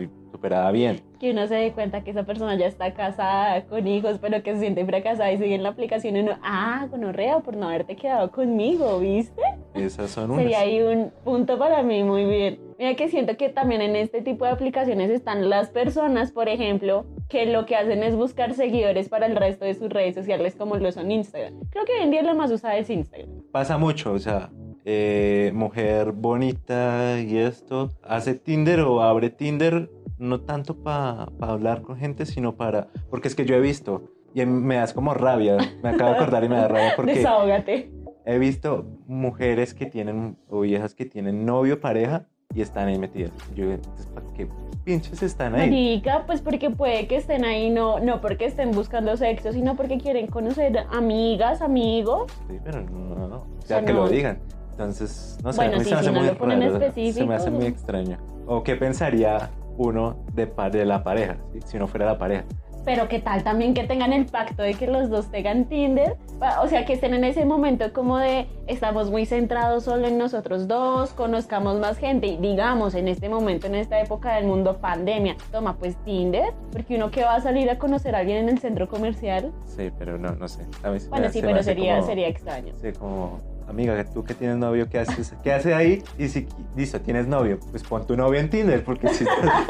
superada 0.46 0.72
bien. 0.72 1.02
Que 1.20 1.32
uno 1.32 1.48
se 1.48 1.56
dé 1.56 1.72
cuenta 1.72 2.04
que 2.04 2.12
esa 2.12 2.24
persona 2.24 2.56
ya 2.56 2.68
está 2.68 2.94
casada, 2.94 3.66
con 3.66 3.88
hijos, 3.88 4.20
pero 4.20 4.44
que 4.44 4.54
se 4.54 4.60
siente 4.60 4.86
fracasada 4.86 5.32
y 5.32 5.38
sigue 5.38 5.56
en 5.56 5.64
la 5.64 5.70
aplicación 5.70 6.16
y 6.18 6.20
uno, 6.20 6.38
ah, 6.44 6.86
gonorrea 6.92 7.40
por 7.40 7.56
no 7.56 7.68
haberte 7.68 7.96
quedado 7.96 8.32
conmigo, 8.32 9.00
¿viste? 9.00 9.42
Esas 9.74 10.12
son 10.12 10.32
unas. 10.32 10.44
Sería 10.44 10.60
ahí 10.60 10.82
un 10.82 11.12
punto 11.24 11.58
para 11.58 11.82
mí 11.82 12.04
muy 12.04 12.26
bien. 12.26 12.60
Mira 12.78 12.96
que 12.96 13.08
siento 13.08 13.38
que 13.38 13.50
también 13.50 13.82
en 13.82 13.96
este 13.96 14.22
tipo 14.22 14.46
de 14.46 14.52
aplicaciones 14.52 15.10
están 15.10 15.50
las 15.50 15.70
personas, 15.70 16.32
por 16.32 16.48
ejemplo, 16.48 17.06
que 17.28 17.46
lo 17.48 17.66
que 17.66 17.76
hacen 17.76 18.04
es 18.04 18.16
buscar 18.16 18.54
seguidores 18.54 19.10
para 19.10 19.26
el 19.26 19.36
resto 19.36 19.66
de 19.66 19.74
sus 19.74 19.90
redes 19.90 20.14
sociales 20.14 20.56
como 20.56 20.76
lo 20.76 20.92
son 20.92 21.10
Instagram. 21.10 21.60
Creo 21.72 21.86
que 21.86 21.94
hoy 21.94 22.04
en 22.04 22.12
día 22.12 22.22
lo 22.22 22.36
más 22.36 22.52
usada 22.52 22.78
es 22.78 22.90
Instagram. 22.90 23.30
Pasa 23.52 23.78
mucho, 23.78 24.12
o 24.12 24.20
sea, 24.20 24.52
eh, 24.84 25.52
mujer 25.56 26.12
bonita 26.12 27.20
y 27.20 27.38
esto, 27.38 27.90
hace 28.04 28.36
Tinder 28.36 28.82
o 28.82 29.02
abre 29.02 29.32
Tinder 29.32 29.90
no 30.18 30.42
tanto 30.42 30.76
para 30.76 31.28
hablar 31.40 31.82
con 31.82 31.98
gente, 31.98 32.26
sino 32.26 32.56
para... 32.56 32.88
Porque 33.10 33.28
es 33.28 33.36
que 33.36 33.46
yo 33.46 33.56
he 33.56 33.60
visto, 33.60 34.12
y 34.34 34.46
me 34.46 34.76
das 34.76 34.94
como 34.94 35.14
rabia, 35.14 35.58
me 35.84 35.90
acabo 35.90 36.12
de 36.12 36.16
acordar 36.18 36.44
y 36.44 36.50
me 36.50 36.56
da 36.56 36.68
rabia 36.68 36.94
porque... 36.96 37.16
Desahógate. 37.16 37.92
He 38.26 38.40
visto 38.40 38.86
mujeres 39.08 39.74
que 39.74 39.86
tienen, 39.86 40.38
o 40.50 40.62
viejas 40.62 40.96
que 40.96 41.06
tienen 41.06 41.46
novio, 41.46 41.80
pareja, 41.80 42.26
y 42.54 42.62
están 42.62 42.88
ahí 42.88 42.98
metidas. 42.98 43.32
Yo, 43.56 43.66
¿para 44.14 44.26
qué 44.34 44.48
pinches 44.84 45.22
están 45.22 45.56
ahí? 45.56 45.70
Marica, 45.70 46.24
pues 46.26 46.42
porque 46.42 46.70
puede 46.70 47.08
que 47.08 47.18
estén 47.18 47.44
ahí, 47.44 47.70
no, 47.70 48.00
no 48.00 48.22
porque 48.22 48.46
estén 48.46 48.72
buscando 48.72 49.16
sexo, 49.18 49.52
sino 49.52 49.76
porque 49.76 49.98
quieren 49.98 50.28
conocer 50.28 50.86
amigas, 50.92 51.62
amigos. 51.62 52.32
Sí, 52.48 52.58
pero 52.64 52.82
no, 52.82 53.16
no, 53.16 53.28
no. 53.28 53.36
O 53.36 53.62
sea, 53.62 53.84
que 53.84 53.94
no. 53.94 54.04
lo 54.04 54.10
digan. 54.10 54.40
Entonces, 54.72 55.38
no 55.44 55.54
sé, 55.54 55.58
Bueno, 55.58 55.76
a 55.76 55.80
mí 55.80 55.84
sí, 55.86 55.90
se 55.90 55.96
me 55.96 56.02
si 56.02 56.08
hace 56.08 56.12
no 56.12 56.20
muy 56.20 56.28
raro, 56.30 56.94
Se 56.94 57.26
me 57.26 57.36
hace 57.36 57.52
muy 57.52 57.66
extraño. 57.66 58.18
O 58.46 58.64
qué 58.64 58.76
pensaría 58.76 59.50
uno 59.78 60.16
de, 60.34 60.46
de 60.72 60.86
la 60.86 61.04
pareja, 61.04 61.38
¿sí? 61.54 61.60
si 61.66 61.78
no 61.78 61.88
fuera 61.88 62.06
la 62.06 62.18
pareja. 62.18 62.44
Pero 62.86 63.08
qué 63.08 63.18
tal 63.20 63.44
también 63.44 63.74
que 63.74 63.84
tengan 63.86 64.14
el 64.14 64.28
pacto 64.28 64.62
de 64.62 64.76
que 64.76 64.86
los 64.86 65.10
dos 65.10 65.32
tengan 65.32 65.66
Tinder, 65.66 66.18
o 66.62 66.68
sea, 66.68 66.86
que 66.86 66.94
estén 66.94 67.16
en 67.16 67.24
ese 67.24 67.44
momento 67.44 67.92
como 67.94 68.20
de 68.20 68.46
estamos 68.68 69.10
muy 69.10 69.26
centrados 69.26 69.86
solo 69.86 70.06
en 70.06 70.20
nosotros 70.20 70.68
dos, 70.68 71.10
conozcamos 71.14 71.80
más 71.80 71.98
gente 71.98 72.28
y 72.28 72.38
digamos 72.38 72.94
en 72.94 73.08
este 73.08 73.28
momento, 73.28 73.66
en 73.66 73.74
esta 73.74 74.00
época 74.00 74.36
del 74.36 74.46
mundo 74.46 74.78
pandemia, 74.78 75.36
toma 75.52 75.78
pues 75.78 75.96
Tinder, 76.06 76.54
porque 76.72 76.96
uno 76.96 77.10
que 77.10 77.24
va 77.24 77.34
a 77.34 77.42
salir 77.42 77.72
a 77.72 77.80
conocer 77.80 78.14
a 78.16 78.20
alguien 78.20 78.38
en 78.44 78.50
el 78.50 78.60
centro 78.60 78.88
comercial, 78.88 79.52
Sí, 79.66 79.90
pero 79.98 80.20
no, 80.20 80.36
no 80.36 80.48
sé. 80.48 80.62
A 80.84 80.92
mí 80.92 81.00
bueno 81.10 81.26
me- 81.26 81.34
sí, 81.34 81.42
pero 81.42 81.64
sería, 81.64 81.96
como- 81.96 82.06
sería 82.08 82.28
extraño. 82.28 82.74
Sí, 82.80 82.92
como, 82.94 83.40
amiga, 83.68 84.04
tú 84.06 84.24
que 84.24 84.34
tienes 84.34 84.58
novio, 84.58 84.88
¿qué 84.90 85.00
haces, 85.00 85.34
¿qué 85.44 85.54
haces 85.54 85.74
ahí? 85.74 86.04
Y 86.18 86.28
si, 86.28 86.48
listo, 86.76 87.02
tienes 87.02 87.28
novio, 87.28 87.60
pues 87.72 87.84
pon 87.84 88.06
tu 88.06 88.16
novio 88.16 88.40
en 88.40 88.50
Tinder, 88.50 88.84
porque 88.84 89.10
si 89.10 89.26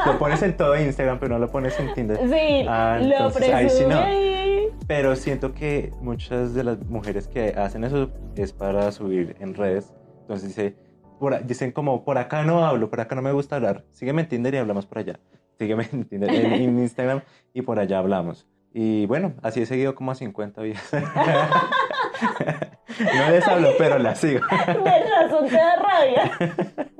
lo 0.06 0.18
pones 0.18 0.42
en 0.42 0.56
todo 0.56 0.78
Instagram, 0.78 1.18
pero 1.18 1.34
no 1.34 1.38
lo 1.38 1.50
pones 1.50 1.78
en 1.80 1.92
Tinder. 1.94 2.18
Sí, 2.18 2.66
Ah, 2.68 2.98
lo 3.00 3.12
entonces, 3.12 3.52
ahí 3.52 3.68
sí 3.70 3.84
presume 3.84 3.94
no. 3.94 4.76
Pero 4.86 5.16
siento 5.16 5.52
que 5.52 5.92
muchas 6.00 6.54
de 6.54 6.64
las 6.64 6.78
mujeres 6.86 7.26
que 7.26 7.48
hacen 7.56 7.84
eso 7.84 8.10
es 8.36 8.52
para 8.52 8.92
subir 8.92 9.36
en 9.40 9.54
redes. 9.54 9.92
Entonces 10.20 10.48
dice, 10.48 10.76
por 11.18 11.44
dicen 11.44 11.72
como, 11.72 12.04
por 12.04 12.18
acá 12.18 12.42
no 12.44 12.64
hablo, 12.64 12.88
por 12.88 13.00
acá 13.00 13.14
no 13.14 13.22
me 13.22 13.32
gusta 13.32 13.56
hablar. 13.56 13.84
Sígueme 13.90 14.22
en 14.22 14.28
Tinder 14.28 14.54
y 14.54 14.58
hablamos 14.58 14.86
por 14.86 14.98
allá. 14.98 15.18
Sígueme 15.58 15.88
en, 15.92 16.04
Tinder, 16.04 16.30
en, 16.30 16.52
en 16.52 16.78
Instagram 16.80 17.22
y 17.52 17.62
por 17.62 17.78
allá 17.78 17.98
hablamos. 17.98 18.46
Y 18.72 19.06
bueno, 19.06 19.32
así 19.42 19.62
he 19.62 19.66
seguido 19.66 19.94
como 19.94 20.10
a 20.10 20.14
50 20.14 20.62
días. 20.62 20.90
no 23.00 23.30
les 23.30 23.46
hablo, 23.48 23.70
pero 23.78 23.98
las 23.98 24.18
sigo. 24.20 24.40
De 24.66 25.04
razón 25.20 25.48
te 25.48 25.56
da 25.56 25.76
rabia. 25.76 26.32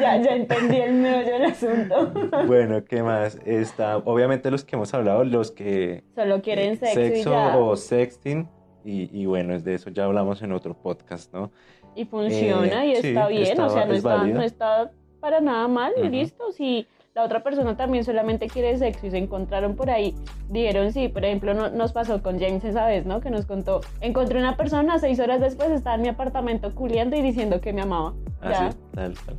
ya, 0.00 0.16
ya 0.22 0.34
entendí 0.36 0.76
el 0.76 0.94
meollo 0.94 1.32
del 1.32 1.44
asunto. 1.46 2.12
Bueno, 2.46 2.84
¿qué 2.84 3.02
más? 3.02 3.38
Está, 3.44 3.98
obviamente 3.98 4.50
los 4.50 4.64
que 4.64 4.76
hemos 4.76 4.92
hablado, 4.94 5.24
los 5.24 5.50
que 5.50 6.04
Solo 6.14 6.40
quieren 6.42 6.72
eh, 6.74 6.76
sexo, 6.76 7.30
y 7.30 7.34
ya. 7.34 7.56
o 7.58 7.76
sexting. 7.76 8.48
Y, 8.84 9.10
y 9.12 9.26
bueno, 9.26 9.58
de 9.58 9.74
eso 9.74 9.90
ya 9.90 10.04
hablamos 10.04 10.40
en 10.42 10.52
otro 10.52 10.74
podcast, 10.74 11.32
¿no? 11.34 11.50
Y 11.94 12.04
funciona 12.06 12.84
Eh, 12.84 12.88
y 12.92 12.96
sí, 12.96 13.08
está 13.08 13.26
bien, 13.28 13.42
está- 13.42 13.66
o 13.66 13.70
sea, 13.70 13.84
no 13.86 13.92
es 13.92 13.98
está, 13.98 14.24
no 14.24 14.42
está 14.42 14.90
para 15.20 15.40
nada 15.40 15.66
mal 15.68 15.92
y 15.96 16.00
Ujú. 16.02 16.10
listo. 16.10 16.52
Si 16.52 16.86
la 17.18 17.24
otra 17.24 17.42
persona 17.42 17.76
también 17.76 18.04
solamente 18.04 18.46
quiere 18.46 18.78
sexo 18.78 19.08
y 19.08 19.10
se 19.10 19.18
encontraron 19.18 19.74
por 19.74 19.90
ahí, 19.90 20.14
dijeron 20.50 20.92
sí, 20.92 21.08
por 21.08 21.24
ejemplo, 21.24 21.52
no- 21.52 21.68
nos 21.68 21.92
pasó 21.92 22.22
con 22.22 22.38
James 22.38 22.62
esa 22.64 22.86
vez, 22.86 23.06
¿no? 23.06 23.20
Que 23.20 23.28
nos 23.28 23.44
contó, 23.44 23.80
encontré 24.00 24.38
una 24.38 24.56
persona, 24.56 25.00
seis 25.00 25.18
horas 25.18 25.40
después 25.40 25.70
estaba 25.72 25.96
en 25.96 26.02
mi 26.02 26.08
apartamento 26.08 26.72
culiando 26.76 27.16
y 27.16 27.22
diciendo 27.22 27.60
que 27.60 27.72
me 27.72 27.82
amaba. 27.82 28.14
Ya. 28.42 28.68
Así, 28.68 28.78
tal, 28.94 29.14
tal. 29.26 29.36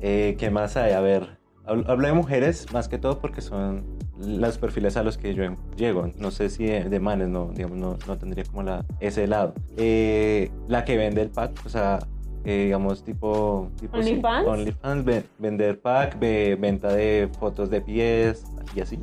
Eh, 0.00 0.34
¿Qué 0.40 0.50
más 0.50 0.76
hay? 0.76 0.92
A 0.92 1.00
ver, 1.00 1.38
hablo, 1.64 2.04
de 2.08 2.12
mujeres 2.14 2.66
más 2.72 2.88
que 2.88 2.98
todo 2.98 3.20
porque 3.20 3.40
son 3.40 3.84
los 4.18 4.58
perfiles 4.58 4.96
a 4.96 5.04
los 5.04 5.16
que 5.16 5.34
yo 5.34 5.44
llego. 5.76 6.08
No 6.18 6.32
sé 6.32 6.50
si 6.50 6.64
de, 6.66 6.84
de 6.88 6.98
manes, 6.98 7.28
no, 7.28 7.52
digamos, 7.54 7.78
no, 7.78 7.96
no 8.08 8.18
tendría 8.18 8.42
como 8.44 8.64
la, 8.64 8.84
ese 8.98 9.28
lado. 9.28 9.54
Eh, 9.76 10.50
la 10.66 10.84
que 10.84 10.96
vende 10.96 11.22
el 11.22 11.30
pack, 11.30 11.52
o 11.64 11.68
sea, 11.68 12.00
eh, 12.44 12.64
digamos, 12.64 13.02
tipo... 13.04 13.68
tipo 13.80 14.02
sí, 14.02 14.10
¿OnlyFans? 14.10 14.46
OnlyFans, 14.46 15.04
ve- 15.04 15.24
vender 15.38 15.80
pack, 15.80 16.18
ve- 16.18 16.56
venta 16.60 16.88
de 16.92 17.28
fotos 17.38 17.70
de 17.70 17.80
pies 17.80 18.44
y 18.74 18.80
así. 18.80 18.98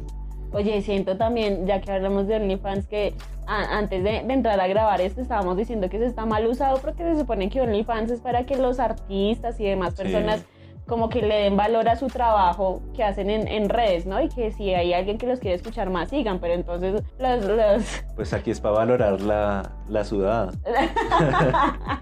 Oye, 0.53 0.81
siento 0.81 1.17
también, 1.17 1.65
ya 1.65 1.79
que 1.81 1.91
hablamos 1.91 2.27
de 2.27 2.35
OnlyFans, 2.35 2.85
que 2.87 3.13
a- 3.47 3.77
antes 3.77 4.03
de, 4.03 4.21
de 4.23 4.33
entrar 4.33 4.59
a 4.59 4.67
grabar 4.67 5.01
esto 5.01 5.21
estábamos 5.21 5.57
diciendo 5.57 5.89
que 5.89 5.97
se 5.97 6.05
está 6.05 6.25
mal 6.25 6.45
usado 6.45 6.79
porque 6.81 7.03
se 7.03 7.19
supone 7.19 7.49
que 7.49 7.61
OnlyFans 7.61 8.11
es 8.11 8.19
para 8.21 8.45
que 8.45 8.57
los 8.57 8.79
artistas 8.79 9.59
y 9.59 9.65
demás 9.65 9.93
Sí. 9.95 10.03
personas 10.03 10.45
como 10.87 11.07
que 11.07 11.21
le 11.21 11.35
den 11.43 11.55
valor 11.55 11.87
a 11.87 11.95
su 11.95 12.07
trabajo 12.07 12.81
que 12.93 13.03
hacen 13.03 13.29
en, 13.29 13.47
en 13.47 13.69
redes, 13.69 14.05
¿no? 14.05 14.21
Y 14.21 14.27
que 14.27 14.51
si 14.51 14.73
hay 14.73 14.91
alguien 14.93 15.17
que 15.17 15.25
los 15.25 15.39
quiere 15.39 15.55
escuchar 15.55 15.89
más, 15.89 16.09
sigan, 16.09 16.39
pero 16.39 16.53
entonces 16.53 17.01
los... 17.17 17.45
los 17.45 18.03
Pues 18.15 18.33
aquí 18.33 18.51
es 18.51 18.59
para 18.59 18.75
valorar 18.75 19.21
la, 19.21 19.71
la 19.87 20.03
sudada. 20.03 20.51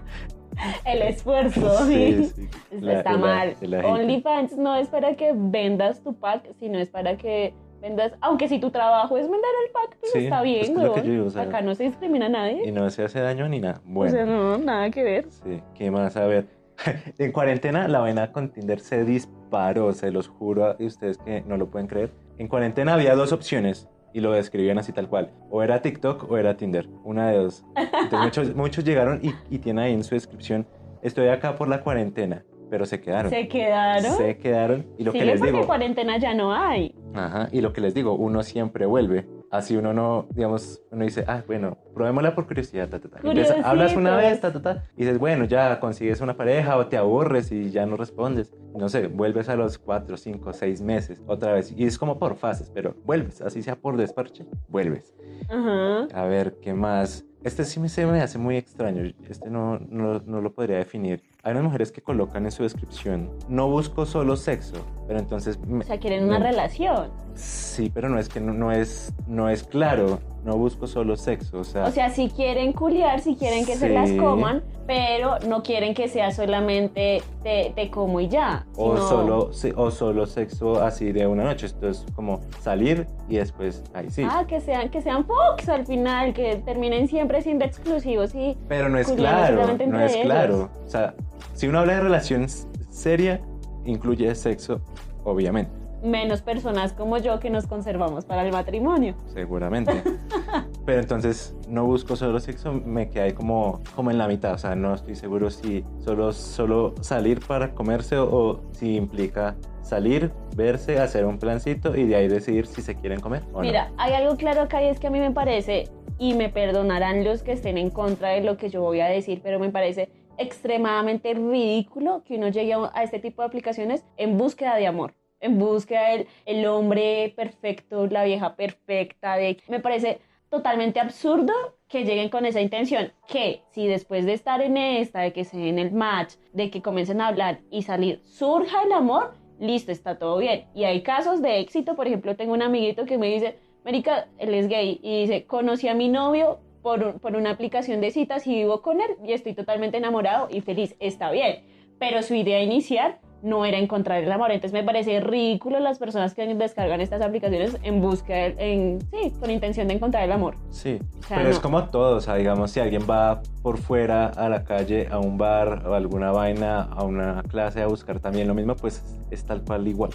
el 0.84 1.02
esfuerzo, 1.02 1.70
¿sí? 1.86 2.24
sí. 2.24 2.48
La- 2.80 2.94
está 2.94 3.12
la- 3.12 3.18
mal. 3.18 3.56
OnlyFans 3.84 4.56
no 4.56 4.74
es 4.76 4.88
para 4.88 5.14
que 5.16 5.32
vendas 5.34 6.02
tu 6.02 6.14
pack, 6.14 6.48
sino 6.58 6.78
es 6.78 6.88
para 6.88 7.16
que 7.16 7.54
vendas, 7.80 8.12
aunque 8.20 8.46
si 8.48 8.58
tu 8.58 8.70
trabajo 8.70 9.16
es 9.16 9.22
vender 9.24 9.50
el 9.66 9.72
pack, 9.72 9.96
pues 10.00 10.12
Sí, 10.12 10.18
está 10.24 10.42
bien, 10.42 10.60
es 10.78 11.02
digo, 11.02 11.26
o 11.26 11.30
sea, 11.30 11.42
Acá 11.42 11.62
no 11.62 11.74
se 11.74 11.84
discrimina 11.84 12.26
a 12.26 12.28
nadie. 12.28 12.62
Y 12.68 12.72
no 12.72 12.88
se 12.90 13.04
hace 13.04 13.20
daño 13.20 13.48
ni 13.48 13.58
nada. 13.60 13.80
O 13.86 13.90
Bueno. 13.90 14.12
sea, 14.12 14.24
no, 14.26 14.58
nada 14.58 14.90
que 14.90 15.02
ver. 15.02 15.26
Sí, 15.30 15.62
¿qué 15.74 15.90
más? 15.90 16.16
A 16.16 16.26
ver, 16.26 16.46
en 17.18 17.32
cuarentena 17.32 17.88
la 17.88 18.00
vaina 18.00 18.32
con 18.32 18.50
Tinder 18.52 18.80
se 18.80 19.04
disparó, 19.04 19.92
se 19.92 20.10
los 20.10 20.28
juro 20.28 20.66
a 20.66 20.76
ustedes 20.78 21.16
que 21.18 21.42
no 21.46 21.56
lo 21.56 21.70
pueden 21.70 21.86
creer. 21.88 22.12
En 22.38 22.48
cuarentena 22.48 22.94
había 22.94 23.14
dos 23.14 23.32
opciones 23.32 23.88
y 24.12 24.20
lo 24.20 24.32
describían 24.32 24.78
así 24.78 24.92
tal 24.92 25.08
cual. 25.08 25.30
O 25.50 25.62
era 25.62 25.82
TikTok 25.82 26.30
o 26.30 26.38
era 26.38 26.56
Tinder, 26.56 26.88
una 27.04 27.30
de 27.30 27.38
dos. 27.38 27.64
Entonces 27.76 28.20
muchos, 28.20 28.54
muchos 28.56 28.84
llegaron 28.84 29.20
y, 29.22 29.34
y 29.50 29.58
tienen 29.58 29.84
ahí 29.84 29.92
en 29.92 30.04
su 30.04 30.14
descripción, 30.14 30.66
estoy 31.02 31.28
acá 31.28 31.56
por 31.56 31.68
la 31.68 31.82
cuarentena, 31.82 32.44
pero 32.70 32.86
se 32.86 33.00
quedaron. 33.00 33.30
Se 33.30 33.48
quedaron. 33.48 34.16
Se 34.16 34.38
quedaron 34.38 34.86
y 34.98 35.04
lo 35.04 35.12
sí, 35.12 35.18
que 35.18 35.24
les 35.24 35.38
porque 35.38 35.52
digo... 35.52 35.66
cuarentena 35.66 36.18
ya 36.18 36.34
no 36.34 36.52
hay. 36.52 36.94
Ajá, 37.14 37.48
y 37.52 37.60
lo 37.60 37.72
que 37.72 37.80
les 37.80 37.94
digo, 37.94 38.14
uno 38.14 38.42
siempre 38.42 38.86
vuelve. 38.86 39.26
Así 39.50 39.76
uno 39.76 39.92
no, 39.92 40.28
digamos, 40.30 40.80
uno 40.92 41.04
dice, 41.04 41.24
ah, 41.26 41.42
bueno, 41.44 41.76
probémosla 41.92 42.36
por 42.36 42.46
curiosidad, 42.46 42.88
ta, 42.88 43.00
ta, 43.00 43.08
ta. 43.08 43.18
Empieza- 43.24 43.54
hablas 43.68 43.96
una 43.96 44.16
vez, 44.16 44.40
ta, 44.40 44.52
ta, 44.52 44.62
ta, 44.62 44.84
y 44.96 45.00
dices, 45.02 45.18
bueno, 45.18 45.44
ya 45.44 45.80
consigues 45.80 46.20
una 46.20 46.36
pareja 46.36 46.76
o 46.76 46.86
te 46.86 46.96
aburres 46.96 47.50
y 47.50 47.70
ya 47.70 47.84
no 47.84 47.96
respondes. 47.96 48.52
No 48.76 48.88
sé, 48.88 49.08
vuelves 49.08 49.48
a 49.48 49.56
los 49.56 49.76
cuatro, 49.78 50.16
cinco, 50.16 50.52
seis 50.52 50.80
meses 50.80 51.20
otra 51.26 51.52
vez. 51.52 51.72
Y 51.76 51.84
es 51.84 51.98
como 51.98 52.18
por 52.20 52.36
fases, 52.36 52.70
pero 52.72 52.94
vuelves, 53.04 53.42
así 53.42 53.60
sea 53.62 53.74
por 53.74 53.96
desparche, 53.96 54.46
vuelves. 54.68 55.16
Ajá. 55.48 56.06
A 56.14 56.24
ver, 56.26 56.56
¿qué 56.62 56.72
más? 56.72 57.24
Este 57.42 57.64
sí 57.64 57.80
me, 57.80 57.88
se 57.88 58.06
me 58.06 58.20
hace 58.20 58.38
muy 58.38 58.56
extraño. 58.56 59.10
Este 59.28 59.50
no, 59.50 59.78
no, 59.88 60.20
no 60.24 60.40
lo 60.40 60.52
podría 60.52 60.76
definir. 60.76 61.22
Hay 61.42 61.52
unas 61.52 61.64
mujeres 61.64 61.90
que 61.90 62.02
colocan 62.02 62.44
en 62.44 62.50
su 62.52 62.62
descripción, 62.62 63.30
no 63.48 63.68
busco 63.68 64.04
solo 64.04 64.36
sexo, 64.36 64.76
pero 65.06 65.18
entonces... 65.18 65.58
me- 65.60 65.84
O 65.84 65.86
sea, 65.86 65.98
quieren 65.98 66.24
una 66.24 66.38
me- 66.38 66.50
relación. 66.50 67.08
Sí, 67.34 67.90
pero 67.94 68.10
no 68.10 68.18
es 68.18 68.28
que 68.28 68.40
no, 68.40 68.52
no 68.52 68.72
es, 68.72 69.14
no 69.26 69.48
es 69.48 69.62
claro. 69.62 70.18
No 70.44 70.56
busco 70.56 70.86
solo 70.86 71.16
sexo, 71.16 71.58
o 71.60 71.64
sea... 71.64 71.84
O 71.84 71.90
sea, 71.90 72.08
si 72.10 72.30
quieren 72.30 72.72
culiar, 72.72 73.20
si 73.20 73.36
quieren 73.36 73.64
que 73.66 73.76
se 73.76 73.88
Sí. 73.88 73.92
las 73.94 74.10
coman, 74.12 74.62
pero 74.86 75.38
no 75.46 75.62
quieren 75.62 75.92
que 75.94 76.08
sea 76.08 76.30
solamente 76.32 77.22
te, 77.42 77.72
te 77.76 77.90
como 77.90 78.20
y 78.20 78.28
ya. 78.28 78.66
o, 78.76 78.96
sino- 78.96 79.08
solo, 79.08 79.52
sí, 79.52 79.72
o 79.76 79.90
solo 79.90 80.26
sexo 80.26 80.82
así 80.82 81.12
de 81.12 81.26
una 81.26 81.44
noche. 81.44 81.66
Esto 81.66 81.88
es 81.88 82.04
como 82.14 82.40
salir 82.60 83.06
y 83.28 83.36
después 83.36 83.82
ahí 83.94 84.10
sí. 84.10 84.24
Ah, 84.28 84.44
que 84.48 84.60
sean, 84.60 84.88
que 84.90 85.02
sean 85.02 85.24
Fox 85.26 85.68
al 85.68 85.86
final, 85.86 86.32
que 86.32 86.56
terminen 86.56 87.06
siempre 87.08 87.42
siendo 87.42 87.64
exclusivos 87.66 88.34
y 88.34 88.56
pero 88.68 88.88
no 88.88 88.98
es 88.98 89.10
claro, 89.12 89.76
no 89.86 90.00
es 90.00 90.12
ellos. 90.14 90.24
claro. 90.24 90.70
O 90.86 90.88
sea, 90.88 91.14
si 91.54 91.68
uno 91.68 91.78
habla 91.80 91.94
de 91.94 92.00
relación 92.00 92.44
s- 92.44 92.66
seria, 92.90 93.40
incluye 93.84 94.34
sexo, 94.34 94.80
obviamente, 95.24 95.70
menos 96.02 96.40
personas 96.40 96.94
como 96.94 97.18
yo 97.18 97.38
que 97.40 97.50
nos 97.50 97.66
conservamos 97.66 98.24
para 98.24 98.42
el 98.44 98.52
matrimonio. 98.52 99.14
seguramente. 99.34 100.02
pero 100.86 101.00
entonces 101.00 101.54
no 101.68 101.84
busco 101.84 102.16
solo 102.16 102.40
sexo, 102.40 102.72
me 102.72 103.10
quedé 103.10 103.34
como, 103.34 103.80
como 103.94 104.10
en 104.10 104.16
la 104.18 104.26
mitad, 104.26 104.54
o 104.54 104.58
sea, 104.58 104.74
no 104.74 104.94
estoy 104.94 105.14
seguro 105.14 105.50
si 105.50 105.84
solo, 106.04 106.32
solo 106.32 106.94
salir 107.02 107.40
para 107.46 107.74
comerse 107.74 108.16
o, 108.16 108.24
o 108.34 108.60
si 108.72 108.96
implica 108.96 109.56
salir, 109.82 110.30
verse, 110.56 110.98
hacer 111.00 111.24
un 111.26 111.38
plancito 111.38 111.94
y 111.96 112.04
de 112.06 112.16
ahí 112.16 112.28
decidir 112.28 112.66
si 112.66 112.80
se 112.80 112.94
quieren 112.94 113.20
comer 113.20 113.42
o 113.52 113.60
Mira, 113.60 113.90
hay 113.98 114.14
algo 114.14 114.36
claro 114.36 114.62
acá 114.62 114.82
y 114.82 114.86
es 114.86 114.98
que 115.00 115.08
a 115.08 115.10
mí 115.10 115.18
me 115.20 115.32
parece, 115.32 115.88
y 116.18 116.34
me 116.34 116.48
perdonarán 116.48 117.24
los 117.24 117.42
que 117.42 117.52
estén 117.52 117.76
en 117.76 117.90
contra 117.90 118.28
de 118.30 118.40
lo 118.42 118.56
que 118.56 118.68
yo 118.70 118.80
voy 118.82 119.00
a 119.00 119.06
decir, 119.06 119.40
pero 119.42 119.58
me 119.58 119.70
parece 119.70 120.08
extremadamente 120.40 121.34
ridículo 121.34 122.22
que 122.24 122.36
uno 122.36 122.48
llegue 122.48 122.74
a, 122.74 123.02
este 123.02 123.18
tipo 123.18 123.42
de 123.42 123.48
aplicaciones 123.48 124.04
en 124.16 124.38
búsqueda 124.38 124.76
de 124.76 124.86
amor 124.86 125.14
en 125.40 125.58
búsqueda 125.58 126.10
del 126.10 126.26
el 126.44 126.66
hombre 126.66 127.32
perfecto, 127.34 128.06
la 128.06 128.24
vieja 128.24 128.56
perfecta. 128.56 129.36
De, 129.36 129.56
me 129.68 129.80
parece 129.80 130.20
totalmente 130.50 131.00
absurdo 131.00 131.52
que 131.88 132.04
lleguen 132.04 132.28
con 132.28 132.44
esa 132.44 132.60
intención, 132.60 133.12
que 133.26 133.62
si 133.72 133.86
después 133.86 134.26
de 134.26 134.34
estar 134.34 134.60
en 134.60 134.76
esta, 134.76 135.20
de 135.20 135.32
que 135.32 135.44
se 135.44 135.56
den 135.56 135.78
el 135.78 135.92
match, 135.92 136.34
de 136.52 136.70
que 136.70 136.82
comiencen 136.82 137.20
a 137.20 137.28
hablar 137.28 137.60
y 137.70 137.82
salir, 137.82 138.20
surja 138.24 138.82
el 138.82 138.92
amor, 138.92 139.34
listo, 139.58 139.92
está 139.92 140.18
todo 140.18 140.38
bien. 140.38 140.66
Y 140.74 140.84
hay 140.84 141.02
casos 141.02 141.40
de 141.40 141.60
éxito, 141.60 141.96
por 141.96 142.06
ejemplo, 142.06 142.36
tengo 142.36 142.52
un 142.52 142.62
amiguito 142.62 143.06
que 143.06 143.18
me 143.18 143.28
dice, 143.28 143.58
Marica, 143.84 144.28
él 144.38 144.54
es 144.54 144.68
gay, 144.68 145.00
y 145.02 145.22
dice, 145.22 145.46
conocí 145.46 145.88
a 145.88 145.94
mi 145.94 146.08
novio 146.08 146.58
por, 146.82 147.20
por 147.20 147.36
una 147.36 147.50
aplicación 147.50 148.00
de 148.00 148.10
citas 148.10 148.46
y 148.46 148.54
vivo 148.54 148.82
con 148.82 149.00
él 149.00 149.10
y 149.24 149.32
estoy 149.32 149.54
totalmente 149.54 149.96
enamorado 149.98 150.48
y 150.50 150.60
feliz, 150.60 150.96
está 151.00 151.30
bien. 151.30 151.64
Pero 151.98 152.22
su 152.22 152.34
idea 152.34 152.62
inicial 152.62 153.18
no 153.42 153.64
era 153.64 153.78
encontrar 153.78 154.22
el 154.22 154.30
amor. 154.32 154.50
Entonces 154.50 154.72
me 154.78 154.84
parece 154.84 155.18
ridículo 155.20 155.80
las 155.80 155.98
personas 155.98 156.34
que 156.34 156.46
descargan 156.54 157.00
estas 157.00 157.22
aplicaciones 157.22 157.78
en 157.82 158.00
búsqueda, 158.00 158.46
en, 158.58 159.00
sí, 159.10 159.32
con 159.40 159.50
intención 159.50 159.88
de 159.88 159.94
encontrar 159.94 160.24
el 160.24 160.32
amor. 160.32 160.56
Sí, 160.70 160.98
O 161.20 161.22
sea, 161.26 161.38
pero 161.38 161.48
es 161.50 161.56
no. 161.56 161.62
como 161.62 161.84
todo, 161.88 162.16
o 162.16 162.20
sea, 162.20 162.34
digamos, 162.36 162.70
si 162.70 162.80
alguien 162.80 163.02
va 163.08 163.40
por 163.62 163.78
fuera 163.78 164.26
a 164.26 164.48
la 164.48 164.64
calle, 164.64 165.08
a 165.10 165.18
un 165.18 165.38
bar 165.38 165.86
o 165.86 165.94
alguna 165.94 166.32
vaina, 166.32 166.82
a 166.82 167.02
una 167.04 167.42
clase 167.48 167.80
a 167.82 167.86
buscar 167.86 168.20
también 168.20 168.46
lo 168.48 168.54
mismo, 168.54 168.76
pues 168.76 169.02
es 169.30 169.44
tal 169.44 169.62
cual 169.62 169.86
igual. 169.88 170.10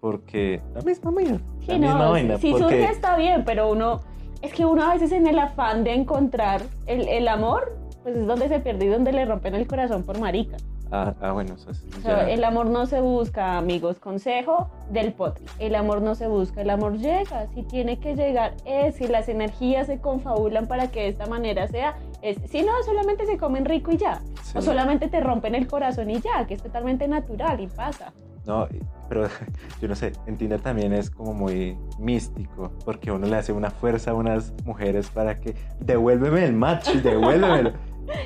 Porque 0.00 0.60
la 0.74 0.82
misma 0.82 1.10
vaina, 1.10 1.32
la 1.60 1.66
Sí, 1.66 1.78
misma 1.78 2.04
no, 2.04 2.10
vaina. 2.12 2.36
si 2.38 2.50
porque... 2.50 2.64
surge 2.64 2.84
está 2.90 3.16
bien, 3.16 3.44
pero 3.44 3.70
uno, 3.70 4.02
es 4.46 4.52
que 4.54 4.64
uno 4.64 4.82
a 4.82 4.94
veces 4.94 5.12
en 5.12 5.26
el 5.26 5.38
afán 5.38 5.84
de 5.84 5.94
encontrar 5.94 6.62
el, 6.86 7.06
el 7.08 7.28
amor, 7.28 7.76
pues 8.02 8.16
es 8.16 8.26
donde 8.26 8.48
se 8.48 8.60
pierde 8.60 8.86
y 8.86 8.88
donde 8.88 9.12
le 9.12 9.24
rompen 9.24 9.54
el 9.54 9.66
corazón 9.66 10.02
por 10.04 10.18
marica. 10.18 10.56
Ah, 10.92 11.12
ah, 11.20 11.32
bueno, 11.32 11.54
eso 11.54 11.72
es 11.72 11.82
O 11.98 12.00
sea, 12.00 12.18
ya- 12.26 12.30
el 12.30 12.44
amor 12.44 12.66
no 12.66 12.86
se 12.86 13.00
busca, 13.00 13.58
amigos. 13.58 13.98
Consejo 13.98 14.70
del 14.90 15.12
podcast. 15.12 15.48
El 15.58 15.74
amor 15.74 16.00
no 16.00 16.14
se 16.14 16.28
busca, 16.28 16.62
el 16.62 16.70
amor 16.70 16.98
llega. 16.98 17.48
Si 17.54 17.64
tiene 17.64 17.98
que 17.98 18.14
llegar, 18.14 18.54
es. 18.64 18.94
Si 18.94 19.08
las 19.08 19.28
energías 19.28 19.88
se 19.88 20.00
confabulan 20.00 20.68
para 20.68 20.86
que 20.92 21.00
de 21.00 21.08
esta 21.08 21.26
manera 21.26 21.66
sea, 21.66 21.96
es. 22.22 22.38
Si 22.48 22.62
no, 22.62 22.70
solamente 22.84 23.26
se 23.26 23.36
comen 23.36 23.64
rico 23.64 23.90
y 23.90 23.96
ya. 23.96 24.20
sí. 24.44 24.58
O 24.58 24.62
solamente 24.62 25.08
te 25.08 25.18
rompen 25.18 25.56
el 25.56 25.66
corazón 25.66 26.08
y 26.08 26.20
ya, 26.20 26.46
que 26.46 26.54
es 26.54 26.62
totalmente 26.62 27.08
natural 27.08 27.58
y 27.60 27.66
pasa. 27.66 28.12
No, 28.46 28.68
pero 29.08 29.28
yo 29.80 29.88
no 29.88 29.94
sé, 29.94 30.12
en 30.26 30.36
Tinder 30.36 30.60
también 30.60 30.92
es 30.92 31.10
como 31.10 31.32
muy 31.32 31.76
místico, 31.98 32.72
porque 32.84 33.10
uno 33.10 33.26
le 33.26 33.36
hace 33.36 33.52
una 33.52 33.70
fuerza 33.70 34.12
a 34.12 34.14
unas 34.14 34.52
mujeres 34.64 35.08
para 35.10 35.40
que 35.40 35.54
devuélveme 35.80 36.44
el 36.44 36.52
match, 36.52 36.88
devuélvemelo. 37.02 37.72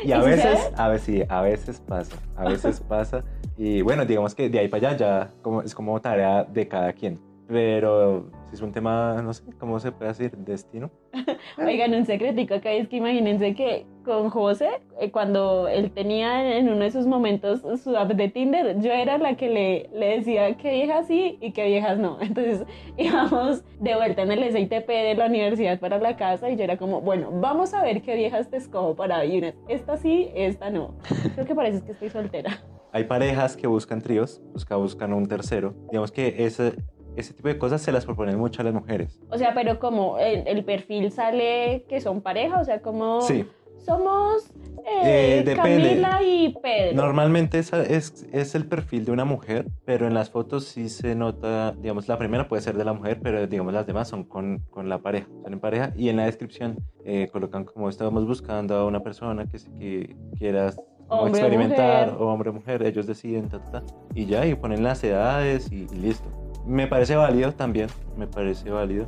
Y 0.04 0.12
a 0.12 0.18
¿Y 0.18 0.22
si 0.22 0.24
se 0.24 0.30
veces, 0.30 0.70
ve? 0.70 0.74
a 0.76 0.88
veces 0.88 1.06
sí, 1.06 1.22
a 1.28 1.40
veces 1.40 1.80
pasa, 1.80 2.16
a 2.36 2.44
veces 2.48 2.80
pasa. 2.88 3.24
Y 3.56 3.82
bueno, 3.82 4.04
digamos 4.04 4.34
que 4.34 4.48
de 4.50 4.58
ahí 4.58 4.68
para 4.68 4.88
allá 4.88 4.96
ya 4.96 5.30
como, 5.42 5.62
es 5.62 5.74
como 5.74 5.98
tarea 6.00 6.44
de 6.44 6.68
cada 6.68 6.92
quien. 6.92 7.18
Pero 7.50 8.30
si 8.48 8.54
es 8.54 8.62
un 8.62 8.70
tema, 8.70 9.20
no 9.22 9.32
sé, 9.34 9.42
¿cómo 9.58 9.80
se 9.80 9.90
puede 9.90 10.10
decir? 10.12 10.30
Destino. 10.36 10.88
Oigan, 11.58 11.92
un 11.94 12.06
secretico 12.06 12.54
acá 12.54 12.70
es 12.70 12.88
que 12.88 12.98
imagínense 12.98 13.56
que 13.56 13.86
con 14.04 14.30
José, 14.30 14.68
eh, 15.00 15.10
cuando 15.10 15.66
él 15.66 15.90
tenía 15.90 16.56
en 16.56 16.68
uno 16.68 16.84
de 16.84 16.92
sus 16.92 17.06
momentos 17.06 17.62
su 17.82 17.96
app 17.96 18.12
de 18.12 18.28
Tinder, 18.28 18.80
yo 18.80 18.92
era 18.92 19.18
la 19.18 19.36
que 19.36 19.48
le, 19.50 19.90
le 19.92 20.18
decía 20.18 20.56
qué 20.58 20.70
viejas 20.74 21.08
sí 21.08 21.38
y 21.40 21.50
qué 21.50 21.66
viejas 21.66 21.98
no. 21.98 22.18
Entonces 22.22 22.64
íbamos 22.96 23.64
de 23.80 23.96
vuelta 23.96 24.22
en 24.22 24.30
el 24.30 24.44
SITP 24.44 24.86
de 24.86 25.14
la 25.16 25.26
universidad 25.26 25.80
para 25.80 25.98
la 25.98 26.16
casa 26.16 26.48
y 26.50 26.56
yo 26.56 26.62
era 26.62 26.76
como, 26.76 27.00
bueno, 27.00 27.30
vamos 27.32 27.74
a 27.74 27.82
ver 27.82 28.02
qué 28.02 28.14
viejas 28.14 28.48
te 28.48 28.58
escojo 28.58 28.94
para 28.94 29.24
ir. 29.24 29.56
Esta 29.66 29.96
sí, 29.96 30.30
esta 30.36 30.70
no. 30.70 30.94
Creo 31.34 31.46
que 31.46 31.54
parece 31.56 31.84
que 31.84 31.92
estoy 31.92 32.10
soltera. 32.10 32.62
Hay 32.92 33.04
parejas 33.04 33.56
que 33.56 33.66
buscan 33.66 34.00
tríos, 34.00 34.40
busca- 34.52 34.76
buscan 34.76 35.12
un 35.12 35.26
tercero. 35.26 35.74
Digamos 35.90 36.10
que 36.12 36.44
ese, 36.44 36.74
ese 37.16 37.34
tipo 37.34 37.48
de 37.48 37.58
cosas 37.58 37.80
se 37.82 37.92
las 37.92 38.04
proponen 38.04 38.38
mucho 38.38 38.62
a 38.62 38.64
las 38.64 38.74
mujeres. 38.74 39.18
O 39.30 39.38
sea, 39.38 39.54
pero 39.54 39.78
como 39.78 40.18
el, 40.18 40.46
el 40.46 40.64
perfil 40.64 41.10
sale 41.10 41.84
que 41.88 42.00
son 42.00 42.20
pareja, 42.20 42.60
o 42.60 42.64
sea, 42.64 42.80
como 42.80 43.20
Sí, 43.22 43.44
somos 43.78 44.50
eh, 44.86 45.40
Eh, 45.40 45.42
depende. 45.44 45.88
Camila 45.88 46.22
y 46.22 46.54
Pedro. 46.62 46.96
Normalmente 46.96 47.58
esa 47.58 47.82
es, 47.82 48.26
es 48.32 48.54
el 48.54 48.66
perfil 48.66 49.04
de 49.04 49.12
una 49.12 49.24
mujer, 49.24 49.66
pero 49.84 50.06
en 50.06 50.14
las 50.14 50.30
fotos 50.30 50.64
sí 50.64 50.88
se 50.88 51.14
nota, 51.14 51.72
digamos, 51.72 52.08
la 52.08 52.16
primera 52.18 52.48
puede 52.48 52.62
ser 52.62 52.76
de 52.76 52.84
la 52.84 52.92
mujer, 52.92 53.20
pero 53.22 53.46
digamos 53.46 53.72
las 53.72 53.86
demás 53.86 54.08
son 54.08 54.24
con, 54.24 54.60
con 54.70 54.88
la 54.88 54.98
pareja, 54.98 55.26
son 55.42 55.52
en 55.52 55.60
pareja 55.60 55.92
y 55.96 56.08
en 56.08 56.16
la 56.16 56.26
descripción 56.26 56.78
eh, 57.04 57.28
colocan 57.32 57.64
como 57.64 57.88
estábamos 57.88 58.26
buscando 58.26 58.76
a 58.76 58.86
una 58.86 59.00
persona 59.00 59.46
que, 59.46 59.58
que 59.78 60.16
quiera 60.38 60.72
o 61.08 61.26
experimentar, 61.26 62.12
mujer. 62.12 62.22
o 62.22 62.32
hombre 62.32 62.50
o 62.50 62.52
mujer, 62.52 62.82
ellos 62.84 63.06
deciden, 63.06 63.48
ta, 63.48 63.58
ta, 63.58 63.70
ta, 63.80 63.82
y 64.14 64.26
ya, 64.26 64.46
y 64.46 64.54
ponen 64.54 64.82
las 64.84 65.02
edades 65.02 65.70
y, 65.72 65.86
y 65.92 65.96
listo. 65.96 66.28
Me 66.66 66.86
parece 66.86 67.16
válido 67.16 67.52
también, 67.52 67.88
me 68.16 68.26
parece 68.26 68.70
válido. 68.70 69.06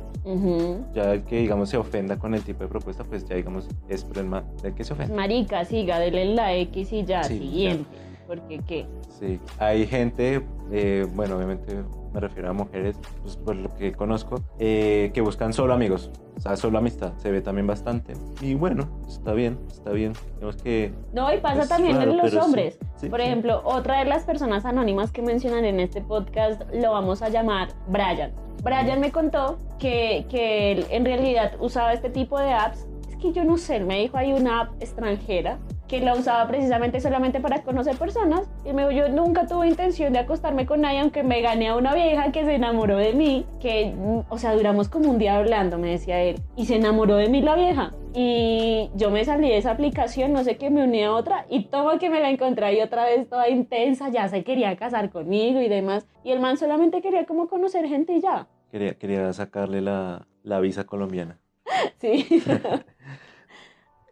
Ya 0.93 1.13
el 1.13 1.23
que, 1.23 1.37
digamos, 1.37 1.69
se 1.69 1.77
ofenda 1.77 2.17
con 2.17 2.33
el 2.33 2.41
tipo 2.41 2.63
de 2.63 2.69
propuesta, 2.69 3.03
pues 3.03 3.25
ya, 3.25 3.35
digamos, 3.35 3.67
es 3.87 4.03
problema 4.03 4.43
del 4.61 4.73
que 4.73 4.83
se 4.83 4.93
ofende. 4.93 5.13
Marica, 5.13 5.63
siga, 5.65 5.99
dele 5.99 6.25
la 6.25 6.55
X 6.55 6.91
y 6.91 7.05
ya, 7.05 7.23
Sí, 7.23 7.37
siguiente. 7.37 7.89
Porque 8.27 8.59
qué. 8.65 8.85
Sí, 9.19 9.39
hay 9.59 9.85
gente, 9.85 10.41
eh, 10.71 11.05
bueno, 11.13 11.35
obviamente 11.35 11.75
me 12.13 12.19
refiero 12.19 12.49
a 12.49 12.53
mujeres, 12.53 12.97
pues 13.21 13.37
por 13.37 13.55
lo 13.55 13.75
que 13.75 13.91
conozco, 13.93 14.35
eh, 14.59 15.11
que 15.13 15.21
buscan 15.21 15.51
solo 15.53 15.73
amigos, 15.73 16.11
o 16.37 16.39
sea, 16.39 16.55
solo 16.55 16.77
amistad, 16.77 17.13
se 17.17 17.31
ve 17.31 17.41
también 17.41 17.67
bastante. 17.67 18.13
Y 18.41 18.53
bueno, 18.53 18.87
está 19.07 19.33
bien, 19.33 19.59
está 19.67 19.91
bien. 19.91 20.13
Digamos 20.35 20.57
que... 20.57 20.93
No, 21.13 21.33
y 21.33 21.39
pasa 21.39 21.67
también 21.67 21.97
raro, 21.97 22.11
en 22.11 22.17
los 22.17 22.29
pero 22.29 22.41
sí, 22.41 22.45
hombres. 22.45 22.79
sí, 22.97 23.09
Por 23.09 23.19
sí. 23.19 23.25
ejemplo, 23.25 23.61
otra 23.65 23.99
de 23.99 24.05
las 24.05 24.23
personas 24.23 24.65
anónimas 24.65 25.11
que 25.11 25.21
mencionan 25.21 25.65
en 25.65 25.79
este 25.79 26.01
podcast 26.01 26.61
lo 26.73 26.91
vamos 26.91 27.21
a 27.21 27.29
llamar 27.29 27.69
Brian. 27.87 28.31
Brian 28.63 28.99
me 28.99 29.11
contó 29.11 29.57
que, 29.79 30.25
que 30.29 30.71
él 30.71 30.85
en 30.89 31.05
realidad 31.05 31.53
usaba 31.59 31.93
este 31.93 32.09
tipo 32.09 32.39
de 32.39 32.51
apps. 32.53 32.87
Es 33.09 33.17
que 33.17 33.33
yo 33.33 33.43
no 33.43 33.57
sé, 33.57 33.77
él 33.77 33.85
me 33.85 33.99
dijo 33.99 34.17
hay 34.17 34.33
una 34.33 34.61
app 34.61 34.81
extranjera 34.81 35.59
que 35.93 36.01
la 36.01 36.15
usaba 36.15 36.47
precisamente 36.47 36.99
solamente 36.99 37.39
para 37.39 37.61
conocer 37.61 37.95
personas. 37.97 38.49
Y 38.65 38.73
me 38.73 38.81
dijo, 38.81 39.05
yo 39.05 39.09
nunca 39.09 39.45
tuve 39.45 39.67
intención 39.67 40.11
de 40.11 40.17
acostarme 40.17 40.65
con 40.65 40.81
nadie, 40.81 41.01
aunque 41.01 41.21
me 41.21 41.39
gané 41.41 41.67
a 41.67 41.75
una 41.75 41.93
vieja 41.93 42.31
que 42.31 42.43
se 42.43 42.55
enamoró 42.55 42.97
de 42.97 43.13
mí, 43.13 43.45
que, 43.61 43.93
o 44.27 44.37
sea, 44.39 44.55
duramos 44.55 44.89
como 44.89 45.11
un 45.11 45.19
día 45.19 45.37
hablando, 45.37 45.77
me 45.77 45.91
decía 45.91 46.19
él, 46.23 46.41
y 46.55 46.65
se 46.65 46.77
enamoró 46.77 47.17
de 47.17 47.29
mí 47.29 47.43
la 47.43 47.55
vieja. 47.55 47.93
Y 48.15 48.89
yo 48.95 49.11
me 49.11 49.23
salí 49.23 49.49
de 49.49 49.57
esa 49.57 49.69
aplicación, 49.69 50.33
no 50.33 50.43
sé 50.43 50.57
qué, 50.57 50.71
me 50.71 50.83
uní 50.83 51.03
a 51.03 51.11
otra, 51.11 51.45
y 51.47 51.65
toma 51.65 51.99
que 51.99 52.09
me 52.09 52.19
la 52.19 52.31
encontré 52.31 52.65
ahí 52.65 52.81
otra 52.81 53.05
vez 53.05 53.29
toda 53.29 53.47
intensa, 53.47 54.09
ya 54.09 54.27
se 54.29 54.43
quería 54.43 54.75
casar 54.75 55.11
conmigo 55.11 55.61
y 55.61 55.69
demás. 55.69 56.07
Y 56.23 56.31
el 56.31 56.39
man 56.39 56.57
solamente 56.57 57.03
quería 57.03 57.27
como 57.27 57.47
conocer 57.47 57.87
gente 57.87 58.13
y 58.13 58.21
ya. 58.21 58.47
Quería, 58.71 58.95
quería 58.95 59.31
sacarle 59.31 59.81
la, 59.81 60.25
la 60.41 60.59
visa 60.59 60.85
colombiana. 60.85 61.37
Sí. 61.99 62.25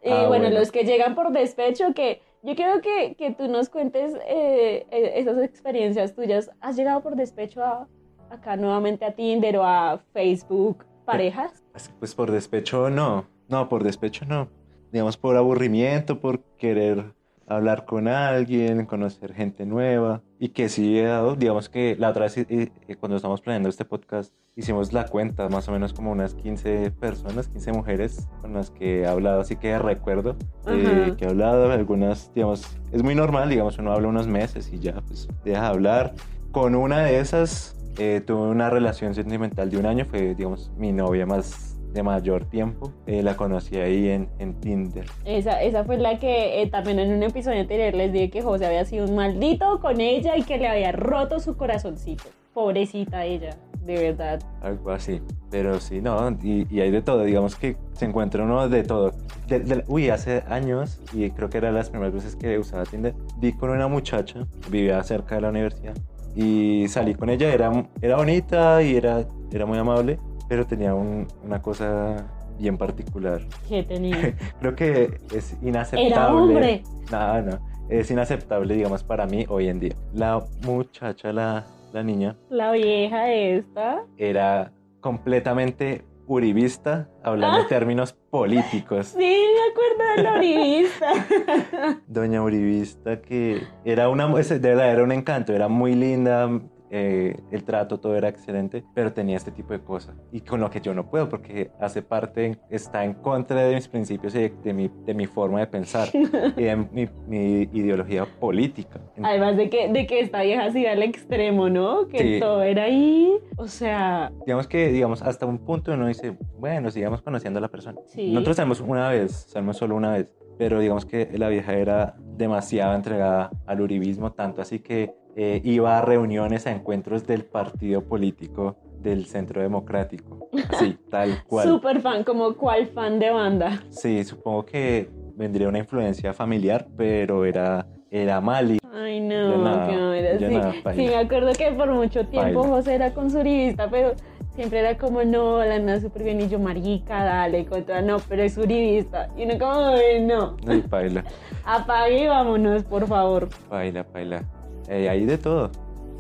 y 0.04 0.10
Ah, 0.10 0.28
bueno, 0.28 0.46
bueno. 0.46 0.60
los 0.60 0.72
que 0.72 0.84
llegan 0.84 1.16
por 1.16 1.32
despecho, 1.32 1.94
que 1.94 2.22
yo 2.44 2.56
quiero 2.56 2.82
que, 2.82 3.16
que 3.16 3.32
tú 3.32 3.48
nos 3.48 3.70
cuentes 3.70 4.14
eh, 4.28 4.86
eh, 4.92 5.14
esas 5.16 5.38
experiencias 5.44 6.16
tuyas. 6.16 6.50
¿Has 6.60 6.76
llegado 6.76 7.02
por 7.02 7.16
despecho 7.16 7.64
a, 7.64 7.88
acá 8.30 8.56
nuevamente 8.56 9.06
a 9.06 9.12
Tinder 9.14 9.58
o 9.58 9.64
a 9.64 10.00
Facebook? 10.14 10.86
¿Parejas? 11.06 11.64
Así, 11.74 11.92
Pues 12.00 12.16
por 12.16 12.32
despecho 12.32 12.90
no, 12.90 13.26
no, 13.48 13.70
por 13.70 13.84
despecho 13.84 14.26
no. 14.26 14.48
Digamos 14.92 15.18
por 15.18 15.36
aburrimiento, 15.38 16.20
por 16.20 16.40
querer 16.58 17.14
hablar 17.56 17.86
con 17.86 18.08
alguien, 18.08 18.86
conocer 18.86 19.34
gente 19.34 19.66
nueva. 19.66 20.22
Y 20.40 20.50
que 20.50 20.70
sí 20.70 20.98
he 20.98 21.04
dado, 21.04 21.36
digamos 21.36 21.70
que 21.70 21.96
la 22.00 22.10
otra 22.10 22.24
vez 22.24 22.38
eh, 22.38 22.46
eh, 22.50 22.96
cuando 22.96 23.16
estamos 23.16 23.42
planeando 23.42 23.70
este 23.70 23.86
podcast, 23.86 24.34
hicimos 24.56 24.92
la 24.92 25.06
cuenta, 25.06 25.48
más 25.50 25.68
o 25.68 25.72
menos 25.72 25.94
como 25.94 26.12
unas 26.12 26.34
15 26.34 26.92
personas, 26.92 27.48
15 27.48 27.72
mujeres 27.74 28.28
con 28.42 28.54
las 28.54 28.72
que 28.72 29.02
he 29.02 29.08
hablado, 29.08 29.42
así 29.42 29.56
que 29.56 29.78
recuerdo 29.78 30.36
eh, 30.68 31.14
que 31.18 31.26
he 31.26 31.28
hablado, 31.28 31.72
algunas, 31.72 32.34
digamos, 32.34 32.78
es 32.92 33.04
muy 33.04 33.16
normal, 33.16 33.50
digamos, 33.50 33.78
uno 33.78 33.94
habla 33.94 34.08
unos 34.08 34.28
meses 34.28 34.72
y 34.74 34.80
ya, 34.80 35.02
pues 35.02 35.28
deja 35.46 35.62
de 35.62 35.68
hablar. 35.68 36.14
Con 36.52 36.76
una 36.76 37.06
de 37.06 37.20
esas 37.20 37.76
eh, 37.98 38.22
tuve 38.26 38.50
una 38.50 38.70
relación 38.70 39.14
sentimental 39.14 39.70
de 39.70 39.78
un 39.78 39.86
año, 39.86 40.06
fue, 40.06 40.34
digamos, 40.36 40.72
mi 40.78 40.92
novia 40.92 41.26
más 41.26 41.71
de 41.94 42.04
mayor 42.04 42.46
tiempo. 42.46 42.92
Eh, 43.08 43.22
la 43.24 43.36
conocí 43.36 43.78
ahí 43.78 44.10
en, 44.10 44.30
en 44.40 44.54
Tinder. 44.60 45.06
Esa, 45.26 45.62
esa 45.62 45.84
fue 45.84 45.98
la 45.98 46.20
que 46.20 46.62
eh, 46.62 46.68
también 46.68 47.00
en 47.00 47.12
un 47.14 47.24
episodio 47.24 47.60
anterior 47.62 47.94
les 47.94 48.12
dije 48.14 48.30
que 48.30 48.42
José 48.42 48.66
había 48.66 48.86
sido 48.86 49.06
un 49.06 49.16
maldito 49.16 49.80
con 49.80 50.00
ella 50.02 50.38
y 50.38 50.44
que 50.44 50.58
le 50.58 50.68
había 50.68 50.92
roto 50.92 51.40
su 51.40 51.58
corazoncito. 51.58 52.24
Pobrecita 52.54 53.24
ella. 53.26 53.56
de 53.86 53.98
verdad. 54.12 54.40
Algo 54.62 54.92
así. 54.92 55.22
Pero 55.50 55.80
sí, 55.80 56.02
no, 56.02 56.30
y, 56.44 56.68
y 56.70 56.82
hay 56.82 56.92
de 56.92 57.02
todo. 57.02 57.24
Digamos 57.24 57.56
que 57.56 57.76
se 57.94 58.06
encuentra 58.06 58.44
uno 58.44 58.70
de 58.70 58.84
todo. 58.84 59.12
De- 59.48 59.60
de- 59.60 59.84
uy, 59.88 60.10
hace 60.10 60.44
años, 60.48 61.02
y 61.14 61.30
creo 61.32 61.50
que 61.50 61.58
era 61.58 61.72
las 61.72 61.90
primeras 61.90 62.14
veces 62.14 62.36
que 62.36 62.58
usaba 62.60 62.84
Tinder, 62.86 63.14
vi 63.38 63.54
con 63.54 63.70
una 63.70 63.88
muchacha, 63.88 64.46
vivía 64.70 65.02
cerca 65.04 65.36
de 65.36 65.42
la 65.42 65.50
universidad, 65.50 65.94
y 66.36 66.88
salí 66.90 67.16
con 67.16 67.30
ella. 67.30 67.52
Era, 67.54 67.72
era 68.02 68.16
bonita 68.18 68.82
y 68.84 68.96
era, 68.96 69.26
era 69.52 69.66
muy 69.66 69.78
amable, 69.78 70.20
pero 70.52 70.68
tenía 70.68 70.94
un- 70.94 71.28
una 71.46 71.62
cosa 71.62 72.28
bien 72.60 72.78
particular. 72.78 73.40
¿Qué 73.70 73.84
tenía? 73.84 74.36
Creo 74.60 74.76
que 74.76 75.18
es 75.34 75.56
inaceptable. 75.62 76.08
Era 76.14 76.36
hombre. 76.36 76.84
No, 77.10 77.42
no. 77.42 77.60
Es 77.88 78.12
inaceptable, 78.12 78.74
digamos, 78.74 79.02
para 79.02 79.26
mí 79.28 79.46
hoy 79.48 79.70
en 79.70 79.80
día. 79.80 79.96
La 80.14 80.44
muchacha, 80.66 81.32
la, 81.32 81.64
la 81.94 82.04
niña, 82.04 82.36
La 82.50 82.74
vieja 82.74 83.32
esta. 83.32 84.04
era 84.18 84.74
completamente 85.00 86.04
uribista, 86.28 87.08
hablando 87.24 87.60
Ah. 87.60 87.62
en 87.62 87.68
términos 87.70 88.12
políticos. 88.30 89.08
Sí, 89.18 89.20
me 89.20 89.72
acuerdo 89.72 90.16
de 90.18 90.24
la 90.24 90.38
uribista. 90.38 92.02
Doña 92.08 92.44
Uribista, 92.44 93.22
que 93.22 93.62
era 93.86 94.10
una, 94.10 94.28
de 94.28 94.60
verdad, 94.60 94.92
era 94.92 95.02
un 95.04 95.14
encanto, 95.14 95.54
era 95.54 95.70
muy 95.70 95.96
linda, 95.96 96.50
eh, 96.94 97.36
el 97.52 97.64
trato, 97.64 98.00
todo 98.00 98.16
era 98.18 98.28
excelente, 98.28 98.84
pero 98.94 99.14
tenía 99.14 99.38
este 99.38 99.50
tipo 99.52 99.72
de 99.74 99.80
cosas. 99.80 100.16
Y 100.32 100.42
con 100.42 100.60
lo 100.60 100.70
que 100.70 100.82
yo 100.82 100.94
no 100.94 101.10
puedo, 101.10 101.30
porque 101.30 101.72
hace 101.80 102.02
parte, 102.02 102.60
está 102.70 103.06
en 103.06 103.14
contra 103.14 103.62
de 103.64 103.76
mis 103.76 103.88
principios 103.88 104.36
y 104.36 104.40
de, 104.40 104.54
de 104.64 104.74
mi, 104.74 104.92
de 105.06 105.14
mi 105.14 105.26
forma 105.26 105.60
de 105.62 105.68
pensar 105.68 106.10
y 106.58 106.64
de 106.64 106.76
mi, 106.76 107.08
mi 107.28 107.62
ideología 107.74 108.26
política. 108.40 109.00
Además 109.24 109.56
de 109.58 109.70
que, 109.70 109.88
de 109.92 110.06
que 110.06 110.20
esta 110.20 110.42
vieja 110.42 110.70
se 110.72 110.82
iba 110.82 110.92
al 110.92 111.02
extremo, 111.04 111.70
¿no? 111.70 112.08
Que 112.08 112.18
Sí. 112.36 112.40
todo 112.40 112.62
era 112.62 112.84
ahí. 112.84 113.32
O 113.58 113.68
sea, 113.68 114.32
Digamos 114.46 114.68
que, 114.68 114.88
digamos, 114.92 115.22
hasta 115.22 115.46
un 115.46 115.60
punto 115.60 115.94
uno 115.94 116.08
dice, 116.08 116.36
bueno, 116.60 116.92
sigamos 116.92 117.22
conociendo 117.22 117.58
a 117.60 117.62
la 117.62 117.70
persona. 117.70 118.00
Sí. 118.08 118.32
Nosotros 118.34 118.58
salimos 118.58 118.82
una 118.82 119.10
vez, 119.10 119.32
salimos 119.50 119.78
solo 119.78 119.96
una 119.96 120.12
vez, 120.14 120.28
pero 120.58 120.80
digamos 120.80 121.06
que 121.06 121.30
la 121.38 121.48
vieja 121.50 121.74
era 121.74 122.16
demasiado 122.38 122.96
entregada 122.96 123.50
al 123.66 123.82
uribismo, 123.82 124.32
tanto 124.34 124.62
así 124.62 124.80
que 124.80 125.14
eh, 125.36 125.62
iba 125.64 125.98
a 125.98 126.02
reuniones, 126.02 126.68
a 126.68 126.72
encuentros 126.72 127.26
del 127.26 127.46
partido 127.46 128.02
político 128.02 128.76
del 129.00 129.26
Centro 129.26 129.62
Democrático. 129.62 130.48
Sí, 130.80 130.96
tal 131.10 131.44
cual. 131.44 131.68
súper 131.70 132.02
fan, 132.02 132.24
como 132.24 132.54
cual 132.56 132.88
fan 132.88 133.20
de 133.20 133.30
banda. 133.32 133.84
Sí, 133.90 134.24
supongo 134.24 134.66
que 134.66 135.10
vendría 135.36 135.68
una 135.70 135.80
influencia 135.80 136.34
familiar, 136.34 136.88
pero 136.98 137.46
era, 137.46 137.88
era 138.10 138.40
mal 138.42 138.72
y 138.72 138.78
Ay, 138.94 139.22
no, 139.22 139.58
nada, 139.58 139.88
no 139.88 140.14
era 140.14 140.36
así. 140.36 140.54
nada, 140.54 140.74
sí, 140.94 141.02
me 141.08 141.16
acuerdo 141.16 141.54
que 141.54 141.72
por 141.72 141.90
mucho 141.92 142.26
tiempo 142.28 142.62
Paila. 142.62 142.76
José 142.76 142.96
era 142.96 143.14
con 143.14 143.32
su 143.32 143.40
uribista, 143.40 143.90
pero 143.90 144.14
siempre 144.54 144.80
era 144.80 144.98
como, 144.98 145.24
no, 145.24 145.64
la 145.64 145.76
anda 145.76 146.00
súper 146.00 146.24
bien. 146.24 146.42
Y 146.42 146.50
yo, 146.50 146.60
marica, 146.60 147.24
dale, 147.24 147.66
contra, 147.66 148.02
no, 148.02 148.18
pero 148.28 148.44
es 148.44 148.58
uribista. 148.58 149.30
Y 149.38 149.46
uno 149.46 149.58
como, 149.58 149.72
"Ay, 149.88 150.22
no, 150.26 150.58
Ay, 150.68 150.82
paila, 150.82 151.24
apague 151.66 152.24
y 152.24 152.28
vámonos, 152.28 152.84
por 152.84 153.08
favor. 153.08 153.48
paila, 153.70 154.04
paila. 154.04 154.44
Eh, 154.92 155.08
hay 155.10 155.26
de 155.26 155.38
todo. 155.38 155.72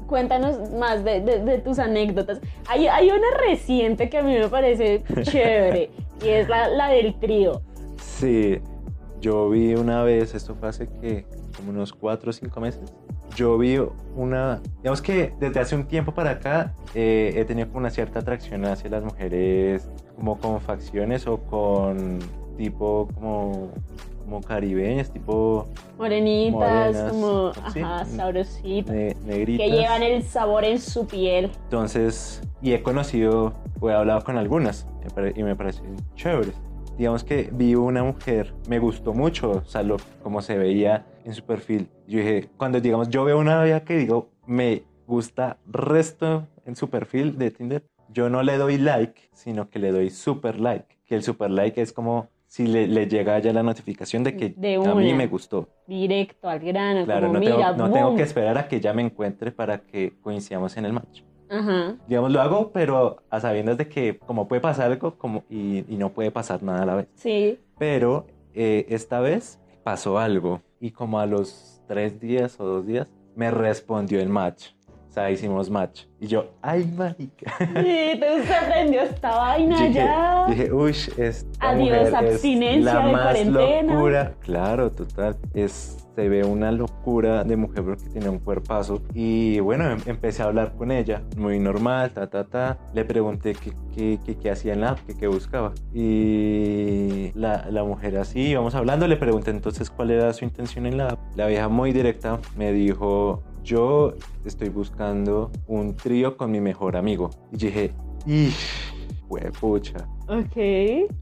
Cuéntanos 0.07 0.71
más 0.71 1.03
de, 1.03 1.19
de- 1.21 1.39
de 1.43 1.57
tus 1.59 1.77
anécdotas. 1.77 2.39
Hay, 2.69 2.87
hay 2.87 3.09
una 3.09 3.27
reciente 3.47 4.09
que 4.09 4.17
a 4.17 4.23
mí 4.23 4.33
me 4.37 4.47
parece 4.47 5.03
chévere 5.23 5.89
y 6.23 6.27
es 6.29 6.47
la, 6.47 6.69
la 6.69 6.87
del 6.89 7.19
trío. 7.19 7.61
Sí, 8.01 8.59
yo 9.19 9.49
vi 9.49 9.73
una 9.75 10.03
vez, 10.03 10.33
esto 10.35 10.55
fue 10.55 10.69
hace 10.69 10.87
que 10.87 11.25
como 11.57 11.71
unos 11.71 11.91
cuatro 11.91 12.29
o 12.29 12.33
cinco 12.33 12.61
meses, 12.61 12.81
yo 13.35 13.57
vi 13.57 13.77
una, 14.15 14.61
digamos 14.77 15.01
que 15.01 15.33
desde 15.39 15.59
hace 15.59 15.75
un 15.75 15.85
tiempo 15.85 16.13
para 16.13 16.31
acá 16.31 16.73
eh, 16.95 17.33
he 17.35 17.43
tenido 17.45 17.67
como 17.67 17.79
una 17.79 17.89
cierta 17.89 18.19
atracción 18.19 18.63
hacia 18.65 18.89
las 18.89 19.03
mujeres 19.03 19.89
como 20.15 20.37
con 20.39 20.59
facciones 20.61 21.27
o 21.27 21.37
con 21.37 22.19
tipo 22.57 23.07
como, 23.13 23.69
como 24.21 24.41
caribeñas, 24.41 25.11
tipo 25.11 25.67
Morenitas, 25.97 26.51
Morenas, 26.93 27.11
como, 27.11 27.53
sí. 27.73 27.79
ajá, 27.81 28.05
sabrositas. 28.05 28.95
ne- 28.95 29.15
negritas. 29.25 29.65
Que 29.67 29.71
llevan 29.71 30.03
el 30.03 30.23
sabor 30.23 30.63
en 30.63 30.79
su 30.79 31.07
piel. 31.07 31.51
Entonces, 31.65 32.41
y 32.61 32.73
he 32.73 32.81
conocido, 32.81 33.53
o 33.79 33.89
he 33.89 33.93
hablado 33.93 34.21
con 34.23 34.37
algunas 34.37 34.87
y 35.35 35.43
me 35.43 35.55
parecen 35.55 35.95
chéveres. 36.15 36.53
Digamos 36.97 37.23
que 37.23 37.49
vi 37.51 37.73
una 37.75 38.03
mujer, 38.03 38.53
me 38.67 38.77
gustó 38.79 39.13
mucho, 39.13 39.51
o 39.51 39.65
sea, 39.65 39.81
lo, 39.81 39.97
como 40.21 40.41
se 40.41 40.57
veía 40.57 41.05
en 41.23 41.33
su 41.33 41.43
perfil. 41.43 41.89
Yo 42.07 42.19
dije, 42.19 42.49
cuando 42.57 42.79
digamos, 42.79 43.09
yo 43.09 43.23
veo 43.23 43.39
una 43.39 43.63
vieja 43.63 43.83
que 43.83 43.97
digo, 43.97 44.29
me 44.45 44.83
gusta 45.07 45.57
resto 45.65 46.47
en 46.65 46.75
su 46.75 46.89
perfil 46.89 47.37
de 47.37 47.51
Tinder, 47.51 47.83
yo 48.09 48.29
no 48.29 48.43
le 48.43 48.57
doy 48.57 48.77
like, 48.77 49.29
sino 49.33 49.69
que 49.69 49.79
le 49.79 49.91
doy 49.91 50.09
super 50.09 50.59
like. 50.59 50.97
Que 51.05 51.15
el 51.15 51.23
super 51.23 51.49
like 51.49 51.81
es 51.81 51.91
como 51.93 52.29
si 52.51 52.67
le, 52.67 52.85
le 52.85 53.07
llega 53.07 53.39
ya 53.39 53.53
la 53.53 53.63
notificación 53.63 54.25
de 54.25 54.35
que 54.35 54.49
De 54.57 54.75
a 54.75 54.93
mí 54.93 55.13
me 55.13 55.27
gustó. 55.27 55.69
Directo 55.87 56.49
al 56.49 56.59
grano, 56.59 57.05
Claro, 57.05 57.27
como 57.27 57.35
no, 57.35 57.39
mira, 57.39 57.55
tengo, 57.55 57.87
no 57.87 57.93
tengo 57.93 58.07
boom. 58.07 58.17
que 58.17 58.23
esperar 58.23 58.57
a 58.57 58.67
que 58.67 58.75
ella 58.75 58.93
me 58.93 59.03
encuentre 59.03 59.53
para 59.53 59.77
que 59.79 60.19
coincidamos 60.19 60.75
en 60.75 60.83
el 60.83 60.91
match 60.91 61.21
Ajá. 61.49 61.95
digamos, 62.09 62.29
lo 62.29 62.41
hago, 62.41 62.71
pero 62.73 63.23
a 63.29 63.39
sabiendas 63.39 63.77
de 63.77 63.87
que 63.87 64.19
como 64.19 64.49
puede 64.49 64.59
pasar 64.59 64.91
algo 64.91 65.17
como, 65.17 65.45
y, 65.49 65.85
y 65.87 65.95
no 65.95 66.09
puede 66.09 66.29
pasar 66.29 66.61
nada 66.61 66.83
a 66.83 66.85
la 66.85 66.95
vez. 66.95 67.07
Sí. 67.15 67.57
Pero 67.79 68.27
eh, 68.53 68.85
esta 68.89 69.21
vez 69.21 69.57
pasó 69.83 70.19
algo 70.19 70.61
y 70.81 70.91
como 70.91 71.21
a 71.21 71.25
los 71.27 71.81
tres 71.87 72.19
días 72.19 72.59
o 72.59 72.65
dos 72.65 72.85
días 72.85 73.07
me 73.33 73.49
respondió 73.49 74.19
el 74.19 74.27
match. 74.27 74.71
O 75.11 75.13
sea, 75.13 75.29
hicimos 75.29 75.69
match. 75.69 76.03
Y 76.21 76.27
yo, 76.27 76.51
ay, 76.61 76.85
marica. 76.97 77.51
Sí, 77.59 77.65
te 78.17 78.47
sorprendió 78.47 79.01
esta 79.01 79.35
vaina 79.35 79.75
dije, 79.81 79.93
ya. 79.93 80.45
dije, 80.47 80.71
uy, 80.71 80.91
esta 81.17 81.69
Adiós, 81.71 81.79
mujer 81.89 82.01
es 82.07 82.13
abstinencia 82.13 82.93
la 82.93 83.05
de 83.07 83.11
más 83.11 83.21
cuarentena". 83.23 83.93
locura. 83.93 84.33
Claro, 84.39 84.89
total. 84.91 85.35
Es, 85.53 86.07
se 86.15 86.29
ve 86.29 86.45
una 86.45 86.71
locura 86.71 87.43
de 87.43 87.57
mujer 87.57 87.83
porque 87.83 88.05
tiene 88.09 88.29
un 88.29 88.39
cuerpazo. 88.39 89.01
Y 89.13 89.59
bueno, 89.59 89.91
em- 89.91 89.99
empecé 90.05 90.43
a 90.43 90.45
hablar 90.45 90.75
con 90.77 90.91
ella, 90.91 91.23
muy 91.35 91.59
normal, 91.59 92.11
ta, 92.11 92.29
ta, 92.29 92.45
ta. 92.45 92.77
Le 92.93 93.03
pregunté 93.03 93.53
qué, 93.53 93.73
qué, 93.93 94.17
qué, 94.25 94.37
qué 94.37 94.49
hacía 94.51 94.71
en 94.71 94.79
la 94.81 94.91
app, 94.91 94.99
qué, 95.05 95.17
qué 95.17 95.27
buscaba. 95.27 95.73
Y 95.93 97.31
la, 97.35 97.65
la 97.69 97.83
mujer 97.83 98.17
así, 98.17 98.39
íbamos 98.51 98.75
hablando, 98.75 99.07
le 99.07 99.17
pregunté 99.17 99.51
entonces 99.51 99.89
cuál 99.89 100.11
era 100.11 100.31
su 100.31 100.45
intención 100.45 100.85
en 100.85 100.97
la 100.97 101.09
app. 101.09 101.19
La 101.35 101.47
vieja 101.47 101.67
muy 101.67 101.91
directa 101.91 102.39
me 102.55 102.71
dijo, 102.71 103.43
yo 103.63 104.13
estoy 104.45 104.69
buscando 104.69 105.51
un 105.67 105.95
trío 105.95 106.37
con 106.37 106.51
mi 106.51 106.59
mejor 106.59 106.97
amigo. 106.97 107.29
Y 107.51 107.57
dije, 107.57 107.93
¡ish! 108.25 108.91
pucha. 109.59 109.97
Ok. 110.27 110.55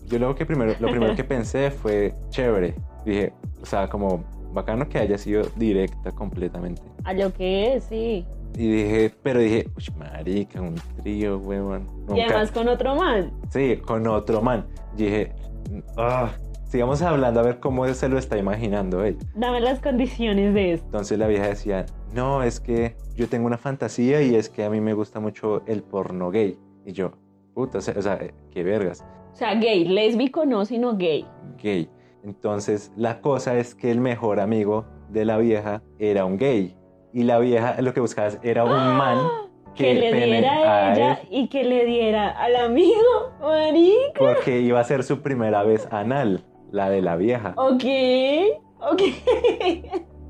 Yo 0.07 0.19
luego 0.19 0.35
que 0.35 0.45
primero, 0.45 0.73
lo 0.79 0.89
primero 0.89 1.15
que 1.15 1.23
pensé 1.23 1.71
fue 1.71 2.13
chévere. 2.29 2.75
Dije, 3.05 3.33
o 3.61 3.65
sea, 3.65 3.87
como 3.87 4.23
bacano 4.53 4.87
que 4.89 4.97
haya 4.97 5.17
sido 5.17 5.43
directa 5.55 6.11
completamente. 6.11 6.81
A 7.03 7.13
lo 7.13 7.31
que 7.33 7.75
es, 7.75 7.83
sí. 7.85 8.25
Y 8.55 8.67
dije, 8.67 9.13
pero 9.21 9.39
dije, 9.39 9.67
uy, 9.77 9.95
marica, 9.97 10.61
un 10.61 10.75
trío, 11.01 11.37
huevón. 11.37 11.87
Y 12.15 12.21
además 12.21 12.51
con 12.51 12.67
otro 12.67 12.95
man. 12.95 13.31
Sí, 13.49 13.77
con 13.77 14.07
otro 14.07 14.41
man. 14.41 14.65
Y 14.97 15.03
dije, 15.03 15.33
ah, 15.97 16.31
sigamos 16.67 17.01
hablando 17.01 17.39
a 17.39 17.43
ver 17.43 17.59
cómo 17.59 17.87
se 17.93 18.09
lo 18.09 18.17
está 18.17 18.37
imaginando 18.37 19.03
él. 19.03 19.17
Dame 19.35 19.61
las 19.61 19.79
condiciones 19.79 20.53
de 20.53 20.73
esto. 20.73 20.85
Entonces 20.87 21.17
la 21.19 21.27
vieja 21.27 21.47
decía, 21.47 21.85
no, 22.13 22.43
es 22.43 22.59
que 22.59 22.95
yo 23.15 23.27
tengo 23.27 23.45
una 23.47 23.57
fantasía 23.57 24.21
y 24.21 24.35
es 24.35 24.49
que 24.49 24.63
a 24.63 24.69
mí 24.69 24.81
me 24.81 24.93
gusta 24.93 25.19
mucho 25.19 25.61
el 25.67 25.83
porno 25.83 26.31
gay. 26.31 26.57
Y 26.85 26.93
yo, 26.93 27.11
puta, 27.53 27.79
o 27.79 27.81
sea, 27.81 28.01
sea, 28.01 28.19
qué 28.51 28.63
vergas, 28.63 29.05
O 29.33 29.35
sea, 29.35 29.53
gay, 29.55 29.85
lésbico 29.85 30.45
no, 30.45 30.65
sino 30.65 30.95
gay. 30.97 31.25
gay. 31.61 31.89
Entonces 32.23 32.91
la 32.97 33.21
cosa 33.21 33.57
es 33.57 33.75
que 33.75 33.91
el 33.91 34.01
mejor 34.01 34.39
amigo 34.39 34.85
de 35.09 35.25
la 35.25 35.37
vieja 35.37 35.81
era 35.99 36.25
un 36.25 36.37
gay. 36.37 36.75
Y 37.13 37.23
la 37.23 37.39
vieja 37.39 37.81
lo 37.81 37.93
que 37.93 38.01
buscaba 38.01 38.29
era 38.43 38.63
un 38.65 38.71
man 38.97 39.17
Que, 39.75 39.83
que, 39.85 40.11
le 40.11 40.25
diera 40.25 40.51
a 40.53 40.87
a 40.89 40.93
ella 40.93 41.13
él 41.21 41.27
y 41.31 41.47
que 41.47 41.63
le 41.63 41.85
diera 41.85 42.29
al 42.29 42.55
amigo, 42.55 43.31
marica. 43.41 44.19
porque 44.19 44.59
iba 44.61 44.79
a 44.79 44.83
ser 44.83 45.03
su 45.03 45.21
primera 45.21 45.63
vez 45.63 45.87
anal, 45.91 46.43
la 46.71 46.89
de 46.89 47.01
la 47.01 47.15
vieja. 47.15 47.53
Ok, 47.55 47.83
ok. 48.81 49.01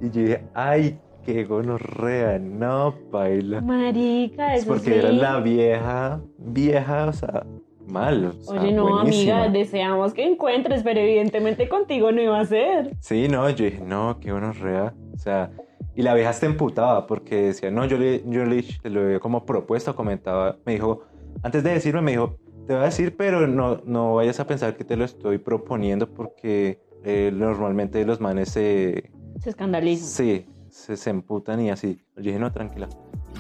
Y 0.02 0.10
yo 0.12 0.22
dije, 0.22 0.44
ay, 0.54 0.98
qué 1.26 1.44
gonorrea, 1.46 2.40
no, 2.40 2.94
baila. 3.12 3.62
Marica, 3.62 4.56
Es 4.56 4.62
eso 4.64 4.70
porque 4.74 4.92
sí. 4.92 4.94
era 5.00 5.12
la 5.12 5.40
vieja, 5.40 6.22
vieja, 6.38 7.06
o 7.08 7.14
sea, 7.14 7.46
mal. 7.88 8.26
o 8.26 8.34
sea, 8.44 8.62
Oye, 8.62 8.72
no, 8.72 8.84
buenísima. 8.88 9.44
amiga, 9.46 9.50
deseamos 9.60 10.14
que 10.14 10.26
encuentres, 10.26 10.84
pero 10.84 11.00
evidentemente 11.00 11.68
contigo 11.70 12.12
no 12.12 12.22
iba 12.22 12.40
a 12.40 12.46
ser. 12.46 12.96
Sí, 13.00 13.28
no, 13.28 13.50
yo 13.50 13.66
dije, 13.66 13.82
no, 13.86 14.18
qué 14.20 14.32
gonorrea. 14.32 14.94
O 15.14 15.18
sea, 15.18 15.52
y 15.96 16.02
la 16.02 16.14
vieja 16.14 16.30
está 16.30 16.46
emputada 16.46 17.06
porque 17.08 17.36
decía, 17.48 17.72
no, 17.72 17.86
yo 17.86 17.98
le, 17.98 18.24
yo 18.28 18.46
le 18.46 18.64
lo 18.84 19.02
había 19.02 19.20
como 19.20 19.46
propuesto, 19.46 19.96
comentaba, 19.96 20.58
me 20.66 20.74
dijo, 20.74 21.04
antes 21.44 21.64
de 21.64 21.72
decirme, 21.74 22.02
me 22.02 22.12
dijo, 22.12 22.38
te 22.68 22.74
voy 22.74 22.84
a 22.84 22.86
decir, 22.86 23.16
pero 23.18 23.48
no, 23.48 23.82
no 23.86 24.16
vayas 24.16 24.40
a 24.40 24.46
pensar 24.48 24.78
que 24.78 24.84
te 24.84 24.96
lo 24.96 25.04
estoy 25.04 25.40
proponiendo 25.40 26.08
porque 26.14 26.80
eh, 27.04 27.32
normalmente 27.34 28.06
los 28.06 28.22
manes 28.22 28.50
se, 28.50 29.12
Se 29.40 29.50
escandaliza. 29.50 30.06
sí, 30.06 30.46
se, 30.72 30.98
se 30.98 31.10
emputan 31.10 31.60
y 31.62 31.70
así. 31.70 32.00
Yo 32.16 32.24
dije, 32.24 32.40
no, 32.40 32.52
tranquila. 32.52 32.88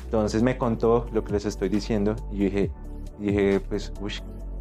Entonces 0.05 0.43
me 0.43 0.57
contó 0.57 1.07
lo 1.11 1.23
que 1.23 1.33
les 1.33 1.45
estoy 1.45 1.69
diciendo 1.69 2.15
y 2.31 2.37
yo 2.37 2.43
dije, 2.45 2.71
dije 3.19 3.59
pues, 3.59 3.93
uy, 4.01 4.13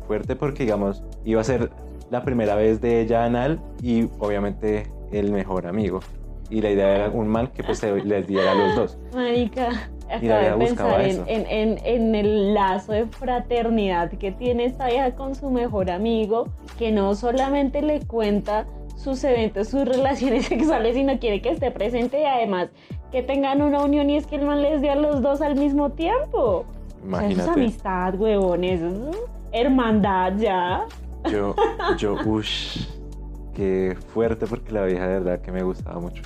fuerte 0.07 0.37
porque, 0.37 0.65
digamos, 0.65 1.03
iba 1.25 1.41
a 1.41 1.45
ser 1.45 1.71
la 2.11 2.23
primera 2.25 2.55
vez 2.55 2.81
de 2.81 3.01
ella 3.01 3.25
anal 3.25 3.61
y 3.83 4.05
obviamente 4.19 4.91
el 5.13 5.33
mejor 5.33 5.67
amigo. 5.67 6.01
Y 6.51 6.63
la 6.63 6.71
idea 6.71 6.95
era 6.97 7.11
un 7.11 7.29
man 7.29 7.49
que 7.49 7.63
pues 7.63 7.83
les 7.83 8.27
diera 8.27 8.53
a 8.53 8.55
los 8.55 8.77
dos. 8.77 8.99
Marica, 9.15 9.91
Y 10.23 10.27
la 10.27 10.39
de 10.39 10.65
pensar 10.65 11.03
en, 11.03 11.25
en, 11.27 11.79
en 11.85 12.15
el 12.15 12.55
lazo 12.55 12.93
de 12.93 13.07
fraternidad 13.07 14.11
que 14.13 14.33
tiene 14.33 14.65
esta 14.65 14.87
vieja 14.87 15.15
con 15.15 15.35
su 15.35 15.51
mejor 15.51 15.91
amigo, 15.91 16.49
que 16.79 16.91
no 16.91 17.15
solamente 17.15 17.83
le 17.83 18.01
cuenta 18.07 18.67
sus 18.99 19.23
eventos, 19.25 19.69
sus 19.69 19.87
relaciones 19.87 20.47
sexuales, 20.53 20.95
sino 20.95 21.19
quiere 21.19 21.41
que 21.41 21.51
esté 21.51 21.71
presente 21.71 22.21
y 22.21 22.25
además 22.25 22.69
que 23.13 23.23
tengan 23.23 23.63
una 23.63 23.83
unión 23.83 24.11
y 24.11 24.17
es 24.17 24.27
que 24.27 24.37
el 24.37 24.43
man 24.45 24.61
les 24.61 24.83
dio 24.83 24.93
a 24.93 24.97
los 24.97 25.23
dos 25.23 25.41
al 25.41 25.57
mismo 25.57 25.91
tiempo. 25.91 26.67
O 26.67 27.17
sea, 27.17 27.29
eso 27.29 27.29
es 27.29 27.39
Imagínate. 27.39 27.51
amistad, 27.51 28.15
huevones, 28.17 28.81
eso 28.83 29.11
es 29.11 29.17
hermandad 29.53 30.37
ya. 30.37 30.85
Yo, 31.31 31.55
yo, 31.99 32.17
ush, 32.27 32.87
qué 33.55 33.97
fuerte 34.13 34.47
porque 34.47 34.73
la 34.73 34.85
vieja 34.85 35.07
de 35.07 35.15
verdad 35.21 35.41
que 35.41 35.53
me 35.53 35.63
gustaba 35.63 36.01
mucho. 36.01 36.23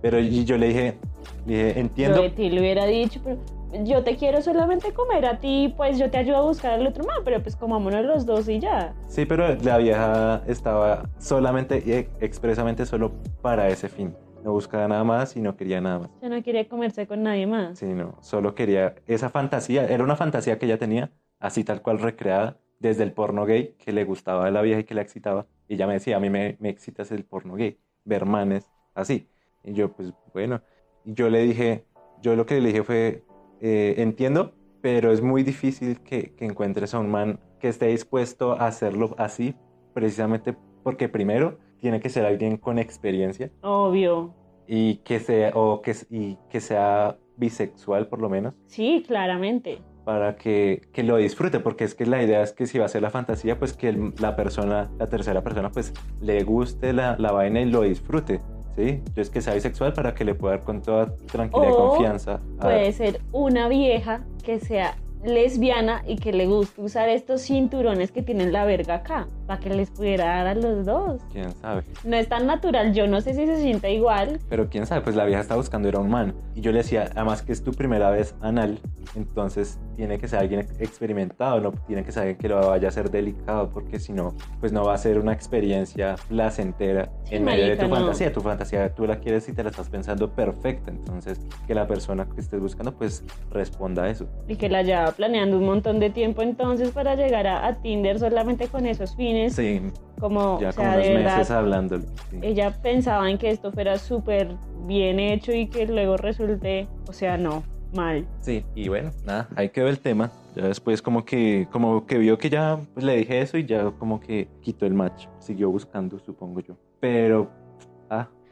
Pero 0.00 0.18
y 0.18 0.44
yo 0.44 0.56
le 0.56 0.68
dije, 0.68 0.98
le 1.46 1.56
dije, 1.56 1.74
Yo 1.74 1.80
entiendo, 1.80 2.22
de 2.22 2.30
ti 2.30 2.48
le 2.50 2.60
hubiera 2.60 2.86
dicho, 2.86 3.20
pero 3.22 3.38
yo 3.84 4.04
te 4.04 4.16
quiero 4.16 4.42
solamente 4.42 4.92
comer 4.92 5.24
a 5.26 5.38
ti, 5.40 5.72
pues 5.76 5.98
yo 5.98 6.10
te 6.10 6.18
ayudo 6.18 6.36
a 6.36 6.42
buscar 6.42 6.72
al 6.72 6.86
otro 6.86 7.04
man, 7.04 7.16
pero 7.24 7.42
pues 7.42 7.56
comámonos 7.56 8.04
los 8.04 8.26
dos 8.26 8.48
y 8.48 8.60
ya. 8.60 8.94
sí, 9.08 9.24
pero 9.26 9.54
la 9.56 9.78
vieja 9.78 10.42
estaba 10.46 11.08
solamente 11.18 11.82
y 11.84 11.92
e- 11.92 12.08
expresamente 12.20 12.86
solo 12.86 13.12
para 13.40 13.68
ese 13.68 13.88
fin. 13.88 14.14
No 14.42 14.52
buscaba 14.52 14.88
nada 14.88 15.04
más 15.04 15.36
y 15.36 15.40
no 15.40 15.56
quería 15.56 15.80
nada 15.80 16.00
más. 16.00 16.10
Ya 16.20 16.28
no 16.28 16.42
quiere 16.42 16.66
comerse 16.66 17.06
con 17.06 17.22
nadie 17.22 17.46
más. 17.46 17.78
Sí, 17.78 17.86
no, 17.86 18.16
solo 18.20 18.54
quería 18.54 18.96
esa 19.06 19.30
fantasía, 19.30 19.86
era 19.86 20.02
una 20.02 20.16
fantasía 20.16 20.58
que 20.58 20.66
ella 20.66 20.78
tenía, 20.78 21.12
así 21.38 21.62
tal 21.64 21.80
cual 21.80 22.00
recreada, 22.00 22.58
desde 22.80 23.04
el 23.04 23.12
porno 23.12 23.46
gay, 23.46 23.76
que 23.78 23.92
le 23.92 24.04
gustaba 24.04 24.46
a 24.46 24.50
la 24.50 24.60
vieja 24.62 24.80
y 24.80 24.84
que 24.84 24.94
la 24.94 25.02
excitaba. 25.02 25.46
Y 25.68 25.74
ella 25.74 25.86
me 25.86 25.94
decía, 25.94 26.16
a 26.16 26.20
mí 26.20 26.28
me, 26.28 26.56
me 26.58 26.68
excita 26.68 27.04
el 27.10 27.24
porno 27.24 27.54
gay, 27.54 27.78
ver 28.04 28.26
manes 28.26 28.68
así. 28.94 29.28
Y 29.62 29.72
yo, 29.74 29.92
pues 29.92 30.12
bueno, 30.34 30.60
yo 31.04 31.30
le 31.30 31.42
dije, 31.42 31.86
yo 32.20 32.34
lo 32.34 32.44
que 32.44 32.60
le 32.60 32.68
dije 32.68 32.82
fue, 32.82 33.22
eh, 33.62 33.94
entiendo, 33.98 34.52
pero 34.82 35.10
es 35.12 35.22
muy 35.22 35.42
difícil 35.42 36.00
que, 36.00 36.34
que 36.34 36.44
encuentres 36.44 36.92
a 36.94 36.98
un 36.98 37.10
man 37.10 37.40
que 37.60 37.68
esté 37.68 37.86
dispuesto 37.86 38.52
a 38.52 38.66
hacerlo 38.66 39.14
así, 39.16 39.54
precisamente 39.94 40.54
porque 40.82 41.08
primero 41.08 41.58
tiene 41.80 42.00
que 42.00 42.08
ser 42.10 42.24
alguien 42.26 42.56
con 42.56 42.78
experiencia 42.78 43.50
Obvio. 43.62 44.34
y 44.66 44.96
que 45.04 45.20
sea 45.20 45.52
o 45.54 45.80
que 45.82 45.94
y 46.10 46.36
que 46.50 46.60
sea 46.60 47.16
bisexual 47.36 48.08
por 48.08 48.20
lo 48.20 48.28
menos 48.28 48.54
Sí, 48.66 49.04
claramente. 49.06 49.78
para 50.04 50.34
que, 50.36 50.82
que 50.92 51.02
lo 51.04 51.16
disfrute 51.16 51.60
porque 51.60 51.84
es 51.84 51.94
que 51.94 52.04
la 52.06 52.22
idea 52.22 52.42
es 52.42 52.52
que 52.52 52.66
si 52.66 52.78
va 52.78 52.86
a 52.86 52.88
ser 52.88 53.02
la 53.02 53.10
fantasía 53.10 53.58
pues 53.58 53.72
que 53.72 53.92
la 54.20 54.34
persona 54.36 54.90
la 54.98 55.08
tercera 55.08 55.42
persona 55.42 55.70
pues 55.70 55.92
le 56.20 56.42
guste 56.44 56.92
la, 56.92 57.16
la 57.18 57.30
vaina 57.32 57.60
y 57.60 57.66
lo 57.70 57.82
disfrute 57.82 58.40
sí 58.76 59.00
yo 59.14 59.22
es 59.22 59.30
que 59.30 59.40
sea 59.40 59.54
bisexual 59.54 59.92
para 59.92 60.14
que 60.14 60.24
le 60.24 60.34
pueda 60.34 60.56
dar 60.56 60.64
con 60.64 60.80
toda 60.82 61.14
tranquilidad 61.30 61.70
y 61.72 61.76
confianza 61.76 62.40
a- 62.58 62.62
Puede 62.62 62.92
ser 62.92 63.20
una 63.32 63.68
vieja 63.68 64.20
que 64.44 64.60
sea 64.60 64.94
lesbiana 65.24 66.02
y 66.06 66.16
que 66.16 66.32
le 66.32 66.46
guste 66.46 66.80
usar 66.80 67.08
estos 67.08 67.42
cinturones 67.42 68.10
que 68.12 68.22
tienen 68.22 68.52
la 68.52 68.64
verga 68.64 68.96
acá, 68.96 69.26
para 69.46 69.60
que 69.60 69.70
les 69.70 69.90
pudiera 69.90 70.24
dar 70.26 70.46
a 70.48 70.54
los 70.54 70.84
dos. 70.84 71.22
quién 71.32 71.52
sabe 71.56 71.82
No 72.04 72.16
es 72.16 72.28
tan 72.28 72.46
natural, 72.46 72.92
yo 72.92 73.06
no 73.06 73.20
sé 73.20 73.34
si 73.34 73.46
se 73.46 73.56
siente 73.60 73.92
igual. 73.92 74.38
pero 74.48 74.68
quién 74.68 74.86
sabe 74.86 75.00
pues 75.02 75.16
la 75.16 75.24
vieja 75.24 75.40
está 75.40 75.56
buscando 75.56 75.88
era 75.88 75.98
un 76.00 76.10
man 76.10 76.34
y 76.54 76.60
yo 76.60 76.72
le 76.72 76.78
decía 76.78 77.10
además 77.14 77.42
que 77.42 77.52
es 77.52 77.62
tu 77.62 77.72
primera 77.72 78.10
vez 78.10 78.34
anal 78.40 78.78
entonces 79.14 79.78
tiene 79.96 80.18
que 80.18 80.26
ser 80.28 80.38
alguien 80.40 80.60
experimentado 80.78 81.60
no 81.60 81.72
tiene 81.86 82.04
que 82.04 82.12
ser 82.12 82.22
alguien 82.22 82.38
que 82.38 82.48
lo 82.48 82.68
vaya 82.68 82.88
a 82.88 82.90
hacer 82.90 83.10
delicado 83.10 83.68
porque 83.70 83.98
si 84.00 84.12
no 84.12 84.34
pues 84.60 84.72
no 84.72 84.84
va 84.84 84.94
a 84.94 84.98
ser 84.98 85.18
una 85.18 85.32
experiencia 85.32 86.16
placentera 86.28 87.10
Sí, 87.24 87.36
en 87.36 87.44
medio 87.44 87.66
de 87.66 87.76
tu 87.76 87.88
no. 87.88 87.96
fantasía 87.96 88.32
tu 88.32 88.40
fantasía 88.40 88.94
tú 88.94 89.06
la 89.06 89.18
quieres 89.20 89.48
y 89.48 89.52
te 89.52 89.62
la 89.62 89.70
estás 89.70 89.88
pensando 89.88 90.30
perfecta 90.32 90.90
entonces 90.90 91.40
que 91.66 91.74
la 91.74 91.86
persona 91.86 92.26
que 92.34 92.40
estés 92.40 92.60
buscando 92.60 92.92
pues 92.94 93.24
responda 93.50 94.04
a 94.04 94.10
eso 94.10 94.26
Y 94.48 94.56
que 94.56 94.68
la 94.68 94.82
planeando 95.12 95.58
un 95.58 95.64
montón 95.66 96.00
de 96.00 96.10
tiempo 96.10 96.42
entonces 96.42 96.90
para 96.90 97.14
llegar 97.14 97.46
a, 97.46 97.66
a 97.66 97.74
Tinder 97.74 98.18
solamente 98.18 98.68
con 98.68 98.86
esos 98.86 99.14
fines. 99.16 99.54
sí 99.54 99.80
Como, 100.18 100.60
ya 100.60 100.70
o 100.70 100.72
como 100.72 100.88
sea, 100.88 100.94
unos 100.94 101.06
de 101.06 101.14
meses 101.14 101.36
verdad, 101.36 101.58
hablándolo 101.58 102.04
sí. 102.30 102.38
ella 102.42 102.70
pensaba 102.82 103.30
en 103.30 103.38
que 103.38 103.50
esto 103.50 103.72
fuera 103.72 103.98
súper 103.98 104.48
bien 104.86 105.20
hecho 105.20 105.52
y 105.52 105.68
que 105.68 105.86
luego 105.86 106.16
resulte, 106.16 106.88
o 107.08 107.12
sea, 107.12 107.36
no, 107.36 107.62
mal. 107.94 108.26
Sí, 108.40 108.64
y 108.74 108.88
bueno, 108.88 109.10
nada, 109.24 109.48
ahí 109.56 109.68
quedó 109.68 109.88
el 109.88 109.98
tema. 109.98 110.30
Ya 110.54 110.66
después 110.66 111.00
como 111.00 111.24
que, 111.24 111.66
como 111.70 112.04
que 112.06 112.18
vio 112.18 112.36
que 112.36 112.50
ya 112.50 112.78
pues, 112.92 113.06
le 113.06 113.16
dije 113.16 113.40
eso 113.40 113.56
y 113.56 113.64
ya 113.64 113.90
como 113.92 114.20
que 114.20 114.48
quitó 114.60 114.84
el 114.86 114.94
match. 114.94 115.26
Siguió 115.38 115.70
buscando, 115.70 116.18
supongo 116.18 116.60
yo. 116.60 116.76
Pero, 117.00 117.50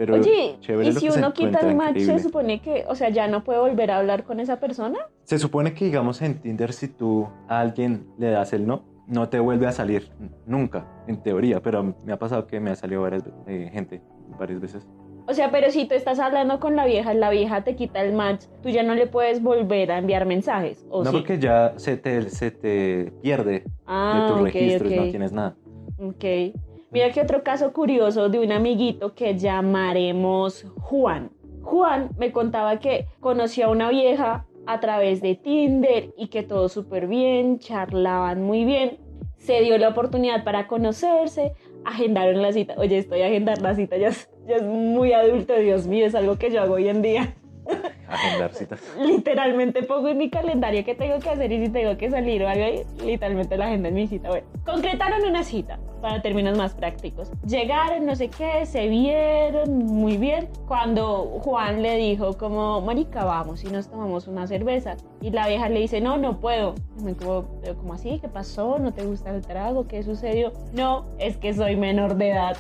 pero 0.01 0.15
Oye, 0.15 0.57
y 0.83 0.93
si 0.93 1.11
uno 1.11 1.35
quita 1.35 1.59
el 1.59 1.77
match, 1.77 1.99
se 1.99 2.19
supone 2.21 2.63
que, 2.63 2.87
o 2.89 2.95
sea, 2.95 3.11
ya 3.11 3.29
no 3.29 3.45
puede 3.45 3.59
volver 3.59 3.91
a 3.91 3.99
hablar 3.99 4.25
con 4.25 4.41
esa 4.41 4.59
persona. 4.59 4.99
Se 5.25 5.39
supone 5.39 5.75
que 5.75 5.85
digamos 5.85 6.23
en 6.23 6.41
Tinder 6.41 6.73
si 6.73 6.89
tú 6.89 7.29
a 7.49 7.61
alguien 7.61 8.07
le 8.17 8.31
das 8.31 8.55
el 8.55 8.67
no, 8.67 8.83
no 9.07 9.29
te 9.29 9.39
vuelve 9.39 9.67
a 9.67 9.73
salir 9.73 10.11
nunca, 10.47 10.87
en 11.07 11.23
teoría, 11.23 11.61
pero 11.61 11.95
me 12.03 12.15
ha 12.15 12.19
pasado 12.19 12.47
que 12.47 12.61
me 12.61 12.71
ha 12.71 12.77
salido 12.77 13.03
varias 13.03 13.25
eh, 13.47 13.69
gente 13.75 14.01
varias 14.39 14.59
veces. 14.63 14.89
O 15.29 15.35
sea, 15.35 15.51
pero 15.51 15.71
si 15.71 15.85
tú 15.85 15.95
estás 15.95 16.19
hablando 16.19 16.61
con 16.61 16.77
la 16.77 16.87
vieja, 16.87 17.13
la 17.13 17.29
vieja 17.29 17.63
te 17.63 17.77
quita 17.77 18.01
el 18.01 18.15
match, 18.15 18.47
tú 18.63 18.71
ya 18.71 18.83
no 18.83 18.95
le 18.95 19.07
puedes 19.07 19.43
volver 19.43 19.93
a 19.93 19.99
enviar 19.99 20.25
mensajes. 20.25 20.87
¿o 20.89 21.05
no 21.05 21.11
sí? 21.11 21.17
porque 21.19 21.39
ya 21.39 21.75
se 21.77 21.99
te, 21.99 22.31
se 22.31 22.51
te 22.51 23.13
pierde 23.21 23.65
ah, 23.85 24.15
de 24.15 24.33
tus 24.33 24.41
ok, 24.41 24.45
registros, 24.45 24.93
ok, 24.93 24.99
no 24.99 25.11
tienes 25.11 25.33
nada. 25.33 25.57
ok. 25.99 26.25
Mira 26.93 27.13
que 27.13 27.21
otro 27.21 27.45
caso 27.45 27.73
curioso 27.73 28.29
de 28.29 28.41
un 28.41 28.51
amiguito 28.51 29.15
que 29.15 29.39
llamaremos 29.39 30.67
Juan. 30.81 31.31
Juan 31.63 32.11
me 32.19 32.33
contaba 32.33 32.81
que 32.81 33.07
conoció 33.21 33.67
a 33.67 33.71
una 33.71 33.91
vieja 33.91 34.47
a 34.67 34.81
través 34.81 35.23
de 35.23 35.37
Tinder 35.37 36.13
y 36.17 36.29
que 36.29 36.43
todo 36.43 36.69
súper 36.69 37.07
bien, 37.07 37.61
charlaban 37.61 38.43
muy 38.43 38.65
bien. 38.65 38.99
Se 39.37 39.61
dio 39.61 39.79
la 39.79 39.91
oportunidad 39.91 40.43
para 40.43 40.67
conocerse, 40.67 41.53
agendaron 41.85 42.43
la 42.43 42.53
cita. 42.53 42.75
Oye, 42.77 42.99
estoy 42.99 43.23
a 43.23 43.27
agendar 43.27 43.63
la 43.63 43.75
cita, 43.77 43.97
ya 43.97 44.09
es, 44.09 44.29
ya 44.49 44.57
es 44.57 44.63
muy 44.65 45.13
adulto, 45.13 45.55
Dios 45.55 45.87
mío, 45.87 46.07
es 46.07 46.17
algo 46.17 46.39
que 46.39 46.51
yo 46.51 46.61
hago 46.61 46.75
hoy 46.75 46.89
en 46.89 47.03
día. 47.03 47.37
Agendar 48.09 48.53
citas. 48.55 48.81
literalmente 49.01 49.83
pongo 49.83 50.09
en 50.09 50.19
mi 50.19 50.31
calendario 50.31 50.85
qué 50.85 50.95
tengo 50.95 51.19
que 51.21 51.31
hacer 51.31 51.53
y 51.53 51.67
si 51.67 51.73
tengo 51.73 51.97
que 51.97 52.11
salir 52.11 52.43
o 52.43 52.49
algo 52.49 52.65
ahí, 52.65 52.83
literalmente 53.05 53.57
la 53.57 53.67
agenda 53.67 53.89
en 53.89 53.95
mi 53.95 54.07
cita. 54.07 54.29
Bueno, 54.29 54.47
concretaron 54.65 55.23
una 55.29 55.45
cita 55.45 55.79
para 56.01 56.21
términos 56.23 56.57
más 56.57 56.75
prácticos. 56.75 57.31
Llegaron, 57.47 58.07
no 58.07 58.17
sé 58.17 58.29
qué, 58.29 58.65
se 58.67 58.89
vieron 58.89 59.85
muy 59.87 60.17
bien. 60.17 60.49
Cuando 60.67 61.25
Juan 61.43 61.83
le 61.83 61.97
dijo 61.97 62.37
como, 62.39 62.81
marica, 62.81 63.25
vamos 63.25 63.63
y 63.65 63.69
nos 63.69 63.89
tomamos 63.89 64.27
una 64.27 64.47
cerveza. 64.47 64.97
Y 65.21 65.31
la 65.31 65.47
vieja 65.47 65.69
le 65.69 65.81
dice, 65.81 66.01
no, 66.01 66.17
no 66.17 66.41
puedo. 66.41 66.75
Y 66.99 67.05
me 67.05 67.15
como, 67.15 67.45
"¿Pero 67.63 67.77
cómo 67.77 67.95
así? 67.95 68.19
¿Qué 68.19 68.29
pasó? 68.29 68.79
¿No 68.79 68.93
te 68.93 69.05
gusta 69.05 69.31
el 69.31 69.43
trago? 69.43 69.87
¿Qué 69.87 70.03
sucedió? 70.03 70.53
No, 70.73 71.05
es 71.19 71.37
que 71.37 71.53
soy 71.53 71.77
menor 71.77 72.15
de 72.17 72.31
edad. 72.31 72.57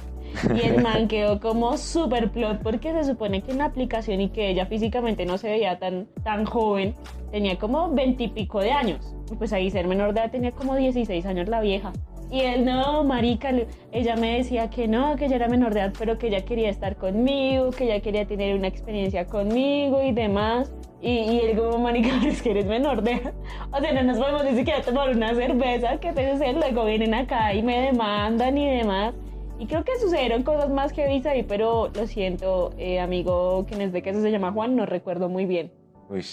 Y 0.55 0.66
el 0.66 0.83
man 0.83 1.09
quedó 1.09 1.41
como 1.41 1.76
super 1.76 2.31
plot 2.31 2.62
porque 2.62 2.93
se 2.93 3.05
supone 3.05 3.43
que 3.43 3.53
en 3.53 3.59
la 3.59 3.66
aplicación 3.66 4.20
y 4.20 4.28
que 4.31 4.51
ella 4.51 4.66
físicamente 4.66 5.26
no 5.26 5.39
se 5.39 5.49
veía 5.49 5.78
tan, 5.78 6.07
tan 6.22 6.45
joven, 6.45 6.95
tenía 7.31 7.59
como 7.59 7.91
veintipico 7.91 8.61
de 8.61 8.72
años. 8.72 9.14
Y 9.31 9.37
pues 9.37 9.53
ahí 9.53 9.70
ser 9.70 9.87
menor 9.87 10.14
de 10.14 10.20
edad 10.20 10.31
tenía 10.31 10.53
como 10.53 10.76
16 10.76 11.24
años 11.26 11.49
la 11.49 11.61
vieja. 11.61 11.93
Y 12.31 12.43
él, 12.43 12.64
no, 12.64 13.03
marica, 13.03 13.53
ella 13.91 14.14
me 14.14 14.37
decía 14.39 14.70
que 14.70 14.87
no, 14.87 15.16
que 15.16 15.26
ella 15.26 15.37
era 15.37 15.49
menor 15.49 15.74
de 15.74 15.81
edad, 15.81 15.93
pero 15.99 16.16
que 16.16 16.28
ella 16.28 16.45
quería 16.45 16.70
estar 16.70 16.95
conmigo, 16.95 17.70
que 17.70 17.85
ella 17.85 18.01
quería 18.01 18.24
tener 18.24 18.55
una 18.55 18.68
experiencia 18.68 19.26
conmigo 19.26 20.01
y 20.03 20.12
demás. 20.12 20.72
Y, 21.03 21.11
y 21.11 21.41
él 21.41 21.59
como, 21.59 21.78
marica, 21.78 22.11
es 22.26 22.41
que 22.41 22.53
eres 22.53 22.66
menor 22.66 23.03
de 23.03 23.14
edad. 23.14 23.35
O 23.72 23.81
sea, 23.81 23.93
no 23.93 24.03
nos 24.05 24.18
podemos 24.18 24.45
ni 24.45 24.57
siquiera 24.57 24.81
tomar 24.81 25.11
una 25.11 25.35
cerveza, 25.35 25.99
que 25.99 26.11
sucede? 26.11 26.53
Luego 26.53 26.85
vienen 26.85 27.14
acá 27.14 27.53
y 27.53 27.62
me 27.62 27.81
demandan 27.81 28.57
y 28.57 28.66
demás. 28.66 29.14
Y 29.61 29.66
creo 29.66 29.84
que 29.84 29.92
sucedieron 30.00 30.42
cosas 30.42 30.70
más 30.70 30.92
que 30.94 31.06
viste 31.06 31.28
ahí, 31.28 31.42
pero 31.42 31.90
lo 31.94 32.06
siento, 32.06 32.72
eh, 32.78 32.98
amigo, 32.98 33.66
quien 33.68 33.82
es 33.82 33.92
de 33.92 34.00
que 34.00 34.08
eso 34.08 34.22
se 34.22 34.30
llama 34.30 34.52
Juan, 34.52 34.74
no 34.74 34.86
recuerdo 34.86 35.28
muy 35.28 35.44
bien. 35.44 35.70
Uy, 36.08 36.24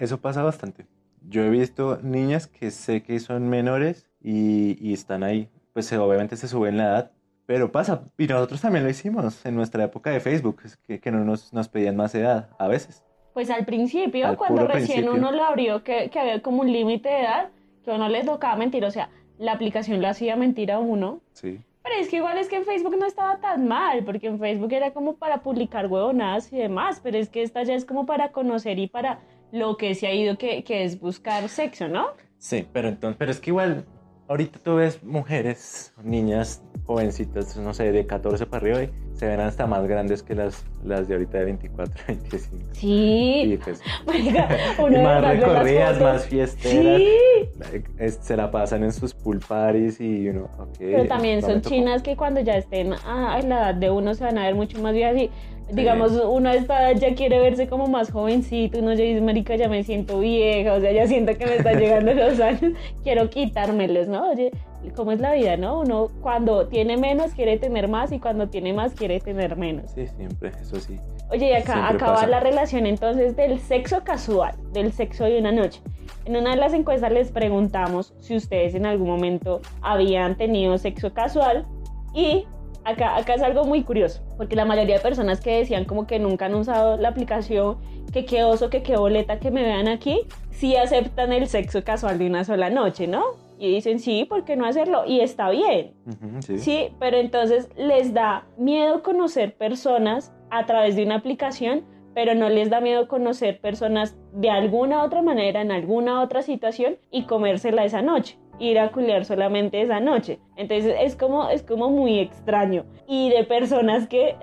eso 0.00 0.20
pasa 0.20 0.42
bastante. 0.42 0.86
Yo 1.28 1.44
he 1.44 1.50
visto 1.50 2.00
niñas 2.02 2.48
que 2.48 2.72
sé 2.72 3.04
que 3.04 3.20
son 3.20 3.48
menores 3.48 4.10
y, 4.20 4.76
y 4.84 4.92
están 4.92 5.22
ahí. 5.22 5.48
Pues 5.72 5.90
eh, 5.92 5.98
obviamente 5.98 6.36
se 6.36 6.48
suben 6.48 6.76
la 6.76 6.84
edad, 6.84 7.12
pero 7.46 7.70
pasa. 7.70 8.02
Y 8.18 8.26
nosotros 8.26 8.60
también 8.60 8.82
lo 8.84 8.90
hicimos 8.90 9.46
en 9.46 9.54
nuestra 9.54 9.84
época 9.84 10.10
de 10.10 10.18
Facebook, 10.18 10.62
que, 10.84 10.98
que 10.98 11.10
no 11.12 11.24
nos, 11.24 11.52
nos 11.52 11.68
pedían 11.68 11.94
más 11.94 12.12
edad 12.16 12.50
a 12.58 12.66
veces. 12.66 13.04
Pues 13.34 13.50
al 13.50 13.64
principio, 13.64 14.26
Al 14.26 14.36
cuando 14.36 14.66
recién 14.66 15.04
principio. 15.04 15.12
uno 15.14 15.30
lo 15.30 15.44
abrió, 15.44 15.84
que, 15.84 16.10
que 16.10 16.18
había 16.18 16.42
como 16.42 16.62
un 16.62 16.72
límite 16.72 17.08
de 17.08 17.20
edad, 17.20 17.48
que 17.84 17.92
a 17.92 17.94
uno 17.94 18.08
le 18.08 18.24
tocaba 18.24 18.56
mentir, 18.56 18.84
o 18.84 18.90
sea, 18.90 19.10
la 19.38 19.52
aplicación 19.52 20.02
lo 20.02 20.08
hacía 20.08 20.34
mentir 20.34 20.72
a 20.72 20.80
uno. 20.80 21.20
Sí. 21.34 21.60
Pero 21.84 21.96
es 22.00 22.08
que 22.08 22.16
igual 22.16 22.38
es 22.38 22.48
que 22.48 22.56
en 22.56 22.64
Facebook 22.64 22.96
no 22.98 23.04
estaba 23.04 23.40
tan 23.40 23.68
mal, 23.68 24.04
porque 24.04 24.26
en 24.26 24.38
Facebook 24.38 24.72
era 24.72 24.92
como 24.92 25.16
para 25.16 25.42
publicar 25.42 25.86
huevonadas 25.86 26.50
y 26.50 26.56
demás, 26.56 26.98
pero 27.02 27.18
es 27.18 27.28
que 27.28 27.42
esta 27.42 27.62
ya 27.62 27.74
es 27.74 27.84
como 27.84 28.06
para 28.06 28.32
conocer 28.32 28.78
y 28.78 28.86
para 28.86 29.20
lo 29.52 29.76
que 29.76 29.94
se 29.94 30.06
ha 30.06 30.14
ido 30.14 30.38
que, 30.38 30.64
que 30.64 30.84
es 30.84 30.98
buscar 30.98 31.46
sexo, 31.50 31.86
¿no? 31.86 32.06
Sí, 32.38 32.66
pero 32.72 32.88
entonces, 32.88 33.16
pero 33.18 33.30
es 33.30 33.38
que 33.38 33.50
igual, 33.50 33.84
ahorita 34.28 34.58
tú 34.60 34.76
ves 34.76 35.04
mujeres, 35.04 35.94
niñas, 36.02 36.64
jovencitas, 36.86 37.54
no 37.58 37.74
sé, 37.74 37.92
de 37.92 38.06
14 38.06 38.46
para 38.46 38.56
arriba 38.62 38.92
se 39.16 39.26
ven 39.26 39.40
hasta 39.40 39.66
más 39.66 39.86
grandes 39.86 40.22
que 40.22 40.34
las, 40.34 40.64
las 40.84 41.06
de 41.08 41.14
ahorita 41.14 41.38
de 41.38 41.44
24, 41.44 41.94
25. 42.08 42.56
Y 42.56 42.74
Sí. 42.76 43.58
pues, 43.64 43.80
y 44.14 44.30
de 44.32 45.02
más 45.02 45.24
recorridas, 45.24 46.00
más 46.00 46.26
fiesteras. 46.26 47.00
Sí. 47.00 48.18
se 48.20 48.36
la 48.36 48.50
pasan 48.50 48.84
en 48.84 48.92
sus 48.92 49.14
pool 49.14 49.40
parties 49.46 50.00
y 50.00 50.28
uno. 50.28 50.48
Pero 50.78 51.06
también 51.06 51.42
son 51.42 51.62
chinas 51.62 52.02
que 52.02 52.16
cuando 52.16 52.40
ya 52.40 52.56
estén 52.56 52.92
a, 52.92 53.34
a 53.34 53.42
la 53.42 53.56
edad 53.70 53.74
de 53.74 53.90
uno 53.90 54.14
se 54.14 54.24
van 54.24 54.38
a 54.38 54.46
ver 54.46 54.54
mucho 54.54 54.80
más 54.80 54.92
viejas 54.92 55.16
y 55.16 55.30
digamos 55.72 56.12
uno 56.12 56.50
a 56.50 56.54
esta 56.54 56.90
edad 56.90 57.00
ya 57.00 57.14
quiere 57.14 57.38
verse 57.40 57.68
como 57.68 57.86
más 57.86 58.10
jovencito, 58.10 58.78
uno 58.80 58.92
ya 58.94 59.04
dice, 59.04 59.20
marica, 59.20 59.56
ya 59.56 59.68
me 59.68 59.82
siento 59.82 60.20
vieja, 60.20 60.74
o 60.74 60.80
sea, 60.80 60.92
ya 60.92 61.06
siento 61.06 61.36
que 61.38 61.46
me 61.46 61.56
están 61.56 61.78
llegando 61.78 62.12
los 62.14 62.38
años, 62.40 62.72
quiero 63.02 63.30
quitármelos, 63.30 64.08
¿no? 64.08 64.30
Oye, 64.30 64.50
¿cómo 64.90 65.12
es 65.12 65.20
la 65.20 65.32
vida, 65.32 65.56
no? 65.56 65.80
Uno 65.80 66.08
cuando 66.20 66.68
tiene 66.68 66.96
menos 66.96 67.32
quiere 67.32 67.58
tener 67.58 67.88
más 67.88 68.12
y 68.12 68.18
cuando 68.18 68.48
tiene 68.48 68.72
más 68.72 68.94
quiere 68.94 69.20
tener 69.20 69.56
menos. 69.56 69.90
Sí, 69.92 70.06
siempre, 70.06 70.52
eso 70.60 70.80
sí. 70.80 70.98
Oye, 71.30 71.50
y 71.50 71.52
acá 71.52 71.88
acaba 71.88 72.14
pasa. 72.14 72.26
la 72.26 72.40
relación 72.40 72.86
entonces 72.86 73.36
del 73.36 73.58
sexo 73.60 74.04
casual, 74.04 74.54
del 74.72 74.92
sexo 74.92 75.24
de 75.24 75.38
una 75.38 75.52
noche. 75.52 75.80
En 76.24 76.36
una 76.36 76.50
de 76.50 76.56
las 76.56 76.72
encuestas 76.72 77.12
les 77.12 77.30
preguntamos 77.30 78.14
si 78.20 78.36
ustedes 78.36 78.74
en 78.74 78.86
algún 78.86 79.08
momento 79.08 79.60
habían 79.82 80.36
tenido 80.36 80.76
sexo 80.78 81.12
casual 81.12 81.66
y 82.14 82.46
acá, 82.84 83.16
acá 83.16 83.34
es 83.34 83.42
algo 83.42 83.64
muy 83.64 83.82
curioso, 83.82 84.22
porque 84.36 84.56
la 84.56 84.64
mayoría 84.64 84.96
de 84.96 85.00
personas 85.00 85.40
que 85.40 85.58
decían 85.58 85.84
como 85.84 86.06
que 86.06 86.18
nunca 86.18 86.46
han 86.46 86.54
usado 86.54 86.96
la 86.96 87.08
aplicación, 87.08 87.78
que 88.12 88.24
qué 88.24 88.44
oso, 88.44 88.70
que 88.70 88.82
qué 88.82 88.96
boleta 88.96 89.38
que 89.38 89.50
me 89.50 89.62
vean 89.62 89.88
aquí, 89.88 90.20
sí 90.50 90.76
aceptan 90.76 91.32
el 91.32 91.48
sexo 91.48 91.82
casual 91.82 92.18
de 92.18 92.26
una 92.26 92.44
sola 92.44 92.70
noche, 92.70 93.06
¿no? 93.06 93.43
Y 93.58 93.72
dicen, 93.72 93.98
sí, 93.98 94.24
¿por 94.24 94.44
qué 94.44 94.56
no 94.56 94.66
hacerlo? 94.66 95.04
Y 95.06 95.20
está 95.20 95.50
bien. 95.50 95.94
Sí, 96.40 96.88
pero 96.98 97.18
entonces 97.18 97.68
les 97.76 98.12
da 98.12 98.46
miedo 98.58 99.02
conocer 99.02 99.56
personas 99.56 100.32
a 100.50 100.66
través 100.66 100.96
de 100.96 101.04
una 101.04 101.16
aplicación, 101.16 101.84
pero 102.14 102.34
no 102.34 102.48
les 102.48 102.70
da 102.70 102.80
miedo 102.80 103.08
conocer 103.08 103.60
personas 103.60 104.16
de 104.32 104.50
alguna 104.50 105.02
otra 105.02 105.22
manera, 105.22 105.60
en 105.60 105.72
alguna 105.72 106.22
otra 106.22 106.42
situación 106.42 106.96
y 107.10 107.24
comérsela 107.24 107.84
esa 107.84 108.02
noche, 108.02 108.38
ir 108.58 108.78
a 108.78 108.92
culiar 108.92 109.24
solamente 109.24 109.80
esa 109.80 110.00
noche. 110.00 110.38
Entonces 110.56 110.94
es 111.00 111.16
como, 111.16 111.48
es 111.48 111.62
como 111.62 111.90
muy 111.90 112.20
extraño. 112.20 112.84
Y 113.08 113.30
de 113.30 113.44
personas 113.44 114.06
que, 114.06 114.36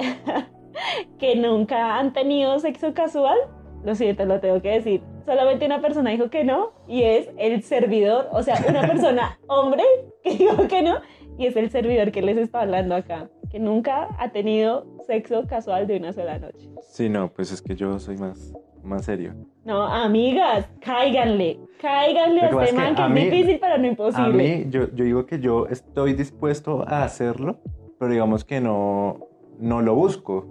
que 1.20 1.36
nunca 1.36 1.98
han 1.98 2.14
tenido 2.14 2.60
sexo 2.60 2.94
casual, 2.94 3.38
lo 3.84 3.96
siento, 3.96 4.26
lo 4.26 4.40
tengo 4.40 4.62
que 4.62 4.70
decir. 4.70 5.02
Solamente 5.26 5.66
una 5.66 5.82
persona 5.82 6.10
dijo 6.12 6.30
que 6.30 6.44
no 6.44 6.72
y 6.88 7.04
es 7.04 7.30
el 7.38 7.64
servidor, 7.64 8.28
o 8.32 8.44
sea, 8.44 8.56
una 8.68 8.82
persona 8.82 9.40
hombre 9.48 9.84
que 10.24 10.32
dijo 10.36 10.68
que 10.68 10.82
no 10.82 10.96
y 11.38 11.46
es 11.48 11.56
el 11.56 11.70
servidor 11.70 12.12
que 12.12 12.22
les 12.22 12.38
está 12.38 12.62
hablando 12.62 12.96
acá, 12.96 13.30
que 13.50 13.60
nunca 13.60 14.10
ha 14.20 14.32
tenido 14.32 14.86
sexo 15.08 15.48
casual 15.48 15.88
de 15.88 15.98
una 15.98 16.14
sola 16.14 16.38
noche. 16.40 16.70
Sí, 16.82 17.10
no, 17.10 17.32
pues 17.34 17.52
es 17.52 17.62
que 17.62 17.76
yo 17.76 17.98
soy 18.00 18.18
más, 18.18 18.54
más 18.84 19.06
serio. 19.06 19.34
No, 19.64 19.82
amigas, 19.84 20.68
cáiganle, 20.82 21.60
cáiganle 21.80 22.42
a 22.42 22.50
este 22.50 22.74
man 22.74 22.96
que 22.96 23.02
a 23.02 23.06
es 23.08 23.12
mí- 23.12 23.30
difícil 23.30 23.58
pero 23.60 23.78
no 23.78 23.84
A 23.84 23.88
imposible. 23.88 24.34
mí, 24.66 24.66
yo, 24.70 24.90
yo 24.94 25.04
digo 25.06 25.26
que 25.26 25.40
yo 25.40 25.68
estoy 25.68 26.14
dispuesto 26.14 26.84
a 26.88 27.04
hacerlo, 27.04 27.58
pero 28.00 28.12
digamos 28.12 28.44
que 28.44 28.60
no, 28.60 29.20
no 29.60 29.82
lo 29.82 29.96
busco. 29.96 30.48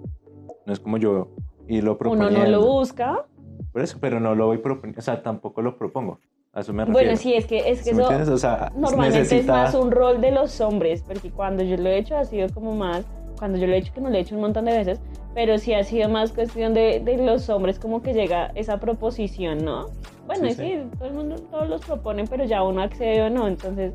No 0.65 0.73
es 0.73 0.79
como 0.79 0.97
yo 0.97 1.29
y 1.71 1.81
lo 1.81 1.91
Uno 1.91 1.97
proponiendo. 1.97 2.39
no 2.39 2.45
lo 2.47 2.65
busca. 2.65 3.25
Por 3.71 3.81
eso, 3.81 3.97
pero 4.01 4.19
no 4.19 4.35
lo 4.35 4.47
voy 4.47 4.57
proponiendo, 4.57 4.99
o 4.99 5.01
sea, 5.01 5.23
tampoco 5.23 5.61
lo 5.61 5.77
propongo. 5.77 6.19
A 6.53 6.59
eso 6.59 6.73
me 6.73 6.83
refiero. 6.83 7.05
Bueno, 7.05 7.17
sí, 7.17 7.33
es 7.33 7.45
que, 7.45 7.59
es 7.59 7.81
que 7.81 7.95
¿Sí 7.95 8.01
eso? 8.01 8.33
O 8.33 8.37
sea, 8.37 8.73
normalmente 8.75 9.19
necesita... 9.19 9.67
es 9.67 9.73
más 9.73 9.75
un 9.75 9.89
rol 9.91 10.19
de 10.19 10.31
los 10.31 10.59
hombres, 10.59 11.01
porque 11.01 11.31
cuando 11.31 11.63
yo 11.63 11.77
lo 11.77 11.87
he 11.87 11.97
hecho 11.97 12.17
ha 12.17 12.25
sido 12.25 12.49
como 12.53 12.75
más, 12.75 13.05
cuando 13.39 13.57
yo 13.57 13.67
lo 13.67 13.73
he 13.73 13.77
hecho, 13.77 13.93
que 13.93 14.01
no 14.01 14.09
lo 14.09 14.17
he 14.17 14.19
hecho 14.19 14.35
un 14.35 14.41
montón 14.41 14.65
de 14.65 14.73
veces, 14.73 14.99
pero 15.33 15.57
sí 15.57 15.73
ha 15.73 15.83
sido 15.85 16.09
más 16.09 16.33
cuestión 16.33 16.73
de, 16.73 16.99
de 16.99 17.17
los 17.25 17.47
hombres 17.49 17.79
como 17.79 18.01
que 18.01 18.13
llega 18.13 18.51
esa 18.55 18.77
proposición, 18.81 19.63
¿no? 19.63 19.85
Bueno, 20.27 20.47
Sí, 20.49 20.53
sí, 20.55 20.63
sí. 20.63 20.97
todo 20.97 21.07
el 21.07 21.13
mundo, 21.13 21.35
todos 21.49 21.69
los 21.69 21.85
proponen, 21.85 22.27
pero 22.27 22.43
ya 22.43 22.63
uno 22.63 22.81
accede 22.81 23.21
o 23.21 23.29
no, 23.29 23.47
entonces... 23.47 23.93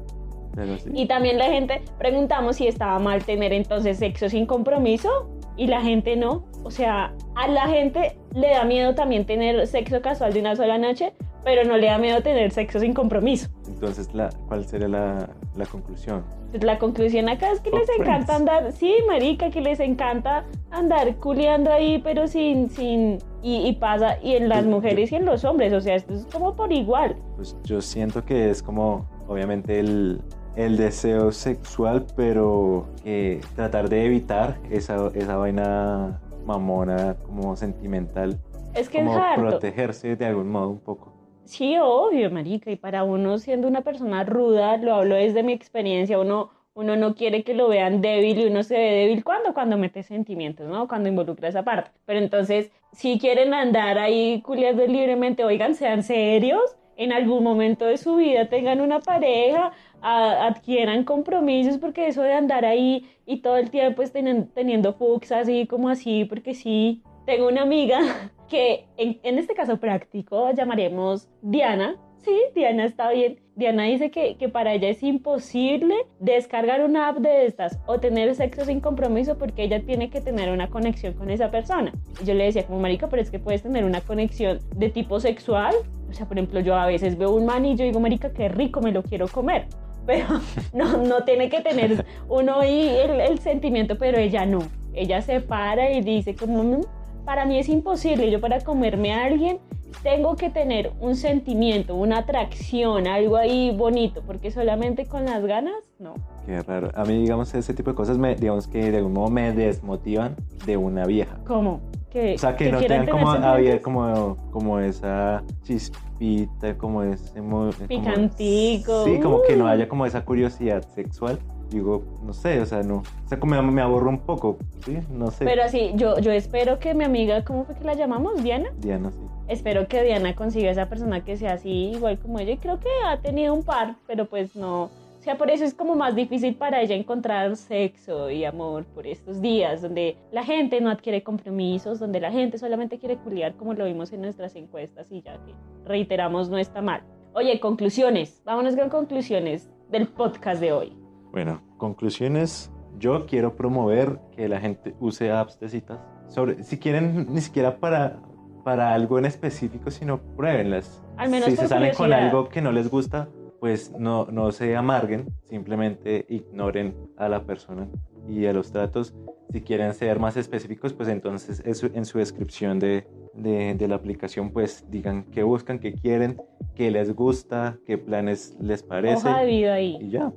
sí. 0.82 0.90
Y 0.94 1.06
también 1.06 1.36
la 1.36 1.44
gente, 1.46 1.82
preguntamos 1.98 2.56
si 2.56 2.66
estaba 2.68 2.98
mal 2.98 3.22
tener 3.22 3.52
entonces 3.52 3.98
sexo 3.98 4.30
sin 4.30 4.46
compromiso 4.46 5.28
y 5.56 5.66
la 5.66 5.80
gente 5.80 6.16
no. 6.16 6.44
O 6.64 6.70
sea, 6.70 7.12
a 7.34 7.48
la 7.48 7.66
gente 7.68 8.18
le 8.34 8.50
da 8.50 8.64
miedo 8.64 8.94
también 8.94 9.24
tener 9.26 9.66
sexo 9.66 10.00
casual 10.02 10.32
de 10.32 10.40
una 10.40 10.56
sola 10.56 10.78
noche, 10.78 11.12
pero 11.44 11.62
no 11.64 11.76
le 11.76 11.86
da 11.86 11.96
miedo 11.98 12.22
tener 12.22 12.50
sexo 12.50 12.80
sin 12.80 12.92
compromiso. 12.92 13.48
Entonces, 13.68 14.12
la, 14.14 14.30
¿cuál 14.48 14.64
sería 14.66 14.88
la, 14.88 15.28
la 15.56 15.66
conclusión? 15.66 16.24
Pues 16.50 16.64
la 16.64 16.78
conclusión 16.78 17.28
acá 17.28 17.52
es 17.52 17.60
que 17.60 17.70
les 17.70 17.88
encanta 17.98 18.34
andar, 18.36 18.72
sí, 18.72 18.92
marica, 19.06 19.50
que 19.50 19.60
les 19.60 19.78
encanta 19.78 20.44
andar 20.70 21.14
culeando 21.16 21.72
ahí, 21.72 21.98
pero 22.02 22.26
sin, 22.26 22.68
sin, 22.70 23.18
y, 23.42 23.66
y 23.68 23.72
pasa, 23.74 24.18
y 24.22 24.34
en 24.34 24.48
las 24.48 24.64
Yo- 24.64 24.70
mujeres 24.70 25.12
y 25.12 25.16
en 25.16 25.24
los 25.24 25.44
hombres, 25.44 25.72
o 25.72 25.80
sea, 25.80 25.94
esto 25.94 26.14
es 26.14 26.26
como 26.26 26.54
por 26.56 26.72
igual. 26.72 27.16
Pues 27.36 27.56
yo 27.64 27.80
siento 27.80 28.24
que 28.24 28.50
es 28.50 28.60
como, 28.62 29.06
obviamente, 29.28 29.78
el, 29.78 30.20
el 30.56 30.76
deseo 30.76 31.32
sexual, 31.32 32.06
pero 32.16 32.86
que 33.04 33.40
tratar 33.54 33.88
de 33.88 34.06
evitar 34.06 34.58
esa, 34.70 35.10
esa 35.14 35.36
vaina 35.36 36.20
mamona, 36.46 37.16
como 37.26 37.56
sentimental, 37.56 38.38
Es 38.74 38.88
que 38.88 38.98
es 38.98 39.04
como 39.04 39.18
harto. 39.18 39.42
protegerse 39.42 40.16
de 40.16 40.26
algún 40.26 40.48
modo 40.50 40.70
un 40.70 40.78
poco. 40.80 41.12
Sí, 41.44 41.76
obvio, 41.80 42.30
marica, 42.30 42.70
y 42.70 42.76
para 42.76 43.04
uno 43.04 43.38
siendo 43.38 43.68
una 43.68 43.82
persona 43.82 44.24
ruda, 44.24 44.76
lo 44.78 44.94
hablo 44.94 45.14
desde 45.14 45.42
mi 45.42 45.52
experiencia, 45.52 46.18
uno, 46.18 46.50
uno 46.74 46.96
no 46.96 47.14
quiere 47.14 47.44
que 47.44 47.54
lo 47.54 47.68
vean 47.68 48.00
débil 48.00 48.38
y 48.40 48.46
uno 48.46 48.62
se 48.62 48.74
ve 48.74 48.90
débil 48.90 49.22
cuando, 49.22 49.54
cuando 49.54 49.76
mete 49.76 50.02
sentimientos, 50.02 50.68
¿no? 50.68 50.88
Cuando 50.88 51.08
involucra 51.08 51.48
esa 51.48 51.62
parte. 51.62 51.90
Pero 52.04 52.18
entonces, 52.18 52.70
si 52.92 53.18
quieren 53.18 53.54
andar 53.54 53.98
ahí 53.98 54.42
culiando 54.42 54.86
libremente, 54.86 55.44
oigan, 55.44 55.74
sean 55.74 56.02
serios, 56.02 56.76
en 56.96 57.12
algún 57.12 57.44
momento 57.44 57.84
de 57.84 57.98
su 57.98 58.16
vida 58.16 58.48
tengan 58.48 58.80
una 58.80 59.00
pareja, 59.00 59.72
a- 60.02 60.46
adquieran 60.46 61.04
compromisos, 61.04 61.78
porque 61.78 62.06
eso 62.08 62.22
de 62.22 62.32
andar 62.32 62.64
ahí 62.64 63.06
y 63.26 63.38
todo 63.38 63.56
el 63.56 63.70
tiempo 63.70 64.02
estén 64.02 64.48
teniendo 64.54 64.94
fucks 64.94 65.32
así 65.32 65.66
como 65.66 65.88
así, 65.88 66.24
porque 66.24 66.54
sí. 66.54 67.02
Tengo 67.26 67.48
una 67.48 67.62
amiga 67.62 67.98
que 68.48 68.86
en, 68.96 69.38
este 69.38 69.54
caso 69.54 69.78
práctico 69.78 70.50
llamaremos 70.52 71.28
Diana. 71.42 71.96
Sí, 72.18 72.36
Diana 72.54 72.84
está 72.84 73.10
bien. 73.10 73.40
Diana 73.54 73.84
dice 73.84 74.10
que, 74.10 74.36
que 74.36 74.48
para 74.48 74.74
ella 74.74 74.88
es 74.88 75.02
imposible 75.02 75.94
descargar 76.18 76.84
una 76.84 77.08
app 77.08 77.18
de 77.18 77.46
estas 77.46 77.78
o 77.86 77.98
tener 77.98 78.34
sexo 78.34 78.64
sin 78.64 78.80
compromiso 78.80 79.38
porque 79.38 79.64
ella 79.64 79.80
tiene 79.84 80.10
que 80.10 80.20
tener 80.20 80.50
una 80.50 80.68
conexión 80.68 81.14
con 81.14 81.30
esa 81.30 81.50
persona. 81.50 81.92
Yo 82.24 82.34
le 82.34 82.44
decía 82.44 82.66
como 82.66 82.80
marica, 82.80 83.08
pero 83.08 83.22
es 83.22 83.30
que 83.30 83.38
puedes 83.38 83.62
tener 83.62 83.84
una 83.84 84.00
conexión 84.00 84.58
de 84.76 84.90
tipo 84.90 85.20
sexual. 85.20 85.74
O 86.10 86.12
sea, 86.12 86.26
por 86.26 86.36
ejemplo, 86.36 86.60
yo 86.60 86.74
a 86.74 86.86
veces 86.86 87.16
veo 87.16 87.30
un 87.30 87.46
man 87.46 87.64
y 87.64 87.76
yo 87.76 87.84
digo, 87.84 88.00
marica, 88.00 88.32
qué 88.32 88.48
rico, 88.48 88.80
me 88.80 88.92
lo 88.92 89.02
quiero 89.02 89.28
comer. 89.28 89.66
Pero 90.06 90.26
no, 90.72 90.98
no 90.98 91.24
tiene 91.24 91.48
que 91.48 91.60
tener 91.60 92.04
uno 92.28 92.60
ahí 92.60 92.88
el, 92.88 93.20
el 93.20 93.38
sentimiento, 93.40 93.98
pero 93.98 94.18
ella 94.18 94.46
no. 94.46 94.60
Ella 94.94 95.20
se 95.20 95.40
para 95.40 95.90
y 95.90 96.00
dice 96.00 96.34
como, 96.34 96.62
"Mm, 96.62 96.80
para 97.24 97.44
mí 97.44 97.58
es 97.58 97.68
imposible, 97.68 98.30
yo 98.30 98.40
para 98.40 98.60
comerme 98.60 99.12
a 99.12 99.24
alguien 99.24 99.58
tengo 100.02 100.36
que 100.36 100.50
tener 100.50 100.92
un 101.00 101.16
sentimiento, 101.16 101.94
una 101.94 102.18
atracción, 102.18 103.06
algo 103.06 103.36
ahí 103.36 103.74
bonito, 103.76 104.22
porque 104.26 104.50
solamente 104.50 105.06
con 105.06 105.24
las 105.24 105.44
ganas, 105.44 105.74
no. 105.98 106.14
Qué 106.44 106.60
raro. 106.62 106.90
A 106.94 107.04
mí, 107.04 107.18
digamos, 107.18 107.52
ese 107.54 107.74
tipo 107.74 107.90
de 107.90 107.96
cosas, 107.96 108.18
me, 108.18 108.34
digamos 108.36 108.68
que 108.68 108.90
de 108.90 108.98
algún 108.98 109.14
modo 109.14 109.30
me 109.30 109.52
desmotivan 109.52 110.36
de 110.64 110.76
una 110.76 111.06
vieja. 111.06 111.38
¿Cómo? 111.46 111.80
Que, 112.16 112.34
O 112.34 112.38
sea, 112.38 112.56
que, 112.56 112.72
no 112.72 112.78
tengan 112.80 113.06
como, 113.06 113.30
había 113.30 113.82
como, 113.82 114.38
como 114.50 114.78
esa 114.80 115.42
chispita, 115.64 116.74
como 116.78 117.02
ese... 117.02 117.42
mo- 117.42 117.70
como- 117.76 117.88
Picantico. 117.88 119.04
sí, 119.04 119.20
como 119.20 119.42
que 119.42 119.54
no 119.54 119.64
Uh. 119.64 119.68
haya 119.68 119.86
como 119.86 120.06
esa 120.06 120.24
curiosidad 120.24 120.82
sexual. 120.94 121.38
Digo, 121.68 122.02
no 122.24 122.32
sé, 122.32 122.58
o 122.62 122.64
sea, 122.64 122.82
no. 122.82 122.98
O 123.24 123.28
sea, 123.28 123.38
como 123.38 123.54
me, 123.60 123.70
me 123.70 123.82
aburro 123.82 124.08
un 124.08 124.20
poco, 124.20 124.56
¿sí? 124.86 124.96
No 125.12 125.30
sé. 125.30 125.44
Pero 125.44 125.62
así, 125.64 125.92
yo, 125.96 126.18
yo 126.20 126.30
espero 126.32 126.78
que 126.78 126.94
mi 126.94 127.04
amiga, 127.04 127.44
¿cómo 127.44 127.64
fue 127.66 127.74
que 127.74 127.84
la 127.84 127.92
llamamos? 127.92 128.42
Diana. 128.42 128.70
Diana, 128.78 129.10
sí. 129.10 129.18
Espero 129.48 129.86
que 129.88 130.02
Diana 130.02 130.34
consiga 130.34 130.70
esa 130.70 130.86
persona 130.88 131.22
que 131.22 131.36
sea 131.36 131.52
así, 131.52 131.90
igual 131.94 132.18
como 132.18 132.38
ella. 132.38 132.52
Y 132.52 132.56
creo 132.56 132.80
que 132.80 132.88
ha 133.06 133.18
tenido 133.18 133.52
un 133.52 133.62
par, 133.62 133.96
pero 134.06 134.24
pues 134.24 134.56
no. 134.56 134.88
O 135.26 135.28
sea, 135.28 135.38
por 135.38 135.50
eso 135.50 135.64
es 135.64 135.74
como 135.74 135.96
más 135.96 136.14
difícil 136.14 136.54
para 136.54 136.80
ella 136.80 136.94
encontrar 136.94 137.56
sexo 137.56 138.30
y 138.30 138.44
amor 138.44 138.84
por 138.84 139.08
estos 139.08 139.40
días, 139.40 139.82
donde 139.82 140.16
la 140.30 140.44
gente 140.44 140.80
no 140.80 140.88
adquiere 140.88 141.24
compromisos, 141.24 141.98
donde 141.98 142.20
la 142.20 142.30
gente 142.30 142.58
solamente 142.58 142.96
quiere 142.96 143.16
culiar, 143.16 143.56
como 143.56 143.74
lo 143.74 143.86
vimos 143.86 144.12
en 144.12 144.20
nuestras 144.20 144.54
encuestas 144.54 145.10
y 145.10 145.22
ya 145.22 145.32
que 145.44 145.52
reiteramos 145.84 146.48
no 146.48 146.58
está 146.58 146.80
mal. 146.80 147.02
Oye, 147.34 147.58
conclusiones. 147.58 148.40
Vámonos 148.44 148.76
con 148.76 148.88
conclusiones 148.88 149.68
del 149.90 150.06
podcast 150.06 150.60
de 150.60 150.72
hoy. 150.72 150.96
Bueno, 151.32 151.60
conclusiones. 151.76 152.70
Yo 152.96 153.26
quiero 153.26 153.56
promover 153.56 154.20
que 154.36 154.48
la 154.48 154.60
gente 154.60 154.94
use 155.00 155.32
apps 155.32 155.58
de 155.58 155.68
citas. 155.68 155.98
Sobre, 156.28 156.62
si 156.62 156.78
quieren, 156.78 157.34
ni 157.34 157.40
siquiera 157.40 157.78
para, 157.78 158.20
para 158.62 158.94
algo 158.94 159.18
en 159.18 159.24
específico, 159.24 159.90
sino 159.90 160.20
pruébenlas. 160.36 161.02
Al 161.16 161.30
menos 161.30 161.50
si 161.50 161.56
se 161.56 161.66
salen 161.66 161.96
con 161.96 162.12
algo 162.12 162.48
que 162.48 162.62
no 162.62 162.70
les 162.70 162.88
gusta, 162.88 163.28
pues 163.66 163.90
no, 163.98 164.28
no 164.30 164.52
se 164.52 164.76
amarguen, 164.76 165.26
simplemente 165.50 166.24
ignoren 166.28 166.94
a 167.16 167.28
la 167.28 167.42
persona 167.42 167.88
y 168.28 168.46
a 168.46 168.52
los 168.52 168.70
tratos. 168.70 169.12
Si 169.50 169.60
quieren 169.60 169.92
ser 169.92 170.20
más 170.20 170.36
específicos, 170.36 170.92
pues 170.92 171.08
entonces 171.08 171.64
en 171.64 172.04
su 172.04 172.18
descripción 172.18 172.78
de, 172.78 173.08
de, 173.34 173.74
de 173.74 173.88
la 173.88 173.96
aplicación, 173.96 174.52
pues 174.52 174.88
digan 174.88 175.24
qué 175.32 175.42
buscan, 175.42 175.80
qué 175.80 175.94
quieren, 175.94 176.40
qué 176.76 176.92
les 176.92 177.12
gusta, 177.12 177.76
qué 177.84 177.98
planes 177.98 178.56
les 178.60 178.84
parece 178.84 179.26
Hoja 179.28 179.40
de 179.40 179.46
vida 179.46 179.74
ahí. 179.74 179.98
y 180.00 180.10
ya. 180.10 180.32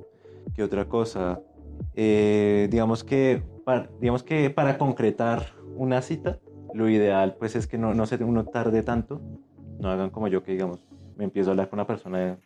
¿Qué 0.56 0.64
otra 0.64 0.86
cosa? 0.88 1.40
Eh, 1.94 2.66
digamos, 2.68 3.04
que 3.04 3.44
para, 3.64 3.88
digamos 4.00 4.24
que 4.24 4.50
para 4.50 4.76
concretar 4.76 5.52
una 5.76 6.02
cita, 6.02 6.40
lo 6.74 6.88
ideal 6.88 7.36
pues 7.38 7.54
es 7.54 7.68
que 7.68 7.78
no, 7.78 7.94
no 7.94 8.06
se 8.06 8.16
uno 8.24 8.44
tarde 8.46 8.82
tanto. 8.82 9.20
No 9.78 9.88
hagan 9.88 10.10
como 10.10 10.26
yo 10.26 10.42
que 10.42 10.50
digamos, 10.50 10.84
me 11.16 11.22
empiezo 11.22 11.50
a 11.50 11.52
hablar 11.52 11.68
con 11.70 11.78
una 11.78 11.86
persona 11.86 12.40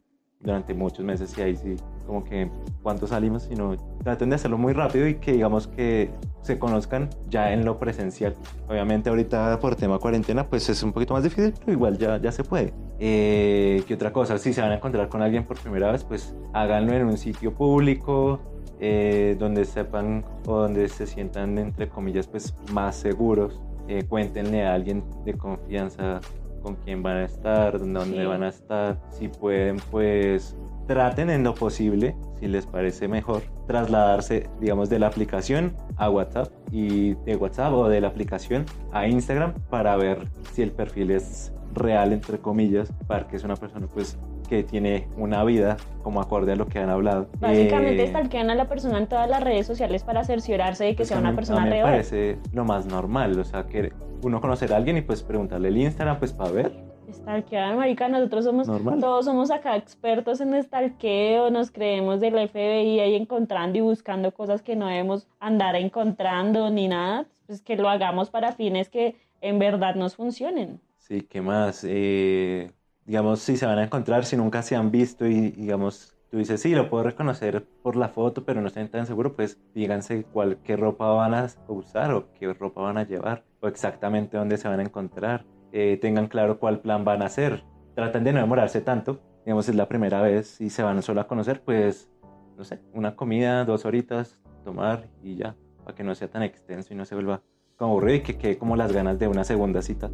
durante 0.45 0.75
muchos 0.75 1.05
meses 1.05 1.37
y 1.37 1.43
ahí 1.43 1.57
sí, 1.57 1.77
como 2.07 2.23
que 2.23 2.51
cuánto 2.83 3.07
salimos, 3.07 3.45
sino 3.45 3.77
traten 4.03 4.29
de 4.29 4.37
hacerlo 4.37 4.59
muy 4.59 4.75
rápido 4.75 5.09
y 5.09 5.15
que 5.15 5.33
digamos 5.33 5.67
que 5.67 6.11
se 6.43 6.59
conozcan 6.59 7.09
ya 7.31 7.53
en 7.53 7.65
lo 7.65 7.79
presencial. 7.79 8.35
Obviamente 8.69 9.09
ahorita 9.09 9.59
por 9.59 9.75
tema 9.75 9.99
cuarentena 9.99 10.47
pues 10.47 10.69
es 10.69 10.83
un 10.83 10.93
poquito 10.93 11.15
más 11.15 11.25
difícil, 11.25 11.55
pero 11.59 11.73
igual 11.73 11.99
ya, 11.99 12.19
ya 12.19 12.31
se 12.31 12.45
puede. 12.45 12.75
Eh, 13.01 13.83
¿Qué 13.89 13.95
otra 13.95 14.13
cosa? 14.13 14.39
Si 14.39 14.53
se 14.53 14.61
van 14.61 14.71
a 14.71 14.77
encontrar 14.77 15.09
con 15.09 15.23
alguien 15.23 15.45
por 15.45 15.59
primera 15.59 15.91
vez, 15.91 16.05
pues 16.05 16.35
háganlo 16.53 16.93
en 16.93 17.07
un 17.07 17.17
sitio 17.17 17.55
público, 17.55 18.41
eh, 18.81 19.37
donde 19.39 19.65
sepan 19.65 20.25
o 20.47 20.59
donde 20.59 20.89
se 20.89 21.07
sientan 21.07 21.57
entre 21.57 21.89
comillas 21.89 22.27
pues 22.27 22.55
más 22.73 22.97
seguros. 22.97 23.61
Eh, 23.89 24.05
cuéntenle 24.09 24.67
a 24.67 24.75
alguien 24.75 25.03
de 25.25 25.35
confianza 25.35 26.21
con 26.65 26.77
quién 26.77 27.03
van 27.03 27.19
a 27.19 27.25
estar, 27.27 27.79
dónde 27.79 28.05
Sí. 28.23 28.25
van 28.27 28.43
a 28.43 28.49
estar. 28.49 28.99
Si 29.11 29.29
pueden, 29.29 29.77
pues 29.91 30.57
traten 30.89 31.31
en 31.31 31.45
lo 31.45 31.55
posible, 31.55 32.17
si 32.41 32.49
les 32.49 32.67
parece 32.67 33.07
mejor, 33.07 33.43
trasladarse, 33.69 34.49
digamos, 34.61 34.89
de 34.91 34.99
la 34.99 35.07
aplicación 35.07 35.75
a 35.97 36.11
WhatsApp 36.11 36.49
y 36.73 37.15
de 37.27 37.37
WhatsApp 37.37 37.73
o 37.75 37.89
de 37.89 38.01
la 38.01 38.09
aplicación 38.09 38.65
a 38.93 39.07
Instagram 39.07 39.55
para 39.71 39.97
ver 39.97 40.27
si 40.53 40.63
el 40.63 40.73
perfil 40.73 41.11
es 41.13 41.53
real, 41.75 42.13
entre 42.13 42.39
comillas, 42.39 42.93
para 43.07 43.27
que 43.29 43.37
es 43.37 43.45
una 43.45 43.57
persona, 43.57 43.87
pues, 43.93 44.19
que 44.57 44.63
tiene 44.63 45.09
una 45.17 45.43
vida 45.45 45.77
como 46.03 46.21
acorde 46.21 46.53
a 46.53 46.57
lo 46.57 46.67
que 46.67 46.79
han 46.79 46.91
hablado. 46.91 47.29
Básicamente 47.41 48.05
Eh, 48.05 48.07
stalkean 48.09 48.51
a 48.51 48.55
la 48.55 48.69
persona 48.69 48.99
en 48.99 49.07
todas 49.09 49.29
las 49.29 49.43
redes 49.43 49.67
sociales 49.67 50.05
para 50.05 50.23
cerciorarse 50.25 50.85
de 50.85 50.91
que 50.91 50.99
pues 50.99 51.09
sea 51.09 51.19
una 51.19 51.31
mí- 51.31 51.37
persona 51.37 51.61
mí 51.63 51.67
me 51.67 51.71
real. 51.77 51.85
parece 51.85 52.39
lo 52.53 52.65
más 52.65 52.87
normal, 52.87 53.39
o 53.39 53.45
sea, 53.45 53.65
que 53.67 53.93
uno 54.23 54.41
conocer 54.41 54.73
a 54.73 54.77
alguien 54.77 54.97
y 54.97 55.03
pues 55.03 55.23
preguntarle 55.23 55.69
el 55.69 55.77
Instagram, 55.79 56.19
pues 56.19 56.33
para 56.33 56.51
ver. 56.51 56.73
Stalkear, 57.13 57.77
marica, 57.77 58.09
nosotros 58.09 58.45
somos, 58.45 58.67
Normal. 58.69 58.99
todos 59.01 59.25
somos 59.27 59.51
acá 59.51 59.77
expertos 59.77 60.41
en 60.41 60.61
stalkeo, 60.63 61.51
nos 61.51 61.71
creemos 61.71 62.21
del 62.21 62.35
FBI 62.49 63.01
ahí 63.01 63.15
encontrando 63.15 63.77
y 63.79 63.83
buscando 63.83 64.33
cosas 64.33 64.63
que 64.63 64.75
no 64.77 64.87
debemos 64.87 65.27
andar 65.41 65.75
encontrando 65.77 66.71
ni 66.71 66.89
nada, 66.89 67.27
pues 67.47 67.61
que 67.61 67.77
lo 67.77 67.89
hagamos 67.89 68.31
para 68.31 68.53
fines 68.53 68.89
que 68.89 69.17
en 69.43 69.59
verdad 69.59 69.95
nos 69.97 70.17
funcionen. 70.17 70.81
Sí, 70.99 71.21
¿qué 71.23 71.43
más? 71.43 71.85
Eh, 71.87 72.71
digamos, 73.07 73.41
si 73.41 73.57
se 73.57 73.67
van 73.67 73.79
a 73.79 73.85
encontrar, 73.85 74.25
si 74.25 74.37
nunca 74.37 74.63
se 74.63 74.77
han 74.77 74.91
visto 74.91 75.27
y 75.27 75.51
digamos, 75.51 76.15
tú 76.31 76.39
dices, 76.39 76.61
sí, 76.61 76.75
lo 76.75 76.89
puedo 76.89 77.05
reconocer 77.05 77.65
por 77.83 77.97
la 77.97 78.09
foto, 78.09 78.45
pero 78.45 78.61
no 78.61 78.69
estoy 78.69 78.89
tan 78.89 79.07
seguro, 79.07 79.35
pues 79.35 79.59
díganse 79.75 80.25
cuál, 80.25 80.59
qué 80.65 80.77
ropa 80.77 81.07
van 81.09 81.35
a 81.35 81.49
usar 81.69 82.13
o 82.13 82.33
qué 82.35 82.53
ropa 82.53 82.83
van 82.83 82.99
a 82.99 83.05
llevar 83.05 83.45
o 83.61 83.69
exactamente 83.69 84.37
dónde 84.37 84.57
se 84.57 84.69
van 84.69 84.81
a 84.81 84.83
encontrar. 84.83 85.45
Eh, 85.73 85.99
tengan 86.01 86.29
claro 86.29 86.59
cuál 86.59 86.81
plan 86.81 87.05
van 87.05 87.23
a 87.23 87.27
hacer. 87.27 87.65
Traten 87.95 88.25
de 88.25 88.33
no 88.33 88.41
demorarse 88.41 88.81
tanto. 88.81 89.21
Digamos, 89.45 89.69
es 89.69 89.75
la 89.75 89.89
primera 89.89 90.23
vez 90.23 90.61
y 90.61 90.71
se 90.71 90.83
van 90.83 91.03
solo 91.03 91.21
a 91.21 91.29
conocer, 91.29 91.63
pues, 91.63 92.11
no 92.57 92.65
sé, 92.65 92.81
una 92.93 93.17
comida, 93.17 93.65
dos 93.65 93.85
horitas, 93.85 94.41
tomar 94.65 95.09
y 95.23 95.37
ya, 95.37 95.55
para 95.85 95.95
que 95.95 96.03
no 96.03 96.15
sea 96.15 96.29
tan 96.29 96.43
extenso 96.43 96.95
y 96.95 96.97
no 96.97 97.05
se 97.05 97.15
vuelva 97.15 97.43
aburrido 97.79 98.17
y 98.19 98.21
que 98.23 98.37
quede 98.37 98.59
como 98.59 98.77
las 98.77 98.93
ganas 98.93 99.19
de 99.19 99.29
una 99.29 99.45
segunda 99.45 99.83
cita 99.83 100.11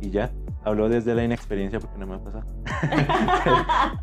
y 0.00 0.10
ya. 0.10 0.30
Hablo 0.64 0.88
desde 0.88 1.14
la 1.14 1.22
inexperiencia 1.24 1.78
porque 1.78 1.96
no 1.98 2.06
me 2.06 2.14
ha 2.16 2.18
pasado. 2.18 2.44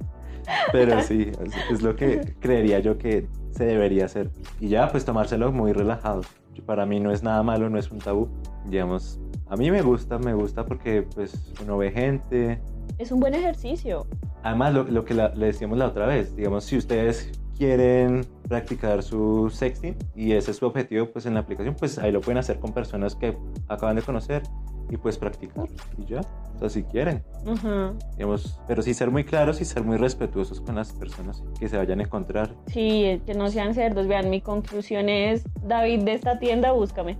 Pero 0.71 1.01
sí, 1.01 1.31
es, 1.71 1.81
lo 1.81 1.95
que 1.95 2.35
creería 2.39 2.79
yo 2.79 2.97
que 2.97 3.27
se 3.51 3.65
debería 3.65 4.05
hacer. 4.05 4.29
Y 4.59 4.69
ya, 4.69 4.89
pues 4.89 5.05
tomárselo 5.05 5.51
muy 5.51 5.71
relajado. 5.73 6.21
Para 6.65 6.85
mí 6.85 6.99
no 6.99 7.11
es 7.11 7.23
nada 7.23 7.43
malo, 7.43 7.69
no 7.69 7.77
es 7.79 7.91
un 7.91 7.99
tabú. 7.99 8.29
Digamos, 8.65 9.19
a 9.47 9.55
mí 9.55 9.71
me 9.71 9.81
gusta, 9.81 10.17
me 10.19 10.33
gusta 10.33 10.65
porque 10.65 11.01
pues 11.03 11.53
uno 11.61 11.77
ve 11.77 11.91
gente. 11.91 12.61
Es 12.97 13.11
un 13.11 13.19
buen 13.19 13.33
ejercicio. 13.33 14.05
Además, 14.43 14.73
lo, 14.73 14.83
lo 14.83 15.03
que 15.05 15.13
la- 15.13 15.29
le 15.35 15.47
decíamos 15.47 15.77
la 15.77 15.87
otra 15.87 16.05
vez, 16.05 16.35
digamos, 16.35 16.63
si 16.65 16.77
ustedes 16.77 17.31
quieren 17.57 18.25
practicar 18.53 19.01
su 19.01 19.49
sexting 19.49 19.95
y 20.15 20.33
ese 20.33 20.51
es 20.51 20.57
su 20.57 20.67
objetivo, 20.67 21.07
pues 21.07 21.25
en 21.25 21.33
la 21.33 21.39
aplicación, 21.39 21.73
pues 21.73 21.97
ahí 21.97 22.11
lo 22.11 22.21
pueden 22.21 22.37
hacer 22.37 22.59
con 22.59 22.71
personas 22.71 23.15
que 23.15 23.35
acaban 23.67 23.95
de 23.95 24.03
conocer 24.03 24.43
y 24.91 24.97
pues 24.97 25.17
practicar 25.17 25.65
y 25.97 26.05
ya, 26.05 26.21
o 26.55 26.59
sea, 26.59 26.69
si 26.69 26.83
quieren, 26.83 27.23
Ujú. 27.47 27.97
digamos, 28.15 28.59
pero 28.67 28.83
sí 28.83 28.93
ser 28.93 29.09
muy 29.09 29.23
claros 29.23 29.59
y 29.59 29.65
ser 29.65 29.83
muy 29.83 29.97
respetuosos 29.97 30.61
con 30.61 30.75
las 30.75 30.91
personas 30.93 31.41
que 31.59 31.67
se 31.67 31.77
vayan 31.77 31.99
a 31.99 32.03
encontrar. 32.03 32.55
Sí, 32.67 33.19
que 33.25 33.33
no 33.33 33.49
sean 33.49 33.73
cerdos. 33.73 34.07
Vean, 34.07 34.29
mi 34.29 34.39
conclusión 34.39 35.09
es, 35.09 35.43
David 35.63 36.03
de 36.03 36.13
esta 36.13 36.37
tienda, 36.37 36.73
búscame. 36.73 37.17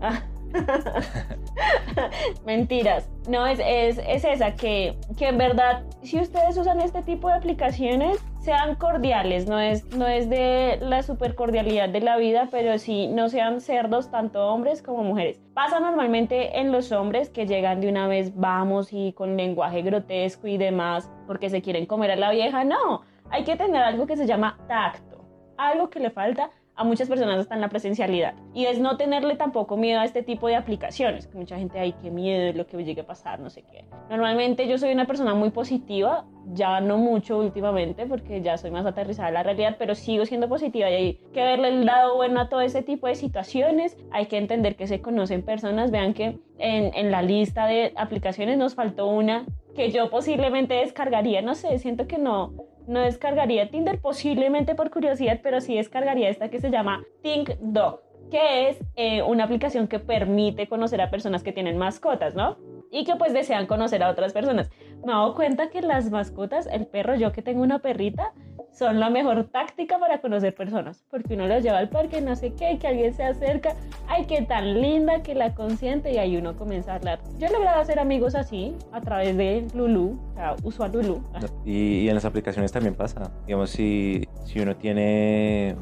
Mentiras. 2.46 3.10
No, 3.28 3.46
es, 3.48 3.60
es, 3.66 4.00
es 4.06 4.26
esa, 4.26 4.56
que, 4.56 4.98
que 5.18 5.28
en 5.28 5.38
verdad, 5.38 5.84
si 6.02 6.20
ustedes 6.20 6.58
usan 6.58 6.82
este 6.82 7.02
tipo 7.02 7.28
de 7.30 7.36
aplicaciones, 7.36 8.24
sean 8.44 8.76
cordiales. 8.76 9.48
No 9.48 9.60
es, 9.60 9.86
no 9.96 10.06
es 10.08 10.30
de 10.30 10.78
la 10.82 11.02
super 11.02 11.36
cordialidad 11.36 11.90
de 11.90 12.02
la 12.02 12.18
vida, 12.18 12.50
pero 12.52 12.78
sí 12.78 13.08
no 13.08 13.30
sean 13.30 13.62
cerdos 13.62 14.12
tanto 14.12 14.46
hombres 14.48 14.82
como 14.82 15.04
mujeres. 15.04 15.42
Pasa 15.54 15.80
normalmente 15.80 16.60
en 16.60 16.72
los 16.72 16.92
hombres 16.92 17.30
que 17.30 17.48
llegan 17.48 17.80
de 17.80 17.88
una 17.88 18.08
vez, 18.08 18.36
vamos, 18.36 18.92
y 18.92 19.14
con 19.14 19.38
lenguaje 19.38 19.82
grotesco 19.82 20.48
y 20.48 20.58
demás, 20.58 21.10
porque 21.26 21.50
se 21.50 21.62
quieren 21.62 21.86
comer 21.86 22.12
a 22.12 22.16
la 22.18 22.32
vieja. 22.32 22.66
No, 22.66 23.02
hay 23.30 23.46
que 23.46 23.56
tener 23.56 23.82
algo 23.82 24.06
que 24.06 24.18
se 24.18 24.28
llama 24.28 24.60
tacto. 24.68 25.26
Algo 25.58 25.90
que 25.90 26.00
le 26.00 26.10
falta 26.10 26.52
a 26.76 26.84
muchas 26.84 27.08
personas 27.08 27.40
está 27.40 27.56
en 27.56 27.62
la 27.62 27.70
presencialidad. 27.70 28.34
Y 28.54 28.66
es 28.66 28.80
no 28.80 28.98
tenerle 28.98 29.36
tampoco 29.36 29.78
miedo 29.78 30.00
a 30.00 30.06
este 30.06 30.24
tipo 30.24 30.48
de 30.48 30.56
aplicaciones. 30.56 31.28
Que 31.28 31.38
mucha 31.38 31.58
gente, 31.58 31.80
ay, 31.80 31.94
qué 32.02 32.10
miedo 32.10 32.46
de 32.46 32.54
lo 32.54 32.66
que 32.66 32.84
llegue 32.84 33.02
a 33.02 33.06
pasar, 33.06 33.40
no 33.40 33.50
sé 33.50 33.64
qué. 33.64 33.86
Normalmente 34.10 34.68
yo 34.68 34.78
soy 34.78 34.92
una 34.92 35.06
persona 35.06 35.36
muy 35.36 35.52
positiva, 35.52 36.26
ya 36.54 36.82
no 36.82 36.98
mucho 36.98 37.38
últimamente, 37.38 38.06
porque 38.06 38.42
ya 38.42 38.58
soy 38.58 38.72
más 38.72 38.86
aterrizada 38.86 39.28
en 39.30 39.36
la 39.36 39.44
realidad, 39.44 39.76
pero 39.78 39.96
sigo 39.96 40.26
siendo 40.26 40.50
positiva 40.50 40.90
y 40.90 40.94
hay 40.94 41.14
que 41.34 41.44
verle 41.44 41.70
el 41.70 41.86
lado 41.86 42.16
bueno 42.16 42.42
a 42.42 42.50
todo 42.50 42.62
ese 42.62 42.82
tipo 42.82 43.08
de 43.08 43.16
situaciones. 43.16 43.98
Hay 44.12 44.26
que 44.26 44.38
entender 44.38 44.76
que 44.76 44.88
se 44.88 45.02
conocen 45.02 45.44
personas. 45.44 45.92
Vean 45.92 46.14
que 46.14 46.40
en, 46.58 46.94
en 46.96 47.12
la 47.12 47.22
lista 47.22 47.68
de 47.68 47.94
aplicaciones 47.96 48.58
nos 48.58 48.76
faltó 48.76 49.08
una 49.08 49.46
que 49.76 49.92
yo 49.92 50.10
posiblemente 50.10 50.76
descargaría, 50.76 51.42
no 51.42 51.56
sé, 51.56 51.80
siento 51.80 52.08
que 52.08 52.18
no, 52.18 52.54
no 52.88 53.02
descargaría 53.02 53.70
Tinder 53.70 54.00
posiblemente 54.00 54.76
por 54.76 54.92
curiosidad, 54.92 55.40
pero 55.42 55.62
sí 55.62 55.76
descargaría 55.76 56.30
esta 56.30 56.50
que 56.50 56.60
se 56.60 56.70
llama 56.70 57.04
Think 57.22 57.52
Dog, 57.60 58.03
que 58.30 58.70
es 58.70 58.78
eh, 58.96 59.22
una 59.22 59.44
aplicación 59.44 59.88
que 59.88 60.00
permite 60.00 60.68
conocer 60.68 61.02
a 61.02 61.10
personas 61.10 61.44
que 61.44 61.52
tienen 61.52 61.78
mascotas, 61.78 62.36
¿no? 62.36 62.58
Y 62.92 63.06
que 63.06 63.16
pues 63.16 63.34
desean 63.34 63.66
conocer 63.66 64.04
a 64.04 64.10
otras 64.10 64.34
personas. 64.34 64.70
Me 65.04 65.12
he 65.12 65.16
dado 65.16 65.36
cuenta 65.36 65.70
que 65.70 65.82
las 65.82 66.12
mascotas, 66.12 66.68
el 66.68 66.86
perro, 66.86 67.16
yo 67.16 67.32
que 67.32 67.42
tengo 67.42 67.62
una 67.62 67.80
perrita, 67.80 68.34
son 68.72 69.00
la 69.00 69.10
mejor 69.10 69.46
táctica 69.46 70.00
para 70.00 70.20
conocer 70.20 70.56
personas, 70.56 71.04
porque 71.10 71.36
uno 71.36 71.48
los 71.48 71.64
lleva 71.64 71.78
al 71.78 71.90
parque, 71.90 72.22
no 72.22 72.36
sé 72.36 72.54
qué, 72.54 72.78
que 72.80 72.88
alguien 72.88 73.14
se 73.14 73.24
acerca, 73.24 73.76
ay, 74.08 74.26
qué 74.26 74.42
tan 74.42 74.82
linda, 74.82 75.22
que 75.22 75.36
la 75.36 75.54
consiente, 75.54 76.12
y 76.12 76.18
ahí 76.18 76.38
uno 76.38 76.56
comienza 76.56 76.94
a 76.94 76.96
hablar. 76.96 77.20
Yo 77.38 77.48
he 77.48 77.52
logrado 77.52 77.82
hacer 77.82 78.00
amigos 78.00 78.34
así, 78.36 78.76
a 78.92 79.02
través 79.02 79.38
de 79.38 79.68
Lulu, 79.76 80.20
o 80.64 80.72
sea, 80.72 80.86
a 80.86 80.88
Lulu. 80.88 81.22
Y, 81.66 82.00
y 82.00 82.10
en 82.10 82.16
las 82.16 82.26
aplicaciones 82.26 82.72
también 82.72 82.96
pasa. 82.96 83.32
Digamos, 83.46 83.70
si, 83.70 84.28
si 84.46 84.60
uno 84.60 84.76
tiene 84.76 85.76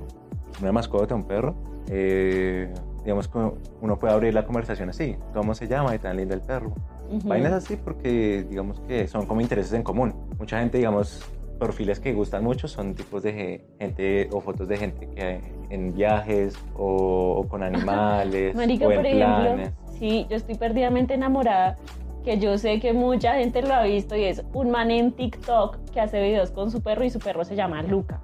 una 0.62 0.72
mascota, 0.72 1.16
un 1.16 1.24
perro, 1.24 1.56
eh, 1.90 2.74
digamos 3.04 3.28
que 3.28 3.38
uno 3.82 3.98
puede 3.98 4.14
abrir 4.14 4.34
la 4.34 4.46
conversación 4.46 4.90
así. 4.90 5.16
¿Cómo 5.34 5.54
se 5.54 5.68
llama? 5.68 5.96
Y 5.96 6.00
tan 6.00 6.18
linda 6.18 6.36
el 6.36 6.42
perro. 6.42 6.74
Ujú. 7.12 7.28
Vainas 7.28 7.54
así 7.54 7.76
porque 7.76 8.46
digamos 8.50 8.80
que 8.82 9.08
son 9.08 9.26
como 9.26 9.42
intereses 9.42 9.74
en 9.74 9.84
común. 9.84 10.14
Mucha 10.40 10.60
gente, 10.60 10.78
digamos, 10.78 11.24
perfiles 11.60 12.00
que 12.00 12.14
gustan 12.14 12.44
mucho 12.44 12.68
son 12.68 12.96
tipos 12.96 13.22
de 13.24 13.34
ge- 13.34 13.66
gente 13.80 14.30
o 14.32 14.42
fotos 14.42 14.68
de 14.68 14.78
gente 14.78 15.08
que 15.16 15.40
en 15.70 15.94
viajes 15.94 16.56
o, 16.76 17.36
o 17.44 17.48
con 17.48 17.62
animales 17.64 18.56
Marica, 18.56 18.88
o 18.88 18.92
en 18.92 18.98
por 18.98 19.06
ejemplo, 19.06 19.28
planes. 19.44 19.74
sí, 20.00 20.26
yo 20.30 20.38
estoy 20.38 20.56
perdidamente 20.56 21.14
enamorada, 21.14 21.78
que 22.24 22.40
yo 22.40 22.58
sé 22.58 22.80
que 22.80 22.94
mucha 22.94 23.34
gente 23.36 23.62
lo 23.62 23.74
ha 23.76 23.84
visto 23.84 24.16
y 24.16 24.24
es 24.24 24.44
un 24.54 24.72
man 24.72 24.90
en 24.90 25.12
TikTok 25.12 25.78
que 25.92 26.00
hace 26.02 26.22
videos 26.22 26.50
con 26.52 26.72
su 26.72 26.82
perro 26.82 27.04
y 27.04 27.10
su 27.10 27.20
perro 27.20 27.44
se 27.46 27.56
llama 27.56 27.84
Luca. 27.84 28.20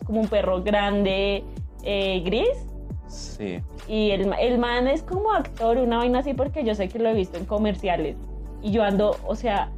Es 0.00 0.04
como 0.06 0.20
un 0.20 0.28
perro 0.28 0.62
grande, 0.62 1.42
eh, 1.86 2.20
gris, 2.24 2.66
Sí. 3.08 3.60
y 3.86 4.10
el, 4.10 4.32
el 4.40 4.58
man 4.58 4.88
es 4.88 5.02
como 5.02 5.30
actor, 5.32 5.78
una 5.78 5.98
vaina 5.98 6.18
así, 6.18 6.34
porque 6.34 6.64
yo 6.64 6.74
sé 6.74 6.88
que 6.88 6.98
lo 6.98 7.08
he 7.08 7.14
visto 7.14 7.38
en 7.38 7.44
comerciales. 7.46 8.16
Y 8.62 8.72
yo 8.72 8.82
ando, 8.82 9.16
o 9.24 9.36
sea, 9.36 9.70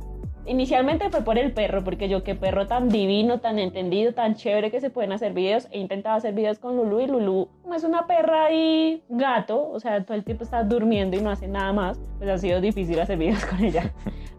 inicialmente 0.49 1.11
fue 1.11 1.23
por 1.23 1.39
el 1.39 1.53
perro, 1.53 1.85
porque 1.85 2.09
yo 2.09 2.23
qué 2.23 2.35
perro 2.35 2.67
tan 2.67 2.89
divino, 2.89 3.41
tan 3.41 3.59
entendido, 3.59 4.13
tan 4.13 4.35
chévere 4.35 4.71
que 4.71 4.81
se 4.81 4.91
pueden 4.91 5.13
hacer 5.13 5.33
videos. 5.33 5.69
He 5.71 5.79
intentado 5.79 6.17
hacer 6.17 6.35
videos 6.35 6.59
con 6.59 6.77
Lulu 6.77 7.01
y 7.01 7.07
Lulu 7.07 7.49
como 7.63 7.75
es 7.75 7.85
una 7.85 8.07
perra 8.07 8.53
y 8.53 9.03
gato, 9.09 9.71
o 9.71 9.79
sea, 9.79 10.03
todo 10.05 10.17
el 10.17 10.25
tiempo 10.25 10.45
está 10.45 10.65
durmiendo 10.65 11.17
y 11.17 11.21
no 11.21 11.31
hace 11.31 11.47
nada 11.49 11.73
más, 11.73 12.01
pues 12.19 12.31
ha 12.31 12.39
sido 12.39 12.61
difícil 12.61 12.99
hacer 12.99 13.19
videos 13.19 13.45
con 13.47 13.63
ella. 13.65 13.93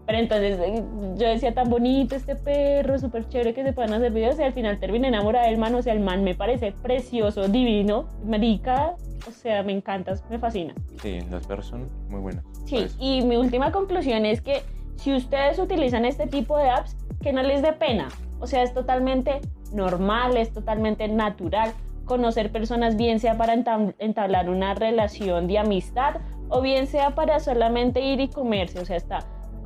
Pero 0.05 0.17
entonces 0.17 0.59
eh, 0.59 0.83
yo 1.17 1.27
decía 1.27 1.53
tan 1.53 1.69
bonito 1.69 2.15
este 2.15 2.35
perro, 2.35 2.97
súper 2.97 3.29
chévere 3.29 3.53
que 3.53 3.63
se 3.63 3.73
puedan 3.73 3.93
hacer 3.93 4.11
videos 4.11 4.39
y 4.39 4.43
al 4.43 4.53
final 4.53 4.79
terminé 4.79 5.09
enamorada 5.09 5.45
del 5.45 5.59
man, 5.59 5.75
o 5.75 5.81
sea, 5.83 5.93
el 5.93 5.99
man 5.99 6.23
me 6.23 6.33
parece 6.33 6.71
precioso, 6.71 7.47
divino, 7.47 8.07
marica, 8.25 8.95
o 9.27 9.31
sea, 9.31 9.61
me 9.61 9.73
encanta, 9.73 10.15
me 10.29 10.39
fascina. 10.39 10.73
Sí, 11.01 11.19
los 11.29 11.45
perros 11.45 11.67
son 11.67 11.87
muy 12.09 12.19
buenos. 12.19 12.43
Sí, 12.65 12.87
y 12.99 13.21
mi 13.21 13.35
última 13.35 13.71
conclusión 13.71 14.25
es 14.25 14.41
que 14.41 14.63
si 14.99 15.13
ustedes 15.13 15.59
utilizan 15.59 16.03
este 16.03 16.27
tipo 16.27 16.57
de 16.57 16.69
apps, 16.69 16.95
que 17.21 17.31
no 17.31 17.41
les 17.41 17.61
dé 17.61 17.71
pena. 17.71 18.09
O 18.39 18.47
sea, 18.47 18.63
es 18.63 18.73
totalmente 18.73 19.39
normal, 19.71 20.35
es 20.35 20.51
totalmente 20.51 21.07
natural 21.07 21.71
conocer 22.03 22.51
personas, 22.51 22.97
bien 22.97 23.19
sea 23.19 23.37
para 23.37 23.53
entablar 23.53 24.49
una 24.49 24.73
relación 24.73 25.47
de 25.47 25.59
amistad 25.59 26.15
o 26.49 26.61
bien 26.61 26.87
sea 26.87 27.15
para 27.15 27.39
solamente 27.39 28.01
ir 28.01 28.19
y 28.19 28.27
comerse. 28.27 28.79
O 28.79 28.85
sea, 28.85 28.97
está 28.97 29.19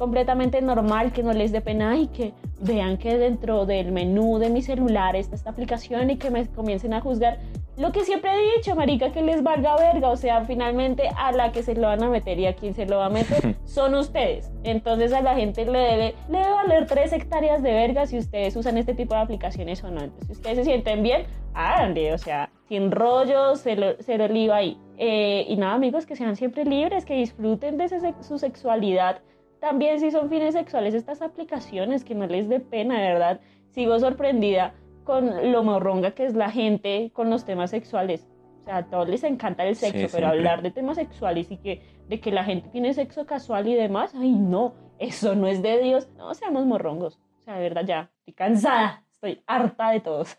completamente 0.03 0.61
normal 0.61 1.13
que 1.13 1.23
no 1.23 1.31
les 1.31 1.53
dé 1.53 1.61
pena 1.61 1.97
y 1.97 2.07
que 2.07 2.33
vean 2.59 2.97
que 2.97 3.17
dentro 3.17 3.65
del 3.65 3.93
menú 3.93 4.37
de 4.37 4.49
mi 4.49 4.61
celular 4.61 5.15
está 5.15 5.33
esta 5.33 5.51
aplicación 5.51 6.09
y 6.09 6.17
que 6.17 6.29
me 6.29 6.45
comiencen 6.47 6.93
a 6.93 6.99
juzgar 6.99 7.39
lo 7.77 7.91
que 7.91 8.03
siempre 8.03 8.29
he 8.31 8.57
dicho, 8.57 8.75
marica, 8.75 9.11
que 9.11 9.21
les 9.21 9.41
valga 9.41 9.75
verga, 9.77 10.09
o 10.09 10.17
sea, 10.17 10.43
finalmente 10.45 11.09
a 11.17 11.31
la 11.31 11.51
que 11.51 11.63
se 11.63 11.73
lo 11.73 11.87
van 11.87 12.03
a 12.03 12.09
meter 12.09 12.37
y 12.37 12.45
a 12.45 12.53
quien 12.53 12.75
se 12.75 12.85
lo 12.85 12.97
va 12.97 13.05
a 13.07 13.09
meter 13.09 13.55
son 13.65 13.95
ustedes. 13.95 14.51
Entonces 14.63 15.11
a 15.13 15.21
la 15.21 15.35
gente 15.35 15.65
le 15.65 15.79
debe, 15.79 16.15
le 16.29 16.37
debe 16.37 16.51
valer 16.51 16.85
tres 16.85 17.13
hectáreas 17.13 17.63
de 17.63 17.71
verga 17.71 18.05
si 18.05 18.17
ustedes 18.17 18.55
usan 18.57 18.77
este 18.77 18.93
tipo 18.93 19.15
de 19.15 19.21
aplicaciones 19.21 19.83
o 19.83 19.89
no. 19.89 20.01
Entonces, 20.01 20.27
si 20.27 20.33
ustedes 20.33 20.57
se 20.57 20.63
sienten 20.65 21.01
bien, 21.01 21.25
háganle, 21.53 22.13
o 22.13 22.17
sea, 22.17 22.51
sin 22.67 22.91
rollos, 22.91 23.61
se 23.61 23.75
lo, 23.75 23.99
se 24.01 24.17
lo 24.19 24.27
liba 24.27 24.57
ahí. 24.57 24.77
Eh, 24.97 25.45
y 25.47 25.55
nada, 25.55 25.73
amigos, 25.73 26.05
que 26.05 26.15
sean 26.15 26.35
siempre 26.35 26.65
libres, 26.65 27.05
que 27.05 27.15
disfruten 27.15 27.77
de 27.77 27.89
su 28.21 28.37
sexualidad. 28.37 29.21
También 29.63 29.97
si 30.01 30.11
son 30.11 30.29
fines 30.29 30.55
sexuales, 30.55 30.93
estas 30.93 31.21
aplicaciones, 31.21 32.03
que 32.03 32.15
no 32.15 32.27
les 32.27 32.49
dé 32.49 32.59
pena, 32.59 32.99
de 32.99 33.13
verdad. 33.13 33.39
Sigo 33.69 33.97
sorprendida 33.97 34.73
con 35.05 35.53
lo 35.53 35.63
morronga 35.63 36.11
que 36.11 36.25
es 36.25 36.35
la 36.35 36.51
gente 36.51 37.11
con 37.13 37.29
los 37.29 37.45
temas 37.45 37.69
sexuales. 37.69 38.27
O 38.59 38.65
sea, 38.65 38.75
a 38.79 38.85
todos 38.87 39.07
les 39.07 39.23
encanta 39.23 39.65
el 39.65 39.77
sexo, 39.77 40.09
pero 40.11 40.27
hablar 40.27 40.63
de 40.63 40.71
temas 40.71 40.97
sexuales 40.97 41.49
y 41.49 41.55
que 41.55 41.81
de 42.09 42.19
que 42.19 42.29
la 42.33 42.43
gente 42.43 42.67
tiene 42.67 42.93
sexo 42.93 43.25
casual 43.25 43.65
y 43.69 43.73
demás, 43.73 44.13
ay 44.17 44.33
no, 44.33 44.73
eso 44.99 45.33
no 45.33 45.47
es 45.47 45.61
de 45.61 45.81
Dios. 45.81 46.09
No 46.17 46.33
seamos 46.33 46.65
morrongos. 46.65 47.17
O 47.39 47.43
sea, 47.43 47.55
de 47.55 47.61
verdad 47.61 47.85
ya, 47.85 48.11
estoy 48.17 48.33
cansada, 48.33 49.05
estoy 49.13 49.43
harta 49.47 49.91
de 49.91 50.01
todos. 50.01 50.37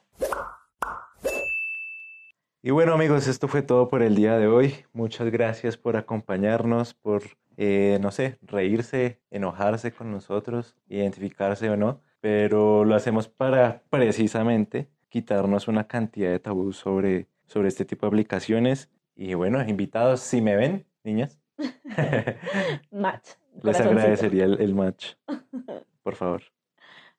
Y 2.61 2.73
bueno 2.73 2.93
amigos, 2.93 3.27
esto 3.27 3.49
fue 3.49 3.63
todo 3.63 3.89
por 3.89 4.03
el 4.03 4.17
día 4.17 4.37
de 4.37 4.49
hoy. 4.49 4.85
Muchas 4.93 5.31
gracias 5.31 5.79
por 5.79 5.97
acompañarnos, 5.97 6.93
por, 6.93 7.23
eh, 7.57 7.99
no 8.01 8.11
sé, 8.11 8.39
reírse, 8.43 9.21
enojarse 9.31 9.93
con 9.93 10.11
nosotros, 10.11 10.77
identificarse 10.89 11.71
o 11.71 11.77
no 11.77 12.01
pero 12.25 12.87
lo 12.87 12.95
hacemos 12.95 13.29
para 13.29 13.83
precisamente 13.91 14.89
quitarnos 15.11 15.69
una 15.69 15.87
cantidad 15.87 16.31
de 16.31 16.39
tabús 16.39 16.79
sobre, 16.79 17.27
sobre 17.45 17.69
este 17.69 17.85
tipo 17.85 18.07
de 18.07 18.09
aplicaciones. 18.09 18.91
Y 19.15 19.35
bueno, 19.35 19.63
invitados, 19.63 20.21
si 20.21 20.41
me 20.41 20.57
ven, 20.57 20.87
niñas. 21.03 21.39
match. 22.91 23.33
Les 23.63 23.79
agradecería 23.79 24.45
el, 24.45 24.75
match, 24.75 25.17
por 26.03 26.15
favor. 26.15 26.45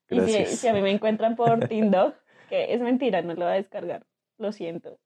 Gracias. 0.07 0.53
Y 0.53 0.55
si, 0.55 0.67
a 0.67 0.73
mí 0.73 0.81
me 0.81 0.89
encuentran 0.89 1.35
por 1.35 1.67
Tinder, 1.67 2.15
que 2.49 2.73
es 2.73 2.81
mentira, 2.81 3.21
no 3.21 3.35
lo 3.35 3.45
voy 3.45 3.53
a 3.53 3.57
descargar, 3.57 4.07
lo 4.39 4.51
siento. 4.51 4.97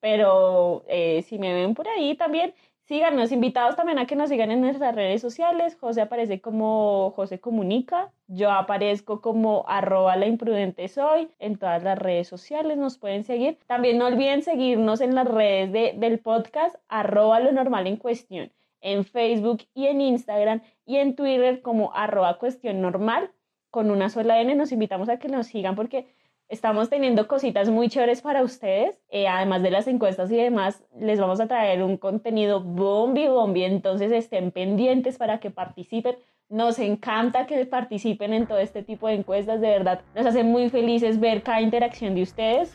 Pero 0.00 0.84
eh, 0.88 1.22
si 1.22 1.38
me 1.38 1.54
ven 1.54 1.72
por 1.72 1.88
ahí 1.88 2.16
también, 2.16 2.52
Síganos, 2.86 3.32
invitados 3.32 3.74
también 3.74 3.98
a 3.98 4.06
que 4.06 4.14
nos 4.14 4.30
sigan 4.30 4.52
en 4.52 4.60
nuestras 4.60 4.94
redes 4.94 5.20
sociales. 5.20 5.76
José 5.80 6.02
aparece 6.02 6.40
como 6.40 7.10
José 7.16 7.40
Comunica. 7.40 8.12
Yo 8.28 8.52
aparezco 8.52 9.20
como 9.20 9.64
arroba 9.66 10.14
la 10.14 10.26
imprudente 10.26 10.86
soy. 10.86 11.28
En 11.40 11.58
todas 11.58 11.82
las 11.82 11.98
redes 11.98 12.28
sociales 12.28 12.78
nos 12.78 12.96
pueden 12.96 13.24
seguir. 13.24 13.58
También 13.66 13.98
no 13.98 14.06
olviden 14.06 14.42
seguirnos 14.42 15.00
en 15.00 15.16
las 15.16 15.26
redes 15.26 15.72
de, 15.72 15.94
del 15.96 16.20
podcast 16.20 16.76
arroba 16.86 17.40
lo 17.40 17.50
normal 17.50 17.88
en 17.88 17.96
cuestión. 17.96 18.52
En 18.80 19.04
Facebook 19.04 19.64
y 19.74 19.86
en 19.86 20.00
Instagram 20.00 20.62
y 20.84 20.98
en 20.98 21.16
Twitter 21.16 21.62
como 21.62 21.92
arroba 21.92 22.38
cuestión 22.38 22.80
normal. 22.80 23.32
Con 23.70 23.90
una 23.90 24.10
sola 24.10 24.40
N 24.40 24.54
nos 24.54 24.70
invitamos 24.70 25.08
a 25.08 25.18
que 25.18 25.26
nos 25.26 25.48
sigan 25.48 25.74
porque 25.74 26.06
Estamos 26.48 26.88
teniendo 26.88 27.26
cositas 27.26 27.68
muy 27.68 27.88
chéveres 27.88 28.20
para 28.20 28.42
ustedes. 28.42 28.96
Eh, 29.10 29.26
además 29.26 29.62
de 29.62 29.70
las 29.70 29.88
encuestas 29.88 30.30
y 30.30 30.36
demás, 30.36 30.82
les 30.98 31.18
vamos 31.18 31.40
a 31.40 31.48
traer 31.48 31.82
un 31.82 31.96
contenido 31.96 32.60
bombi 32.60 33.26
bombi. 33.26 33.64
Entonces 33.64 34.12
estén 34.12 34.52
pendientes 34.52 35.18
para 35.18 35.40
que 35.40 35.50
participen. 35.50 36.16
Nos 36.48 36.78
encanta 36.78 37.46
que 37.46 37.66
participen 37.66 38.32
en 38.32 38.46
todo 38.46 38.58
este 38.58 38.84
tipo 38.84 39.08
de 39.08 39.14
encuestas. 39.14 39.60
De 39.60 39.68
verdad, 39.68 40.02
nos 40.14 40.24
hace 40.24 40.44
muy 40.44 40.70
felices 40.70 41.18
ver 41.18 41.42
cada 41.42 41.60
interacción 41.60 42.14
de 42.14 42.22
ustedes. 42.22 42.72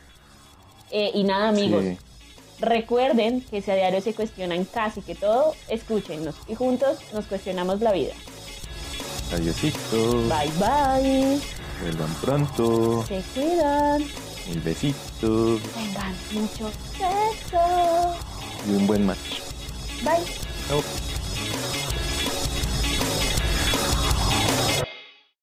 Eh, 0.90 1.10
y 1.14 1.24
nada, 1.24 1.48
amigos. 1.48 1.84
Recuerden 2.60 3.40
que 3.40 3.62
si 3.62 3.70
a 3.70 3.74
diario 3.74 4.02
se 4.02 4.14
cuestionan 4.14 4.64
casi 4.66 5.00
que 5.00 5.14
todo, 5.14 5.54
escúchenos 5.68 6.36
y 6.46 6.54
juntos 6.54 7.00
nos 7.12 7.26
cuestionamos 7.26 7.80
la 7.80 7.92
vida. 7.92 8.12
Adiósito. 9.32 10.22
Bye 10.28 10.50
bye. 10.60 11.61
Vuelvan 11.82 12.14
pronto. 12.20 13.04
Se 13.08 13.20
cuidan. 13.34 14.02
El 14.48 14.60
besito. 14.60 15.58
Tengan 15.74 16.14
mucho 16.32 16.70
sexo. 16.96 18.16
Y 18.68 18.74
un 18.74 18.86
buen 18.86 19.04
match. 19.04 19.40
Bye. 20.04 20.24
Chao. 20.68 20.80